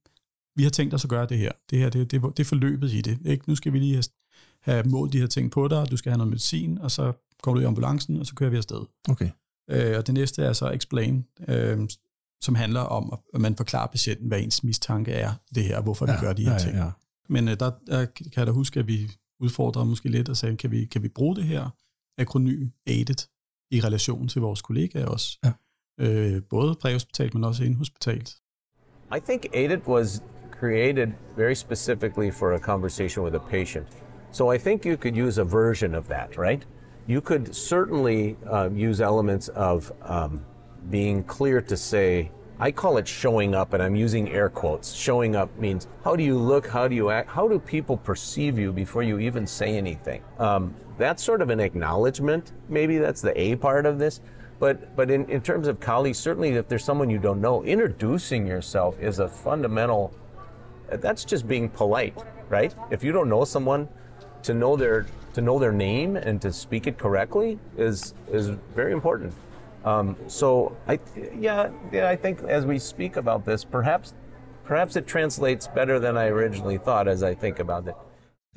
vi 0.55 0.63
har 0.63 0.69
tænkt 0.69 0.93
os 0.93 1.03
at 1.03 1.09
gøre 1.09 1.25
det 1.25 1.37
her. 1.37 1.51
Det 1.69 1.79
her, 1.79 1.89
det, 1.89 2.11
det, 2.11 2.21
det 2.21 2.39
er 2.39 2.47
forløbet 2.47 2.91
i 2.93 3.01
det. 3.01 3.19
Ikke? 3.25 3.43
Nu 3.47 3.55
skal 3.55 3.73
vi 3.73 3.79
lige 3.79 3.93
have, 3.93 4.03
have 4.61 4.83
målt 4.89 5.13
de 5.13 5.19
her 5.19 5.27
ting 5.27 5.51
på 5.51 5.67
dig, 5.67 5.91
du 5.91 5.97
skal 5.97 6.09
have 6.09 6.17
noget 6.17 6.29
medicin, 6.29 6.77
og 6.77 6.91
så 6.91 7.13
går 7.41 7.53
du 7.53 7.59
i 7.59 7.63
ambulancen, 7.63 8.19
og 8.19 8.25
så 8.25 8.35
kører 8.35 8.49
vi 8.49 8.57
afsted. 8.57 8.81
Okay. 9.09 9.29
Øh, 9.69 9.97
og 9.97 10.07
det 10.07 10.13
næste 10.13 10.43
er 10.43 10.53
så 10.53 10.69
explain, 10.69 11.25
øh, 11.47 11.79
som 12.41 12.55
handler 12.55 12.81
om, 12.81 13.19
at 13.33 13.41
man 13.41 13.55
forklarer 13.55 13.87
patienten, 13.87 14.27
hvad 14.27 14.39
ens 14.39 14.63
mistanke 14.63 15.11
er 15.11 15.33
det 15.55 15.63
her, 15.63 15.77
og 15.77 15.83
hvorfor 15.83 16.05
ja, 16.07 16.13
vi 16.13 16.25
gør 16.25 16.33
de 16.33 16.45
her 16.45 16.51
ja, 16.51 16.59
ting. 16.59 16.75
Ja, 16.75 16.83
ja. 16.83 16.91
Men 17.29 17.47
øh, 17.47 17.59
der, 17.59 17.71
der 17.87 18.05
kan 18.05 18.31
jeg 18.35 18.47
da 18.47 18.51
huske, 18.51 18.79
at 18.79 18.87
vi 18.87 19.11
udfordrer 19.39 19.83
måske 19.83 20.09
lidt 20.09 20.29
og 20.29 20.37
sagde, 20.37 20.57
kan 20.57 20.71
vi, 20.71 20.85
kan 20.85 21.03
vi 21.03 21.07
bruge 21.07 21.35
det 21.35 21.43
her 21.43 21.69
akronym 22.17 22.67
AIDET 22.87 23.29
i 23.71 23.81
relation 23.81 24.27
til 24.27 24.41
vores 24.41 24.61
kollegaer 24.61 25.05
også? 25.05 25.39
Ja. 25.43 25.51
Øh, 25.99 26.41
både 26.49 26.75
præhospitalt, 26.75 27.33
men 27.33 27.43
også 27.43 27.63
indhospitalt. 27.63 28.35
I 29.17 29.19
think 29.19 29.45
AIDIT 29.53 29.87
was 29.87 30.23
created 30.59 31.07
very 31.37 31.53
specifically 31.53 32.31
for 32.31 32.53
a 32.53 32.59
conversation 32.59 33.25
with 33.25 33.35
a 33.35 33.49
patient. 33.49 33.87
So 34.31 34.53
I 34.53 34.57
think 34.57 34.85
you 34.85 34.95
could 34.97 35.17
use 35.17 35.41
a 35.41 35.43
version 35.43 35.95
of 35.95 36.05
that, 36.05 36.37
right? 36.37 36.67
You 37.09 37.21
could 37.21 37.53
certainly 37.53 38.35
uh, 38.53 38.89
use 38.89 39.03
elements 39.03 39.49
of 39.49 39.91
um, 40.01 40.41
being 40.89 41.23
clear 41.23 41.61
to 41.61 41.77
say, 41.77 42.31
I 42.59 42.71
call 42.71 42.97
it 42.97 43.07
showing 43.07 43.55
up, 43.55 43.73
and 43.73 43.81
I'm 43.81 43.95
using 43.95 44.29
air 44.29 44.47
quotes. 44.47 44.93
Showing 44.93 45.35
up 45.35 45.57
means 45.57 45.87
how 46.03 46.15
do 46.15 46.23
you 46.23 46.37
look? 46.37 46.67
How 46.67 46.87
do 46.87 46.93
you 46.93 47.09
act? 47.09 47.29
How 47.29 47.47
do 47.47 47.57
people 47.57 47.97
perceive 47.97 48.59
you 48.59 48.71
before 48.71 49.01
you 49.01 49.17
even 49.19 49.47
say 49.47 49.77
anything? 49.77 50.23
Um, 50.37 50.75
that's 50.99 51.23
sort 51.23 51.41
of 51.41 51.49
an 51.49 51.59
acknowledgement. 51.59 52.51
Maybe 52.69 52.99
that's 52.99 53.19
the 53.21 53.39
A 53.39 53.55
part 53.55 53.87
of 53.87 53.97
this. 53.97 54.21
But 54.59 54.95
but 54.95 55.09
in, 55.09 55.27
in 55.27 55.41
terms 55.41 55.67
of 55.67 55.79
colleagues, 55.79 56.19
certainly 56.19 56.51
if 56.51 56.67
there's 56.67 56.83
someone 56.83 57.09
you 57.09 57.17
don't 57.17 57.41
know, 57.41 57.63
introducing 57.63 58.45
yourself 58.45 58.99
is 58.99 59.17
a 59.17 59.27
fundamental. 59.27 60.13
That's 60.87 61.25
just 61.25 61.47
being 61.47 61.67
polite, 61.67 62.15
right? 62.47 62.75
If 62.91 63.03
you 63.03 63.11
don't 63.11 63.27
know 63.27 63.43
someone, 63.43 63.89
to 64.43 64.53
know 64.53 64.75
their 64.75 65.07
to 65.33 65.41
know 65.41 65.57
their 65.57 65.71
name 65.71 66.15
and 66.15 66.41
to 66.41 66.53
speak 66.53 66.85
it 66.85 66.99
correctly 66.99 67.57
is 67.77 68.13
is 68.31 68.49
very 68.75 68.91
important. 68.91 69.33
Um, 69.85 70.15
so 70.27 70.47
I 70.93 70.97
yeah 71.43 71.65
yeah 71.93 72.13
I 72.13 72.17
think 72.23 72.37
as 72.49 72.65
we 72.65 72.79
speak 72.79 73.17
about 73.17 73.41
this, 73.47 73.65
perhaps 73.65 74.15
perhaps 74.67 74.95
it 74.95 75.05
translates 75.07 75.67
better 75.75 75.99
than 75.99 76.15
I 76.15 76.27
originally 76.29 76.77
thought 76.77 77.07
as 77.07 77.21
I 77.21 77.33
think 77.43 77.59
about 77.59 77.83
it. 77.87 77.93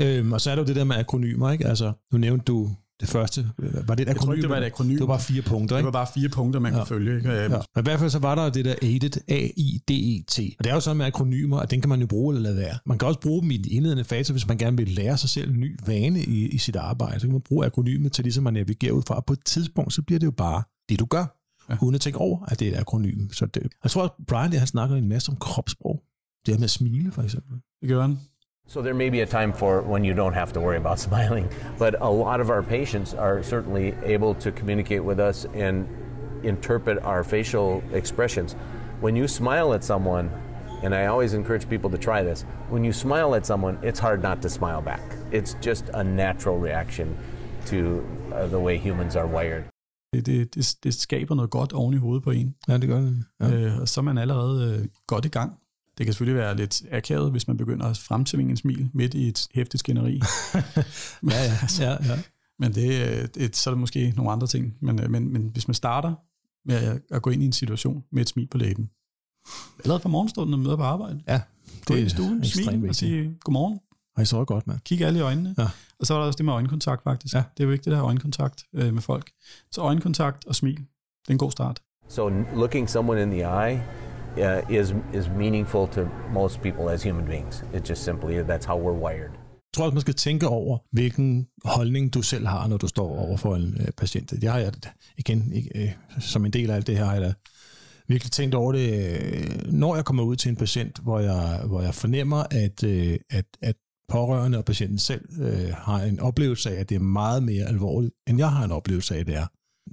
Øhm, 0.00 0.32
og 0.32 0.40
så 0.40 0.50
er 0.50 0.54
der 0.54 0.62
jo 0.62 0.66
det 0.66 0.76
der 0.76 0.84
med 0.84 0.96
akronymer, 0.96 1.50
ikke? 1.52 1.66
Altså, 1.66 1.92
nu 2.12 2.18
nævnte 2.18 2.44
du 2.44 2.68
det 3.00 3.08
første. 3.08 3.46
Var 3.58 3.94
det 3.94 4.02
et 4.02 4.08
Jeg 4.08 4.16
tror 4.16 4.22
akronym? 4.22 4.32
ikke, 4.32 4.42
det 4.42 4.50
var 4.50 4.56
et 4.56 4.64
akronym. 4.64 4.92
Det 4.92 5.00
var 5.00 5.06
bare 5.06 5.20
fire 5.20 5.42
punkter, 5.42 5.76
Det 5.76 5.80
ikke? 5.80 5.84
var 5.86 5.90
bare 5.92 6.06
fire 6.14 6.28
punkter, 6.28 6.60
man 6.60 6.72
ja. 6.72 6.78
kunne 6.78 6.86
følge. 6.86 7.16
Ikke? 7.16 7.28
Øh, 7.30 7.36
Ja. 7.36 7.48
Men 7.48 7.58
i 7.78 7.82
hvert 7.82 7.98
fald 7.98 8.10
så 8.10 8.18
var 8.18 8.34
der 8.34 8.50
det 8.50 8.64
der 8.64 8.74
AIDET, 8.82 9.18
A-I-D-E-T. 9.28 10.38
Og 10.58 10.64
det 10.64 10.70
er 10.70 10.74
jo 10.74 10.80
sådan 10.80 10.96
med 10.96 11.06
akronymer, 11.06 11.58
at 11.58 11.70
den 11.70 11.80
kan 11.80 11.88
man 11.88 12.00
jo 12.00 12.06
bruge 12.06 12.34
eller 12.34 12.42
lade 12.50 12.56
være. 12.56 12.78
Man 12.86 12.98
kan 12.98 13.08
også 13.08 13.20
bruge 13.20 13.42
dem 13.42 13.50
i 13.50 13.56
de 13.56 13.70
indledende 13.70 14.04
fase, 14.04 14.32
hvis 14.32 14.48
man 14.48 14.58
gerne 14.58 14.76
vil 14.76 14.88
lære 14.88 15.16
sig 15.18 15.30
selv 15.30 15.50
en 15.50 15.60
ny 15.60 15.78
vane 15.86 16.20
i, 16.20 16.48
i 16.48 16.58
sit 16.58 16.76
arbejde. 16.76 17.20
Så 17.20 17.26
kan 17.26 17.32
man 17.32 17.40
bruge 17.40 17.66
akronymet 17.66 18.12
til 18.12 18.24
ligesom 18.24 18.46
at 18.46 18.52
navigere 18.52 18.94
ud 18.94 19.02
fra. 19.08 19.14
Og 19.16 19.24
på 19.24 19.32
et 19.32 19.44
tidspunkt, 19.44 19.92
så 19.92 20.02
bliver 20.02 20.18
det 20.18 20.26
jo 20.26 20.30
bare 20.30 20.62
det, 20.88 21.00
du 21.00 21.04
gør. 21.04 21.24
Ja. 21.70 21.76
Uden 21.82 21.94
at 21.94 22.00
tænke 22.00 22.18
over, 22.18 22.44
at 22.48 22.60
det 22.60 22.68
er 22.68 22.72
et 22.72 22.78
akronym. 22.80 23.30
Så 23.32 23.46
det, 23.46 23.62
jeg 23.82 23.90
tror, 23.90 24.04
at 24.04 24.10
Brian 24.26 24.52
der, 24.52 24.58
han 24.58 24.66
snakker 24.66 24.96
en 24.96 25.08
masse 25.08 25.30
om 25.30 25.36
kropssprog. 25.36 26.02
Det 26.46 26.54
her 26.54 26.58
med 26.58 26.64
at 26.64 26.70
smile, 26.70 27.12
for 27.12 27.22
eksempel. 27.22 27.60
det 27.80 27.88
gør 27.88 28.00
han. 28.02 28.18
So 28.66 28.80
there 28.80 28.94
may 28.94 29.10
be 29.10 29.20
a 29.22 29.26
time 29.26 29.52
for 29.54 29.82
when 29.82 30.04
you 30.04 30.14
don't 30.14 30.34
have 30.34 30.52
to 30.52 30.60
worry 30.60 30.76
about 30.76 30.98
smiling, 31.08 31.46
but 31.78 31.94
a 32.00 32.10
lot 32.10 32.40
of 32.40 32.48
our 32.50 32.62
patients 32.62 33.14
are 33.14 33.42
certainly 33.42 33.92
able 34.14 34.34
to 34.40 34.50
communicate 34.50 35.00
with 35.04 35.20
us 35.20 35.46
and 35.54 35.86
interpret 36.44 36.98
our 37.02 37.24
facial 37.24 37.82
expressions. 37.92 38.56
When 39.00 39.16
you 39.16 39.28
smile 39.28 39.74
at 39.74 39.84
someone, 39.84 40.30
and 40.82 40.94
I 40.94 41.06
always 41.06 41.34
encourage 41.34 41.68
people 41.68 41.90
to 41.90 41.98
try 41.98 42.22
this, 42.22 42.44
when 42.70 42.84
you 42.84 42.92
smile 42.92 43.34
at 43.34 43.46
someone, 43.46 43.78
it's 43.82 44.00
hard 44.00 44.22
not 44.22 44.40
to 44.42 44.48
smile 44.48 44.80
back. 44.82 45.02
It's 45.30 45.56
just 45.60 45.84
a 45.94 46.02
natural 46.04 46.58
reaction 46.58 47.16
to 47.66 47.78
uh, 48.32 48.46
the 48.46 48.60
way 48.60 48.78
humans 48.78 49.16
are 49.16 49.26
wired. 49.26 49.64
Det, 50.16 50.26
det, 50.26 50.54
det, 50.54 50.76
det 50.84 50.94
skaber 50.94 51.34
noget 51.34 51.50
godt 51.50 51.72
oven 51.72 51.94
i 51.94 51.96
hovedet 51.96 52.22
på 52.22 52.30
en. 52.30 52.54
Ja, 52.68 52.78
det 52.78 52.88
gør 52.88 53.00
det. 53.00 53.24
Ja. 53.40 53.52
Øh, 53.52 53.80
og 53.80 53.88
så 53.88 54.00
er 54.00 54.02
man 54.02 54.18
allerede 54.18 54.78
øh, 54.78 54.88
godt 55.06 55.24
i 55.24 55.28
gang. 55.28 55.52
Det 55.98 56.06
kan 56.06 56.12
selvfølgelig 56.12 56.40
være 56.40 56.56
lidt 56.56 56.82
akavet, 56.90 57.30
hvis 57.30 57.48
man 57.48 57.56
begynder 57.56 57.86
at 57.86 57.98
fremtvinge 57.98 58.50
en 58.50 58.56
smil 58.56 58.90
midt 58.94 59.14
i 59.14 59.28
et 59.28 59.46
hæftigt 59.54 59.78
skænderi. 59.78 60.14
ja, 61.30 61.42
ja, 61.42 61.58
ja, 61.80 61.90
ja. 61.90 62.18
Men 62.58 62.74
det, 62.74 63.08
øh, 63.08 63.28
det, 63.34 63.56
så 63.56 63.70
er 63.70 63.74
det 63.74 63.80
måske 63.80 64.12
nogle 64.16 64.32
andre 64.32 64.46
ting. 64.46 64.74
Men, 64.80 65.02
øh, 65.02 65.10
men, 65.10 65.32
men 65.32 65.50
hvis 65.52 65.68
man 65.68 65.74
starter 65.74 66.14
med 66.68 66.76
at, 66.76 67.00
at 67.10 67.22
gå 67.22 67.30
ind 67.30 67.42
i 67.42 67.46
en 67.46 67.52
situation 67.52 68.04
med 68.12 68.22
et 68.22 68.28
smil 68.28 68.46
på 68.46 68.58
læben, 68.58 68.90
allerede 69.78 70.00
fra 70.00 70.08
morgenstunden, 70.08 70.50
når 70.50 70.56
man 70.56 70.64
møder 70.64 70.76
på 70.76 70.82
arbejde, 70.82 71.20
ja 71.28 71.40
gå 71.86 71.94
ind 71.94 72.06
i 72.06 72.10
stuen, 72.10 72.44
smil 72.44 72.88
og 72.88 72.94
sige 72.94 73.36
godmorgen, 73.40 73.80
Og 74.16 74.22
I 74.22 74.26
så 74.26 74.44
godt, 74.44 74.66
mand. 74.66 74.78
kig 74.84 75.02
alle 75.02 75.18
i 75.18 75.22
øjnene. 75.22 75.54
Ja. 75.58 75.68
Og 76.04 76.08
så 76.08 76.14
er 76.14 76.18
der 76.18 76.26
også 76.26 76.36
det 76.36 76.44
med 76.44 76.52
øjenkontakt 76.52 77.02
faktisk. 77.02 77.34
Ja. 77.34 77.42
Det 77.56 77.62
er 77.62 77.66
vigtigt 77.66 77.92
at 77.92 77.96
have 77.96 78.06
øjenkontakt 78.06 78.64
øh, 78.74 78.94
med 78.94 79.02
folk. 79.02 79.30
Så 79.70 79.80
øjenkontakt 79.80 80.46
og 80.46 80.54
smil. 80.54 80.76
det 80.76 81.28
er 81.28 81.32
en 81.32 81.38
god 81.38 81.50
start. 81.50 81.80
So 82.08 82.28
looking 82.54 82.90
someone 82.90 83.22
in 83.22 83.30
the 83.30 83.40
eye 83.40 83.82
uh, 84.36 84.74
is 84.74 84.94
is 85.14 85.28
meaningful 85.28 85.88
to 85.88 86.00
most 86.32 86.60
people 86.60 86.92
as 86.92 87.02
human 87.02 87.24
beings. 87.24 87.64
It's 87.74 87.90
just 87.90 88.04
simply 88.04 88.40
that's 88.40 88.66
how 88.66 88.78
we're 88.78 89.04
wired. 89.06 89.30
Jeg 89.30 89.74
tror 89.76 89.84
også, 89.84 89.94
man 89.94 90.00
skal 90.00 90.14
tænke 90.14 90.48
over, 90.48 90.78
hvilken 90.92 91.46
holdning 91.64 92.14
du 92.14 92.22
selv 92.22 92.46
har, 92.46 92.66
når 92.68 92.76
du 92.76 92.86
står 92.86 93.18
over 93.18 93.36
for 93.36 93.56
en 93.56 93.76
øh, 93.80 93.86
patient. 93.96 94.34
Jeg 94.42 94.52
har 94.52 94.58
jeg, 94.58 94.72
igen, 95.18 95.52
ikke, 95.52 95.70
øh, 95.82 95.90
som 96.20 96.44
en 96.44 96.52
del 96.52 96.70
af 96.70 96.74
alt 96.74 96.86
det 96.86 96.98
her, 96.98 97.04
har 97.04 97.12
jeg 97.12 97.22
da 97.22 97.32
virkelig 98.08 98.32
tænkt 98.32 98.54
over 98.54 98.72
det, 98.72 98.88
øh, 98.90 99.72
når 99.72 99.94
jeg 99.94 100.04
kommer 100.04 100.22
ud 100.22 100.36
til 100.36 100.48
en 100.48 100.56
patient, 100.56 100.98
hvor 100.98 101.18
jeg, 101.18 101.60
hvor 101.66 101.82
jeg 101.82 101.94
fornemmer, 101.94 102.44
at, 102.50 102.84
øh, 102.84 103.18
at, 103.30 103.44
at 103.62 103.76
pårørende 104.14 104.58
og 104.58 104.64
patienten 104.64 104.98
selv 104.98 105.24
øh, 105.40 105.74
har 105.74 106.02
en 106.02 106.20
oplevelse 106.20 106.70
af, 106.70 106.80
at 106.80 106.88
det 106.88 106.94
er 106.94 107.00
meget 107.00 107.42
mere 107.42 107.64
alvorligt, 107.64 108.14
end 108.26 108.38
jeg 108.38 108.50
har 108.50 108.64
en 108.64 108.70
oplevelse 108.70 109.14
af, 109.14 109.20
at 109.20 109.26
det 109.26 109.36
er. 109.36 109.46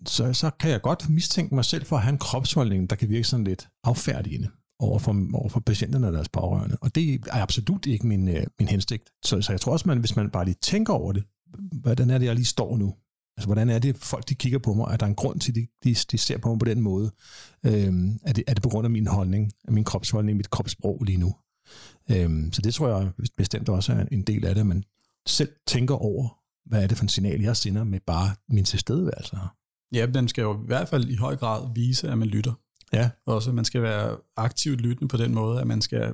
Så, 0.08 0.34
så 0.34 0.50
kan 0.60 0.72
jeg 0.72 0.82
godt 0.82 1.10
mistænke 1.10 1.56
mig 1.56 1.66
selv 1.66 1.86
for 1.86 1.96
at 1.96 2.02
have 2.02 2.14
en 2.14 2.18
kropsholdning, 2.18 2.90
der 2.90 2.96
kan 2.96 3.10
virke 3.10 3.28
sådan 3.28 3.44
lidt 3.44 3.68
affærdigende 3.84 4.50
over 4.80 5.00
for, 5.00 5.16
over 5.34 5.50
for 5.50 5.60
patienterne 5.60 6.08
og 6.08 6.14
deres 6.14 6.30
pårørende. 6.30 6.78
Og 6.82 6.96
det 6.96 7.14
er 7.14 7.42
absolut 7.42 7.86
ikke 7.86 8.08
min, 8.08 8.28
øh, 8.28 8.44
min 8.60 8.68
hensigt. 8.68 9.10
Så, 9.26 9.42
så 9.42 9.52
jeg 9.54 9.62
tror 9.62 9.72
også, 9.72 9.88
man, 9.88 9.98
hvis 9.98 10.16
man 10.16 10.30
bare 10.30 10.46
lige 10.46 10.58
tænker 10.62 10.94
over 10.94 11.12
det, 11.12 11.24
hvordan 11.82 12.10
er 12.10 12.18
det, 12.18 12.26
jeg 12.26 12.36
lige 12.36 12.46
står 12.46 12.78
nu? 12.78 12.94
Altså, 13.38 13.48
hvordan 13.48 13.70
er 13.70 13.80
det, 13.80 13.98
folk 13.98 14.30
de 14.30 14.36
kigger 14.36 14.60
på 14.60 14.74
mig? 14.74 14.88
Er 14.92 14.98
der 14.98 15.06
en 15.06 15.16
grund 15.16 15.40
til, 15.40 15.52
at 15.52 15.56
de, 15.56 15.68
de, 15.84 15.96
de 16.12 16.18
ser 16.18 16.38
på 16.38 16.50
mig 16.50 16.60
på 16.60 16.66
den 16.66 16.82
måde? 16.82 17.12
Øhm, 17.66 18.20
er, 18.24 18.34
det, 18.34 18.44
er 18.48 18.54
det 18.54 18.64
på 18.64 18.70
grund 18.70 18.86
af 18.86 18.92
min 18.92 19.08
holdning, 19.08 19.52
af 19.68 19.74
min 19.74 19.84
kropsholdning, 19.84 20.38
mit 20.38 20.50
kropssprog 20.50 21.04
lige 21.04 21.18
nu? 21.18 21.36
Øhm, 22.12 22.54
så 22.54 22.62
det 22.62 22.74
tror 22.74 22.88
jeg 22.88 23.12
bestemt 23.38 23.70
også 23.70 23.94
er 23.94 24.06
en 24.12 24.22
del 24.22 24.46
af 24.46 24.56
det, 24.56 24.62
at 24.62 24.68
man 24.68 24.84
selv 25.28 25.50
tænker 25.68 25.96
over, 25.96 26.38
hvad 26.66 26.84
er 26.84 26.88
det 26.88 26.98
for 26.98 27.06
en 27.06 27.10
signal, 27.10 27.42
jeg 27.42 27.58
sender 27.58 27.84
med 27.84 28.00
bare 28.00 28.36
min 28.50 28.66
tilstedeværelse 28.66 29.36
her. 29.36 29.56
Ja, 29.94 30.06
den 30.06 30.28
skal 30.28 30.42
jo 30.42 30.64
i 30.64 30.66
hvert 30.66 30.90
fald 30.90 31.10
i 31.10 31.16
høj 31.16 31.36
grad 31.36 31.68
vise, 31.76 32.10
at 32.10 32.18
man 32.18 32.28
lytter. 32.28 32.54
Ja. 32.94 33.10
Også, 33.26 33.52
man 33.52 33.66
skal 33.66 33.82
være 33.82 34.18
aktivt 34.38 34.82
lyttende 34.82 35.08
på 35.08 35.18
den 35.18 35.34
måde, 35.34 35.62
at 35.62 35.68
man 35.68 35.82
skal, 35.82 36.14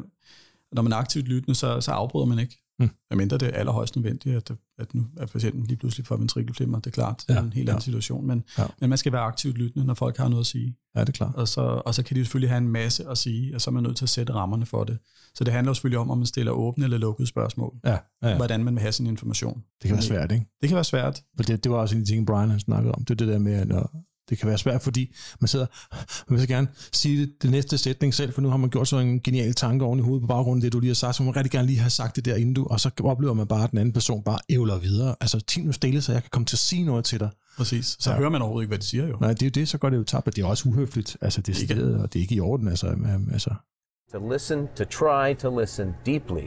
når 0.71 0.81
man 0.81 0.91
er 0.91 0.97
aktivt 0.97 1.25
lyttende, 1.25 1.55
så, 1.55 1.81
så 1.81 1.91
afbryder 1.91 2.25
man 2.25 2.39
ikke. 2.39 2.66
Mm. 2.79 2.89
Medmindre 3.09 3.37
det 3.37 3.47
er 3.47 3.51
allerhøjst 3.51 3.95
nødvendigt, 3.95 4.35
at, 4.35 4.51
at 4.79 4.93
nu 4.95 5.05
er 5.17 5.25
patienten 5.25 5.63
lige 5.63 5.77
pludselig 5.77 6.05
får 6.05 6.17
ventrikelflimmer. 6.17 6.79
Det 6.79 6.87
er 6.87 6.91
klart, 6.91 7.23
det 7.27 7.33
er 7.35 7.39
Ja, 7.39 7.45
en 7.45 7.53
helt 7.53 7.65
ja. 7.67 7.71
anden 7.71 7.81
situation. 7.81 8.27
Men, 8.27 8.43
Ja. 8.57 8.63
men 8.81 8.89
man 8.89 8.97
skal 8.97 9.11
være 9.11 9.21
aktivt 9.21 9.57
lyttende, 9.57 9.85
når 9.85 9.93
folk 9.93 10.17
har 10.17 10.27
noget 10.27 10.41
at 10.43 10.47
sige. 10.47 10.75
Ja, 10.95 10.99
det 11.01 11.09
er 11.09 11.13
klart. 11.13 11.35
Og 11.35 11.47
så, 11.47 11.61
og 11.61 11.95
så 11.95 12.03
kan 12.03 12.15
de 12.15 12.21
selvfølgelig 12.25 12.49
have 12.49 12.57
en 12.57 12.67
masse 12.67 13.07
at 13.09 13.17
sige, 13.17 13.55
og 13.55 13.61
så 13.61 13.69
er 13.69 13.73
man 13.73 13.83
nødt 13.83 13.97
til 13.97 14.05
at 14.05 14.09
sætte 14.09 14.33
rammerne 14.33 14.65
for 14.65 14.83
det. 14.83 14.97
Så 15.35 15.43
det 15.43 15.53
handler 15.53 15.73
selvfølgelig 15.73 15.99
om, 15.99 16.09
om 16.11 16.17
man 16.17 16.25
stiller 16.27 16.51
åbne 16.51 16.83
eller 16.83 16.97
lukkede 16.97 17.27
spørgsmål. 17.27 17.75
Ja, 17.85 17.91
ja, 17.91 18.29
ja. 18.29 18.35
Hvordan 18.35 18.63
man 18.63 18.73
vil 18.75 18.81
have 18.81 18.91
sin 18.91 19.07
information. 19.07 19.63
Det 19.81 19.87
kan 19.87 19.91
være 19.95 20.01
svært, 20.03 20.31
ikke? 20.31 20.45
Det 20.61 20.69
kan 20.69 20.75
være 20.75 20.83
svært. 20.83 21.21
For 21.35 21.43
det, 21.43 21.63
det 21.63 21.71
var 21.71 21.77
også 21.77 21.95
en 21.97 22.05
ting, 22.05 22.27
Brian 22.27 22.49
han 22.49 22.59
snakkede 22.59 22.91
om. 22.95 23.05
Det 23.05 23.09
er 23.11 23.15
det 23.15 23.27
der 23.27 23.39
med, 23.39 23.53
at 23.53 23.67
når, 23.67 23.91
det 24.29 24.37
kan 24.39 24.47
være 24.49 24.57
svært, 24.57 24.81
fordi 24.81 25.15
man 25.39 25.47
sidder, 25.47 25.65
man 26.27 26.39
vil 26.39 26.41
så 26.41 26.47
gerne 26.47 26.67
sige 26.93 27.21
det, 27.21 27.31
det 27.41 27.51
næste 27.51 27.77
sætning 27.77 28.13
selv, 28.13 28.33
for 28.33 28.41
nu 28.41 28.49
har 28.49 28.57
man 28.57 28.69
gjort 28.69 28.87
sådan 28.87 29.07
en 29.07 29.19
genial 29.21 29.53
tanke 29.53 29.85
oven 29.85 29.99
i 29.99 30.01
hovedet 30.01 30.21
på 30.21 30.27
baggrund 30.27 30.57
af 30.57 30.61
det, 30.61 30.73
du 30.73 30.79
lige 30.79 30.89
har 30.89 30.95
sagt, 30.95 31.15
så 31.15 31.23
man 31.23 31.35
rigtig 31.35 31.51
gerne 31.51 31.67
lige 31.67 31.79
have 31.79 31.89
sagt 31.89 32.15
det 32.15 32.25
der 32.25 32.35
inden 32.35 32.53
du, 32.53 32.67
og 32.69 32.79
så 32.79 32.89
oplever 33.03 33.33
man 33.33 33.47
bare, 33.47 33.63
at 33.63 33.71
den 33.71 33.79
anden 33.79 33.93
person 33.93 34.23
bare 34.23 34.39
ævler 34.49 34.77
videre. 34.77 35.15
Altså, 35.21 35.39
tid 35.39 35.63
nu 35.63 35.71
stille, 35.71 36.01
så 36.01 36.11
jeg 36.11 36.21
kan 36.21 36.29
komme 36.31 36.45
til 36.45 36.55
at 36.55 36.59
sige 36.59 36.83
noget 36.83 37.05
til 37.05 37.19
dig. 37.19 37.29
Præcis. 37.57 37.95
Så 37.99 38.11
Ja. 38.11 38.17
hører 38.17 38.29
man 38.29 38.41
overhovedet 38.41 38.63
ikke, 38.65 38.69
hvad 38.71 38.79
de 38.79 38.85
siger 38.85 39.07
jo. 39.07 39.17
Nej, 39.21 39.29
det 39.33 39.41
er 39.41 39.45
jo 39.45 39.49
det, 39.49 39.67
så 39.69 39.77
går 39.77 39.89
det 39.89 39.97
jo 39.97 40.03
tabt, 40.03 40.27
og 40.27 40.35
det 40.35 40.41
er 40.43 40.47
også 40.47 40.69
uhøfligt. 40.69 41.17
Altså, 41.21 41.41
det 41.41 41.53
er 41.61 41.65
stedet, 41.65 42.01
og 42.01 42.13
det 42.13 42.19
er 42.19 42.21
ikke 42.21 42.35
i 42.35 42.39
orden. 42.39 42.67
Altså, 42.67 42.87
øhm, 42.87 43.29
altså. 43.33 43.49
To 44.11 44.29
listen, 44.31 44.67
to 44.75 44.83
try 44.83 45.33
to 45.39 45.59
listen 45.59 45.87
deeply 46.05 46.43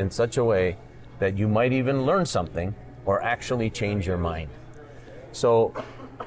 in 0.00 0.10
such 0.10 0.38
a 0.38 0.42
way 0.42 0.72
that 1.20 1.34
you 1.38 1.48
might 1.48 1.72
even 1.72 1.96
learn 2.06 2.26
something 2.26 2.74
or 3.06 3.18
actually 3.22 3.70
change 3.74 4.10
your 4.10 4.18
mind. 4.34 4.48
So, 5.32 5.72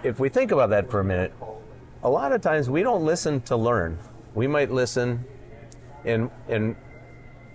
if 0.04 0.19
we 0.19 0.30
think 0.30 0.51
about 0.51 0.69
that 0.71 0.89
for 0.89 0.99
a 0.99 1.04
minute, 1.04 1.34
a 2.04 2.10
lot 2.10 2.32
of 2.32 2.41
times 2.41 2.69
we 2.69 2.84
don't 2.84 3.06
listen 3.06 3.41
to 3.41 3.56
learn. 3.56 3.97
We 4.34 4.47
might 4.47 4.71
listen, 4.71 5.23
and 6.06 6.30
and 6.47 6.75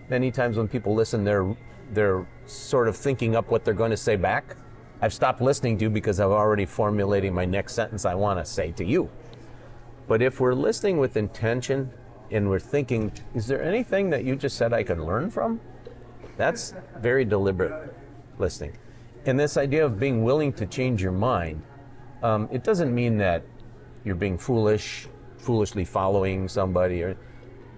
many 0.09 0.31
times 0.31 0.57
when 0.57 0.69
people 0.69 0.95
listen, 0.95 1.25
they're 1.25 1.57
they're 1.93 2.27
sort 2.47 2.89
of 2.89 2.97
thinking 2.97 3.37
up 3.37 3.51
what 3.51 3.65
they're 3.65 3.75
going 3.75 3.91
to 3.91 3.97
say 3.97 4.17
back. 4.17 4.57
I've 5.01 5.13
stopped 5.13 5.41
listening 5.41 5.79
to 5.79 5.85
you 5.85 5.91
because 5.91 6.21
I'm 6.21 6.31
already 6.31 6.65
formulating 6.65 7.35
my 7.35 7.45
next 7.45 7.75
sentence 7.75 8.05
I 8.05 8.15
want 8.15 8.39
to 8.39 8.45
say 8.45 8.73
to 8.73 8.85
you. 8.85 9.11
But 10.09 10.23
if 10.23 10.41
we're 10.41 10.55
listening 10.55 10.99
with 10.99 11.17
intention 11.17 11.91
and 12.31 12.49
we're 12.49 12.61
thinking, 12.61 13.13
is 13.35 13.47
there 13.47 13.63
anything 13.63 14.11
that 14.11 14.25
you 14.25 14.37
just 14.37 14.57
said 14.57 14.73
I 14.73 14.83
can 14.83 15.05
learn 15.05 15.31
from? 15.31 15.61
That's 16.37 16.75
very 16.99 17.25
deliberate 17.25 17.95
listening. 18.39 18.79
And 19.27 19.39
this 19.39 19.57
idea 19.57 19.85
of 19.85 19.99
being 19.99 20.23
willing 20.23 20.53
to 20.55 20.67
change 20.67 21.03
your 21.03 21.13
mind, 21.13 21.63
um, 22.23 22.49
it 22.53 22.65
doesn't 22.65 22.95
mean 22.95 23.19
that 23.19 23.43
you're 24.05 24.19
being 24.19 24.39
foolish, 24.39 25.09
foolishly 25.39 25.85
following 25.85 26.49
somebody. 26.49 27.03
Or 27.05 27.15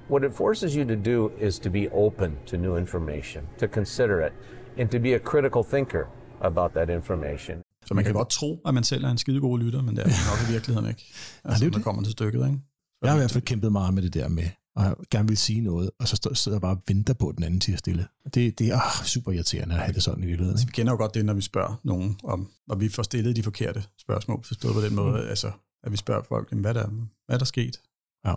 what 0.09 0.25
it 0.25 0.33
forces 0.33 0.75
you 0.77 0.85
to 0.85 0.97
do 0.97 1.31
is 1.41 1.59
to 1.59 1.71
be 1.71 1.89
open 1.93 2.39
to 2.47 2.57
new 2.57 2.77
information, 2.77 3.43
to 3.59 3.69
consider 3.69 4.21
it, 4.27 4.33
and 4.79 4.91
to 4.91 4.99
be 4.99 5.13
a 5.15 5.19
critical 5.19 5.63
thinker 5.63 6.05
about 6.41 6.73
that 6.73 6.91
information. 6.91 7.63
Så 7.87 7.95
man 7.95 8.05
kan 8.05 8.13
godt 8.13 8.29
tro, 8.31 8.61
at 8.67 8.75
man 8.75 8.85
selv 8.85 9.05
er 9.05 9.11
en 9.11 9.19
skidegod 9.19 9.59
lytter, 9.59 9.83
men 9.83 9.97
det 9.97 10.03
er 10.03 10.07
man 10.07 10.15
nok 10.31 10.49
i 10.49 10.53
virkeligheden 10.53 10.89
ikke. 10.89 11.05
Altså, 11.45 11.59
det 11.59 11.63
er 11.63 11.67
jo 11.67 11.71
når 11.71 11.79
det. 11.79 11.85
kommer 11.85 12.03
til 12.03 12.13
stykket, 12.13 12.39
ikke? 12.47 12.59
Jeg 13.03 13.11
har 13.11 13.17
i 13.17 13.21
hvert 13.21 13.31
fald 13.31 13.45
kæmpet 13.45 13.73
meget 13.73 13.95
med 13.95 14.03
det 14.03 14.15
der 14.15 14.29
med, 14.29 14.43
at 14.79 14.97
gerne 15.11 15.29
vil 15.29 15.37
sige 15.37 15.61
noget, 15.61 15.91
og 15.99 16.09
så 16.09 16.31
sidder 16.35 16.57
jeg 16.57 16.61
bare 16.63 16.77
og 16.77 16.83
venter 16.89 17.15
på, 17.15 17.29
at 17.29 17.37
den 17.37 17.45
anden 17.45 17.61
siger 17.61 17.77
stille. 17.77 18.07
Det, 18.35 18.59
det 18.59 18.69
er 18.69 18.81
ah, 18.81 19.05
super 19.07 19.33
irriterende 19.33 19.75
at 19.75 19.81
have 19.81 19.93
det 19.95 20.03
sådan 20.03 20.23
i 20.23 20.27
virkeligheden. 20.27 20.55
Altså, 20.55 20.67
vi 20.67 20.73
kender 20.73 20.93
jo 20.93 20.97
godt 20.97 21.15
det, 21.15 21.25
når 21.25 21.35
vi 21.35 21.41
spørger 21.41 21.81
nogen 21.85 22.21
om, 22.25 22.51
og 22.69 22.81
vi 22.81 22.89
får 22.89 23.03
stillet 23.03 23.37
de 23.37 23.43
forkerte 23.43 23.85
spørgsmål, 23.99 24.45
forstået 24.45 24.75
på 24.75 24.81
den 24.81 24.95
måde, 24.95 25.23
Mm. 25.23 25.29
altså, 25.29 25.53
at 25.83 25.93
vi 25.93 25.97
spørger 25.97 26.23
folk, 26.29 26.53
hvad, 26.53 26.75
der, 26.75 26.87
hvad 27.27 27.35
er 27.37 27.39
der 27.39 27.45
sket? 27.45 27.81
Ja. 28.27 28.35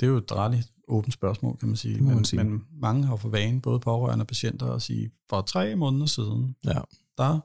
Det 0.00 0.06
er 0.06 0.10
jo 0.10 0.16
et 0.16 0.28
dræligt 0.30 0.72
åbent 0.88 1.14
spørgsmål, 1.14 1.56
kan 1.58 1.68
man 1.68 1.76
sige. 1.76 1.98
Må 2.00 2.06
men, 2.06 2.14
man 2.14 2.24
sige. 2.24 2.44
men 2.44 2.64
mange 2.72 3.06
har 3.06 3.16
for 3.16 3.28
vane, 3.28 3.60
både 3.60 3.80
pårørende 3.80 4.22
og 4.22 4.26
patienter, 4.26 4.66
at 4.72 4.82
sige, 4.82 5.10
for 5.30 5.40
tre 5.40 5.76
måneder 5.76 6.06
siden, 6.06 6.56
Ja. 6.64 6.80
der, 7.18 7.40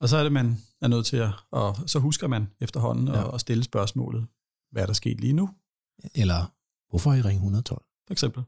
og 0.00 0.08
så 0.08 0.16
er 0.16 0.22
det, 0.22 0.32
man 0.32 0.58
er 0.82 0.88
nødt 0.88 1.06
til 1.06 1.16
at, 1.16 1.30
og 1.50 1.76
så 1.86 1.98
husker 1.98 2.28
man 2.28 2.48
efterhånden 2.60 3.08
Ja. 3.08 3.18
ja. 3.20 3.34
at 3.34 3.40
stille 3.40 3.64
spørgsmålet, 3.64 4.26
hvad 4.72 4.82
er 4.82 4.86
der 4.86 4.92
sket 4.92 5.20
lige 5.20 5.32
nu, 5.32 5.50
Eller, 6.14 6.52
hvorfor 6.94 7.10
har 7.10 7.16
I 7.18 7.20
ringet 7.20 7.34
112? 7.40 7.82
for 8.06 8.12
eksempel. 8.12 8.42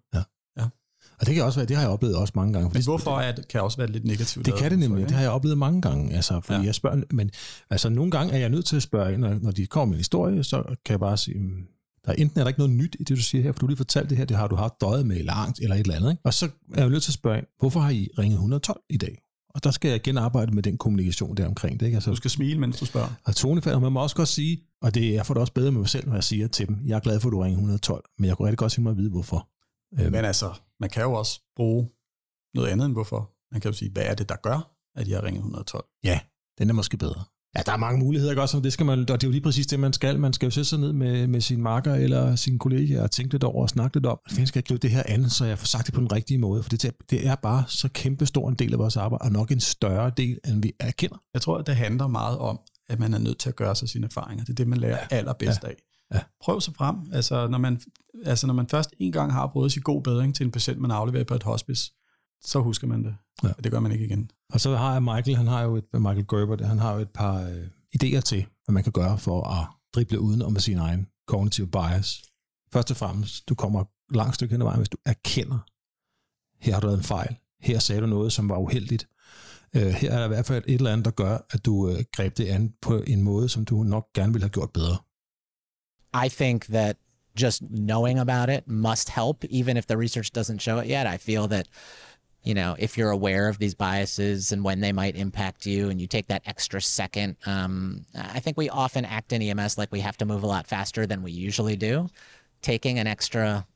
Og 1.21 1.27
det 1.27 1.35
kan 1.35 1.45
også 1.45 1.59
være, 1.59 1.67
det 1.67 1.77
har 1.77 1.83
jeg 1.83 1.91
oplevet 1.91 2.17
også 2.17 2.33
mange 2.37 2.53
gange. 2.53 2.71
Men 2.75 2.85
hvorfor 2.85 3.19
er 3.19 3.33
det, 3.33 3.49
kan 3.49 3.61
også 3.63 3.77
være 3.79 3.87
lidt 3.91 4.05
negativt. 4.05 4.47
Det 4.47 4.55
kan 4.55 4.71
det 4.71 4.79
nemlig. 4.79 5.05
Det 5.05 5.11
har 5.15 5.23
jeg 5.23 5.31
oplevet 5.31 5.59
mange 5.59 5.83
gange. 5.83 6.15
Altså, 6.15 6.41
fordi 6.41 6.55
ja. 6.55 6.61
Ja. 6.61 6.67
jeg 6.67 6.75
spørger, 6.75 7.03
men 7.11 7.31
altså, 7.71 7.89
nogle 7.89 8.11
gange 8.11 8.33
er 8.33 8.39
jeg 8.39 8.49
nødt 8.49 8.65
til 8.67 8.77
at 8.77 8.83
spørge 8.83 9.19
når, 9.19 9.35
når 9.43 9.51
de 9.51 9.67
kommer 9.67 9.87
med 9.87 9.95
en 9.95 9.99
historie, 10.01 10.45
så 10.45 10.63
kan 10.85 10.93
jeg 10.93 11.01
bare 11.01 11.17
sige, 11.17 11.39
"Mm, 11.39 11.67
der 12.05 12.11
er 12.13 12.15
enten 12.17 12.41
er 12.41 12.45
der 12.45 12.49
ikke 12.49 12.61
noget 12.61 12.73
nyt 12.75 12.97
i 13.01 13.05
det, 13.05 13.17
du 13.17 13.23
siger 13.23 13.43
her, 13.43 13.53
for 13.53 13.59
du 13.59 13.67
lige 13.67 13.77
fortalt 13.77 14.11
det 14.11 14.19
her, 14.19 14.25
det 14.25 14.37
har 14.37 14.47
du 14.49 14.55
haft 14.57 14.73
døjet 14.81 15.07
med 15.07 15.23
langt, 15.25 15.61
eller 15.61 15.75
et 15.77 15.81
eller 15.81 15.95
andet. 15.95 16.11
Ikke? 16.11 16.23
Og 16.25 16.35
så 16.35 16.47
er 16.75 16.81
jeg 16.81 16.89
nødt 16.91 17.03
til 17.03 17.11
at 17.11 17.15
spørge 17.15 17.43
hvorfor 17.59 17.81
har 17.81 17.91
I 17.91 18.09
ringet 18.19 18.35
112 18.37 18.81
i 18.91 18.97
dag? 18.97 19.23
Og 19.55 19.65
der 19.65 19.71
skal 19.71 19.89
jeg 19.89 19.97
igen 19.97 20.19
arbejde 20.19 20.55
med 20.55 20.63
den 20.63 20.79
kommunikation 20.79 21.37
der 21.37 21.47
omkring 21.47 21.81
det. 21.81 21.87
Ikke? 21.87 21.97
Altså, 21.97 22.11
Du 22.11 22.17
skal 22.17 22.31
smile, 22.31 22.61
mens 22.61 22.79
du 22.79 22.85
spørger. 22.87 23.09
og 23.25 23.37
tonefald, 23.37 23.75
og 23.75 23.83
man 23.83 23.93
må 23.93 24.01
også 24.03 24.17
godt 24.17 24.29
sige, 24.29 24.59
og 24.83 24.95
det, 24.95 25.13
jeg 25.13 25.27
får 25.27 25.35
det 25.35 25.41
også 25.41 25.53
bedre 25.53 25.73
med 25.73 25.81
mig 25.81 25.89
selv, 25.89 26.07
når 26.07 26.15
jeg 26.15 26.25
siger 26.25 26.49
til 26.49 26.69
dem, 26.69 26.79
jeg 26.87 26.97
er 26.97 27.01
glad 27.01 27.21
for, 27.21 27.29
at 27.29 27.33
du 27.33 27.41
ringer 27.41 27.57
112, 27.57 28.05
men 28.19 28.29
jeg 28.29 28.37
kunne 28.37 28.47
rigtig 28.47 28.59
godt 28.59 28.73
tænke 28.73 28.83
mig 28.83 28.91
at 28.91 28.97
vide, 28.97 29.11
hvorfor. 29.11 29.49
Øhm, 29.99 30.13
Men 30.13 30.25
altså, 30.25 30.53
man 30.81 30.91
kan 30.91 31.03
jo 31.03 31.13
også 31.13 31.41
bruge 31.57 31.89
noget 32.55 32.69
andet 32.69 32.85
end 32.85 32.95
hvorfor. 32.95 33.31
Man 33.53 33.61
kan 33.61 33.71
jo 33.71 33.77
sige, 33.77 33.91
hvad 33.91 34.03
er 34.07 34.15
det, 34.15 34.29
der 34.29 34.37
gør, 34.37 34.77
at 34.97 35.09
jeg 35.09 35.23
ringer 35.23 35.41
112? 35.41 35.85
Ja, 36.05 36.21
den 36.59 36.69
er 36.71 36.75
måske 36.75 36.97
bedre. 36.97 37.25
Ja, 37.57 37.63
der 37.67 37.73
er 37.73 37.77
mange 37.77 37.99
muligheder, 37.99 38.33
ikke 38.33 38.43
også? 38.43 38.57
Og 38.57 38.65
det, 38.65 38.73
skal 38.73 38.87
man, 38.87 38.99
og 38.99 39.09
det 39.09 39.25
er 39.25 39.29
jo 39.29 39.31
lige 39.31 39.41
præcis 39.41 39.67
det, 39.67 39.81
man 39.81 39.93
skal. 39.93 40.19
Man 40.19 40.33
skal 40.33 40.47
jo 40.47 40.51
sætte 40.51 40.69
sig 40.69 40.79
ned 40.79 40.93
med, 40.93 41.27
med 41.27 41.41
sin 41.41 41.63
marker 41.63 41.95
eller 41.95 42.37
sin 42.37 42.59
kollega 42.59 43.03
og 43.03 43.11
tænke 43.11 43.35
lidt 43.35 43.45
over 43.45 43.63
og 43.63 43.69
snakke 43.69 43.97
lidt 43.97 44.07
om, 44.07 44.19
hvordan 44.29 44.47
skal 44.47 44.59
jeg 44.59 44.65
gribe 44.65 44.83
det 44.83 44.91
her 44.91 45.03
an, 45.07 45.31
så 45.31 45.45
jeg 45.45 45.59
får 45.59 45.67
sagt 45.67 45.87
det 45.87 45.95
på 45.95 46.01
den 46.01 46.13
rigtige 46.13 46.39
måde? 46.39 46.63
For 46.63 46.71
det, 46.71 46.93
det 47.11 47.27
er 47.27 47.35
bare 47.35 47.65
så 47.69 47.89
kæmpe 47.89 48.27
stor 48.27 48.49
en 48.49 48.55
del 48.55 48.73
af 48.73 48.79
vores 48.79 48.97
arbejde, 48.97 49.23
og 49.23 49.33
nok 49.33 49.51
en 49.51 49.61
større 49.61 50.13
del, 50.17 50.39
end 50.49 50.63
vi 50.63 50.73
erkender. 50.81 51.17
Jeg 51.35 51.43
tror, 51.43 51.59
at 51.59 51.67
det 51.67 51.77
handler 51.77 52.07
meget 52.07 52.39
om, 52.39 52.61
at 52.89 52.99
man 52.99 53.15
er 53.15 53.19
nødt 53.19 53.39
til 53.39 53.49
at 53.49 53.57
gøre 53.57 53.77
sig 53.77 53.89
sine 53.89 54.07
erfaringer. 54.07 54.45
Det 54.45 54.53
er 54.53 54.55
det, 54.55 54.69
man 54.69 54.79
lærer 54.79 54.99
ja. 55.11 55.17
allerbedst 55.17 55.65
af. 55.65 55.75
Ja. 56.15 56.21
Prøv 56.43 56.61
sig 56.61 56.75
frem. 56.75 56.97
Altså 57.13 57.49
når, 57.49 57.59
man, 57.59 57.81
altså, 58.25 58.47
når 58.47 58.55
man 58.55 58.69
først 58.69 58.95
en 58.99 59.13
gang 59.13 59.33
har 59.33 59.47
prøvet 59.47 59.73
sig 59.73 59.83
god 59.83 60.03
bedring 60.03 60.35
til 60.35 60.45
en 60.45 60.53
patient, 60.53 60.81
man 60.81 60.91
afleverer 60.91 61.25
på 61.25 61.35
et 61.35 61.43
hospice, 61.43 61.93
så 62.45 62.61
husker 62.61 62.87
man 62.87 63.05
det. 63.05 63.17
Ja. 63.43 63.49
Ja. 63.49 63.53
Det 63.65 63.73
gør 63.73 63.81
man 63.81 63.93
ikke 63.93 64.05
igen. 64.05 64.31
Og 64.53 64.61
så 64.61 64.77
har 64.77 64.93
jeg 64.93 65.03
Michael, 65.03 65.37
han 65.37 65.47
har 65.47 65.63
jo 65.63 65.77
et, 65.77 65.85
Michael 65.95 66.27
Gerber, 66.27 66.67
han 66.67 66.79
har 66.79 66.95
jo 66.95 67.01
et 67.01 67.11
par 67.11 67.43
øh, 67.43 67.67
idéer 67.95 68.21
til, 68.21 68.47
hvad 68.65 68.73
man 68.73 68.83
kan 68.83 68.93
gøre 68.93 69.19
for 69.19 69.49
at 69.49 69.67
drible 69.95 70.21
uden 70.21 70.43
om 70.43 70.59
sin 70.59 70.79
egen 70.79 71.07
cognitive 71.29 71.67
bias. 71.67 72.23
Først 72.73 72.91
og 72.91 72.97
fremmest, 72.97 73.49
du 73.49 73.55
kommer 73.55 73.85
langt 74.15 74.35
stykke 74.35 74.53
hen 74.53 74.63
ad 74.63 74.67
vejen, 74.67 74.79
hvis 74.79 74.89
du 74.89 74.97
erkender, 75.07 75.59
her 76.65 76.73
har 76.73 76.81
du 76.81 76.87
lavet 76.87 76.99
en 76.99 77.05
fejl, 77.05 77.37
her 77.61 77.79
sagde 77.79 78.01
du 78.01 78.07
noget, 78.07 78.33
som 78.33 78.49
var 78.49 78.59
uheldigt. 78.59 79.09
Øh, 79.77 79.93
her 79.93 80.11
er 80.11 80.19
der 80.19 80.25
i 80.25 80.29
hvert 80.29 80.47
fald 80.47 80.65
et 80.67 80.75
eller 80.75 80.93
andet, 80.93 81.05
der 81.05 81.11
gør, 81.11 81.39
at 81.51 81.65
du 81.65 81.89
øh, 81.89 82.05
greb 82.13 82.37
det 82.37 82.47
an 82.47 82.73
på 82.83 83.03
en 83.07 83.23
måde, 83.23 83.49
som 83.49 83.65
du 83.65 83.83
nok 83.83 84.07
gerne 84.15 84.33
ville 84.33 84.45
have 84.45 84.51
gjort 84.51 84.71
bedre. 84.73 84.99
I 86.27 86.29
think 86.29 86.67
that 86.67 86.97
just 87.43 87.63
knowing 87.71 88.19
about 88.19 88.49
it 88.49 88.69
must 88.69 89.11
help, 89.11 89.45
even 89.51 89.77
if 89.77 89.87
the 89.87 89.97
research 89.97 90.31
doesn't 90.39 90.59
show 90.59 90.79
it 90.79 90.87
yet. 90.89 91.07
I 91.15 91.19
feel 91.19 91.49
that 91.49 91.67
you 92.47 92.55
know, 92.55 92.77
if 92.79 92.97
you're 92.97 93.11
aware 93.11 93.49
of 93.49 93.59
these 93.59 93.75
biases 93.75 94.53
and 94.53 94.63
when 94.63 94.81
they 94.81 94.93
might 94.93 95.17
impact 95.17 95.67
you, 95.67 95.91
and 95.91 96.01
you 96.01 96.07
take 96.07 96.29
that 96.29 96.43
extra 96.47 96.81
second, 96.81 97.37
um, 97.45 98.07
I 98.15 98.39
think 98.39 98.57
we 98.57 98.71
often 98.71 99.05
act 99.05 99.33
in 99.33 99.43
EMS 99.43 99.77
like 99.77 99.91
we 99.91 99.99
have 100.01 100.17
to 100.19 100.25
move 100.25 100.45
a 100.45 100.47
lot 100.47 100.69
faster 100.69 101.07
than 101.07 101.25
we 101.25 101.33
usually 101.33 101.75
do. 101.75 102.09
Taking 102.63 103.01
an 103.01 103.09
extra 103.09 103.67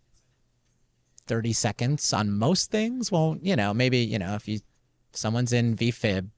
30 1.26 1.52
seconds 1.52 2.12
on 2.12 2.30
most 2.30 2.70
things 2.70 3.10
won't, 3.10 3.44
you 3.44 3.56
know, 3.56 3.74
maybe, 3.74 3.98
you 3.98 4.20
know, 4.20 4.36
if 4.36 4.46
you 4.46 4.60
someone's 5.12 5.52
in 5.52 5.76
VFib, 5.76 6.30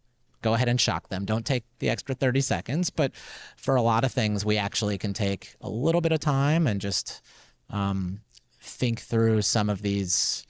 go 0.42 0.54
ahead 0.54 0.68
and 0.68 0.80
shock 0.80 1.08
them. 1.08 1.24
Don't 1.24 1.46
take 1.46 1.64
the 1.78 1.90
extra 1.90 2.14
30 2.14 2.40
seconds. 2.40 2.90
But 2.90 3.12
for 3.56 3.76
a 3.76 3.82
lot 3.82 4.04
of 4.04 4.12
things, 4.12 4.44
we 4.44 4.58
actually 4.58 4.98
can 4.98 5.14
take 5.14 5.54
a 5.60 5.70
little 5.70 6.00
bit 6.00 6.12
of 6.12 6.20
time 6.20 6.66
and 6.66 6.80
just 6.80 7.22
um, 7.70 8.20
think 8.60 9.00
through 9.00 9.42
some 9.42 9.70
of 9.70 9.82
these 9.82 10.44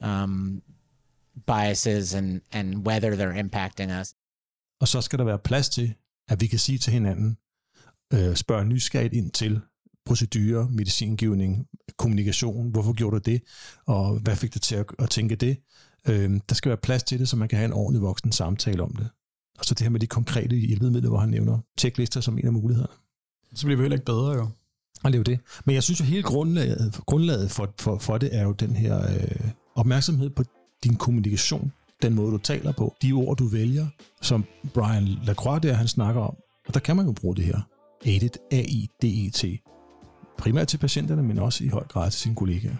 um, 0.00 0.62
biases 1.46 2.14
and, 2.14 2.42
and 2.52 2.86
whether 2.86 3.16
they're 3.16 3.32
impacting 3.32 3.90
us. 3.90 4.14
Og 4.80 4.88
så 4.88 5.00
skal 5.00 5.18
der 5.18 5.24
være 5.24 5.38
plads 5.38 5.68
til, 5.68 5.94
at 6.28 6.40
vi 6.40 6.46
kan 6.46 6.58
sige 6.58 6.78
til 6.78 6.92
hinanden, 6.92 7.38
øh, 8.12 8.36
spørge 8.36 8.64
nysgerrigt 8.64 9.14
ind 9.14 9.30
til 9.30 9.60
procedurer, 10.06 10.68
medicingivning, 10.68 11.66
kommunikation, 11.96 12.70
hvorfor 12.70 12.92
gjorde 12.92 13.20
du 13.20 13.30
det, 13.30 13.42
og 13.86 14.18
hvad 14.18 14.36
fik 14.36 14.54
dig 14.54 14.62
til 14.62 14.74
at, 14.74 14.86
at 14.98 15.10
tænke 15.10 15.36
det. 15.36 15.56
Øh, 16.08 16.40
der 16.48 16.54
skal 16.54 16.68
være 16.68 16.76
plads 16.76 17.02
til 17.02 17.18
det, 17.18 17.28
så 17.28 17.36
man 17.36 17.48
kan 17.48 17.58
have 17.58 17.66
en 17.66 17.72
ordentlig 17.72 18.02
voksen 18.02 18.32
samtale 18.32 18.82
om 18.82 18.94
det. 18.94 19.08
Og 19.58 19.64
så 19.64 19.74
det 19.74 19.82
her 19.82 19.90
med 19.90 20.00
de 20.00 20.06
konkrete 20.06 20.56
hjælpemidler, 20.56 21.08
hvor 21.08 21.18
han 21.18 21.28
nævner 21.28 21.58
checklister 21.78 22.20
som 22.20 22.38
en 22.38 22.46
af 22.46 22.52
mulighederne. 22.52 22.92
Så 23.54 23.66
bliver 23.66 23.76
vi 23.76 23.82
heller 23.82 23.96
ikke 23.96 24.06
bedre, 24.06 24.32
jo. 24.32 24.48
Og 25.02 25.12
det 25.12 25.14
er 25.14 25.18
jo 25.18 25.22
det. 25.22 25.40
Men 25.64 25.74
jeg 25.74 25.82
synes 25.82 26.00
jo, 26.00 26.04
hele 26.04 26.22
grundlaget, 26.22 27.00
grundlaget 27.06 27.50
for, 27.50 27.74
for, 27.78 27.98
for 27.98 28.18
det 28.18 28.36
er 28.36 28.42
jo 28.42 28.52
den 28.52 28.76
her 28.76 29.14
øh, 29.14 29.50
opmærksomhed 29.74 30.30
på 30.30 30.44
din 30.84 30.96
kommunikation, 30.96 31.72
den 32.02 32.14
måde, 32.14 32.32
du 32.32 32.38
taler 32.38 32.72
på, 32.72 32.96
de 33.02 33.12
ord, 33.12 33.36
du 33.36 33.46
vælger, 33.46 33.86
som 34.22 34.44
Brian 34.74 35.04
Lacroix 35.04 35.62
der, 35.62 35.72
han 35.72 35.88
snakker 35.88 36.20
om. 36.20 36.36
Og 36.68 36.74
der 36.74 36.80
kan 36.80 36.96
man 36.96 37.06
jo 37.06 37.12
bruge 37.12 37.36
det 37.36 37.44
her. 37.44 37.60
AIDET, 38.06 38.38
A-I-D-E-T. 38.50 39.44
Primært 40.38 40.68
til 40.68 40.78
patienterne, 40.78 41.22
men 41.22 41.38
også 41.38 41.64
i 41.64 41.68
høj 41.68 41.86
grad 41.86 42.10
til 42.10 42.20
sine 42.20 42.34
kollegaer. 42.34 42.76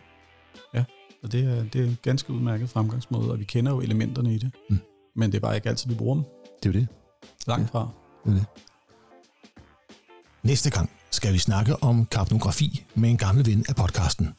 Ja, 1.23 1.27
og 1.27 1.33
det 1.33 1.59
er, 1.59 1.65
det 1.73 1.81
er 1.81 1.85
en 1.85 1.99
ganske 2.03 2.33
udmærket 2.33 2.71
fremgangsmåde, 2.71 3.31
og 3.31 3.39
vi 3.39 3.45
kender 3.45 3.73
jo 3.73 3.81
elementerne 3.81 4.35
i 4.35 4.39
det. 4.39 4.51
Mm. 4.71 4.79
Men 5.17 5.33
det 5.33 5.37
er 5.37 5.41
bare 5.41 5.57
ikke 5.57 5.69
altid, 5.69 5.89
vi 5.89 5.95
bruger 5.95 6.15
dem. 6.15 6.25
Det 6.63 6.69
er 6.69 6.73
jo 6.73 6.81
det. 6.81 6.89
Langt 7.47 7.71
fra. 7.71 7.89
Det 8.25 8.31
er 8.31 8.35
det. 8.35 8.47
Næste 10.43 10.71
gang 10.71 10.91
skal 11.11 11.33
vi 11.33 11.39
snakke 11.39 11.83
om 11.83 12.07
kapnografi 12.07 12.85
med 12.95 13.11
en 13.11 13.17
gammel 13.17 13.47
ven 13.47 13.65
af 13.69 13.77
podcasten. 13.77 14.35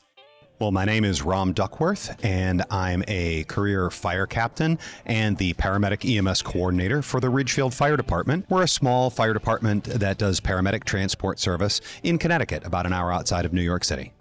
Well, 0.61 0.71
my 0.71 0.83
name 0.83 1.05
is 1.05 1.25
Rom 1.25 1.53
Duckworth, 1.53 2.09
and 2.21 2.61
I'm 2.69 3.01
a 3.07 3.43
career 3.43 3.89
fire 3.89 4.27
captain 4.27 4.77
and 5.05 5.37
the 5.37 5.53
paramedic 5.53 6.03
EMS 6.03 6.41
coordinator 6.41 7.01
for 7.01 7.21
the 7.21 7.29
Ridgefield 7.29 7.73
Fire 7.73 7.95
Department. 7.95 8.45
We're 8.49 8.63
a 8.63 8.67
small 8.67 9.09
fire 9.09 9.33
department 9.33 9.85
that 9.85 10.17
does 10.17 10.41
paramedic 10.41 10.83
transport 10.83 11.39
service 11.39 11.79
in 12.03 12.17
Connecticut, 12.19 12.65
about 12.65 12.85
an 12.85 12.91
hour 12.91 13.09
outside 13.13 13.45
of 13.45 13.53
New 13.53 13.61
York 13.61 13.85
City. 13.85 14.11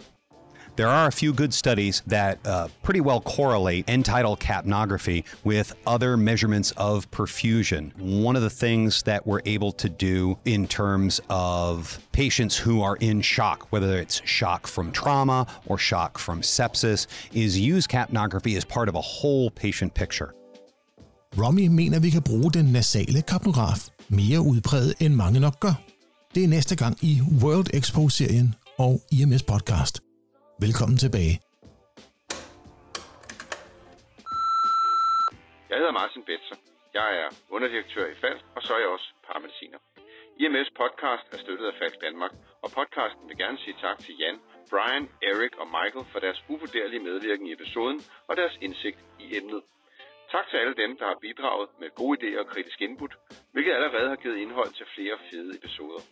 There 0.79 0.87
are 0.87 1.09
a 1.09 1.13
few 1.13 1.33
good 1.33 1.53
studies 1.53 2.05
that 2.07 2.39
uh, 2.47 2.69
pretty 2.85 3.01
well 3.01 3.21
correlate 3.21 3.85
end 3.89 4.05
tidal 4.05 4.37
capnography 4.37 5.25
with 5.43 5.75
other 5.89 6.17
measurements 6.17 6.71
of 6.77 7.11
perfusion. 7.11 7.93
One 7.97 8.37
of 8.37 8.43
the 8.43 8.51
things 8.65 9.03
that 9.03 9.27
we're 9.27 9.41
able 9.45 9.73
to 9.73 9.89
do 9.89 10.39
in 10.45 10.69
terms 10.69 11.21
of 11.29 11.99
patients 12.13 12.57
who 12.57 12.81
are 12.81 12.95
in 13.01 13.23
shock, 13.23 13.67
whether 13.73 13.99
it's 13.99 14.23
shock 14.25 14.69
from 14.69 14.93
trauma 14.93 15.49
or 15.67 15.79
shock 15.79 16.17
from 16.17 16.43
sepsis, 16.43 17.09
is 17.33 17.59
use 17.59 17.89
capnography 17.89 18.57
as 18.57 18.65
part 18.65 18.89
of 18.89 18.95
a 18.95 19.01
whole 19.01 19.51
patient 19.51 19.95
picture. 19.95 20.33
Romy 21.37 21.67
mener, 21.67 21.99
vi 21.99 22.11
kan 22.11 22.23
bruge 22.23 22.53
den 22.53 22.73
nasale 22.73 23.23
kapnograf 23.23 23.89
mere 24.09 24.41
udbredt, 24.41 24.95
end 25.01 25.15
mange 25.15 25.41
nok 25.41 25.61
gør. 25.61 25.75
Det 26.35 26.45
er 26.45 26.49
næste 26.49 26.77
gang 26.77 26.99
i 27.03 27.23
World 27.43 27.75
Expo-serien 27.75 28.55
og 28.77 29.03
IMS 29.13 29.43
Podcast. 29.43 30.08
Velkommen 30.67 30.99
tilbage. 31.05 31.35
Jeg 35.71 35.77
hedder 35.81 35.95
Martin 36.01 36.23
Betzer. 36.29 36.57
Jeg 36.99 37.09
er 37.23 37.29
underdirektør 37.55 38.07
i 38.13 38.17
FALS, 38.21 38.43
og 38.57 38.63
så 38.63 38.71
er 38.77 38.81
jeg 38.85 38.91
også 38.97 39.09
paramediciner. 39.27 39.79
IMS 40.43 40.71
podcast 40.81 41.25
er 41.35 41.39
støttet 41.45 41.67
af 41.71 41.75
FALS 41.79 41.97
Danmark, 42.07 42.33
og 42.65 42.69
podcasten 42.79 43.25
vil 43.29 43.37
gerne 43.45 43.59
sige 43.65 43.77
tak 43.85 43.99
til 44.05 44.15
Jan, 44.21 44.39
Brian, 44.71 45.05
Eric 45.31 45.53
og 45.63 45.67
Michael 45.77 46.07
for 46.13 46.19
deres 46.25 46.41
uvurderlige 46.53 47.07
medvirken 47.09 47.47
i 47.47 47.53
episoden 47.59 48.01
og 48.29 48.37
deres 48.41 48.55
indsigt 48.67 49.01
i 49.25 49.27
emnet. 49.39 49.63
Tak 50.35 50.47
til 50.51 50.57
alle 50.63 50.75
dem, 50.83 50.91
der 51.01 51.07
har 51.13 51.19
bidraget 51.27 51.69
med 51.81 51.89
gode 52.01 52.15
idéer 52.19 52.41
og 52.43 52.47
kritisk 52.53 52.79
input, 52.87 53.13
hvilket 53.53 53.73
allerede 53.79 54.09
har 54.09 54.21
givet 54.23 54.39
indhold 54.45 54.71
til 54.79 54.87
flere 54.95 55.17
fede 55.31 55.51
episoder. 55.59 56.03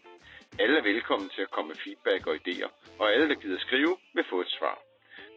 Alle 0.59 0.79
er 0.79 0.83
velkommen 0.83 1.29
til 1.29 1.43
at 1.43 1.51
komme 1.51 1.69
med 1.69 1.77
feedback 1.85 2.27
og 2.27 2.35
idéer, 2.35 2.71
og 3.01 3.13
alle, 3.13 3.29
der 3.29 3.35
gider 3.35 3.59
skrive, 3.59 3.97
vil 4.15 4.25
få 4.31 4.41
et 4.41 4.51
svar. 4.59 4.79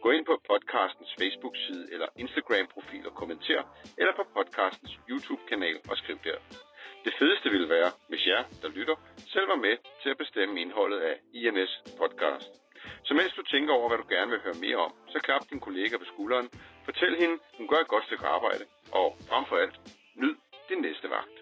Gå 0.02 0.10
ind 0.10 0.24
på 0.26 0.34
podcastens 0.48 1.12
Facebook-side 1.20 1.84
eller 1.92 2.08
Instagram-profil 2.16 3.06
og 3.08 3.14
kommenter, 3.14 3.62
eller 3.98 4.14
på 4.16 4.24
podcastens 4.36 4.98
YouTube-kanal 5.10 5.76
og 5.90 5.96
skriv 5.96 6.18
der. 6.24 6.38
Det 7.04 7.12
fedeste 7.18 7.48
ville 7.50 7.68
være, 7.68 7.90
hvis 8.08 8.26
jer, 8.26 8.42
der 8.62 8.68
lytter, 8.68 8.96
selv 9.32 9.48
var 9.48 9.60
med 9.66 9.76
til 10.02 10.10
at 10.10 10.18
bestemme 10.18 10.60
indholdet 10.60 11.00
af 11.00 11.14
IMS 11.32 11.72
podcast. 12.00 12.50
Så 13.06 13.14
mens 13.14 13.32
du 13.32 13.42
tænker 13.42 13.72
over, 13.74 13.88
hvad 13.88 13.98
du 13.98 14.06
gerne 14.14 14.30
vil 14.30 14.44
høre 14.46 14.62
mere 14.66 14.76
om, 14.76 14.92
så 15.12 15.18
klap 15.26 15.42
din 15.50 15.60
kollega 15.60 15.96
på 15.98 16.04
skulderen, 16.12 16.48
fortæl 16.84 17.14
hende, 17.22 17.36
hun 17.58 17.68
gør 17.68 17.80
et 17.80 17.88
godt 17.94 18.04
stykke 18.04 18.26
arbejde, 18.26 18.64
og 18.92 19.16
frem 19.28 19.44
for 19.48 19.56
alt, 19.56 19.76
nyd 20.14 20.34
din 20.68 20.80
næste 20.86 21.10
vagt. 21.10 21.39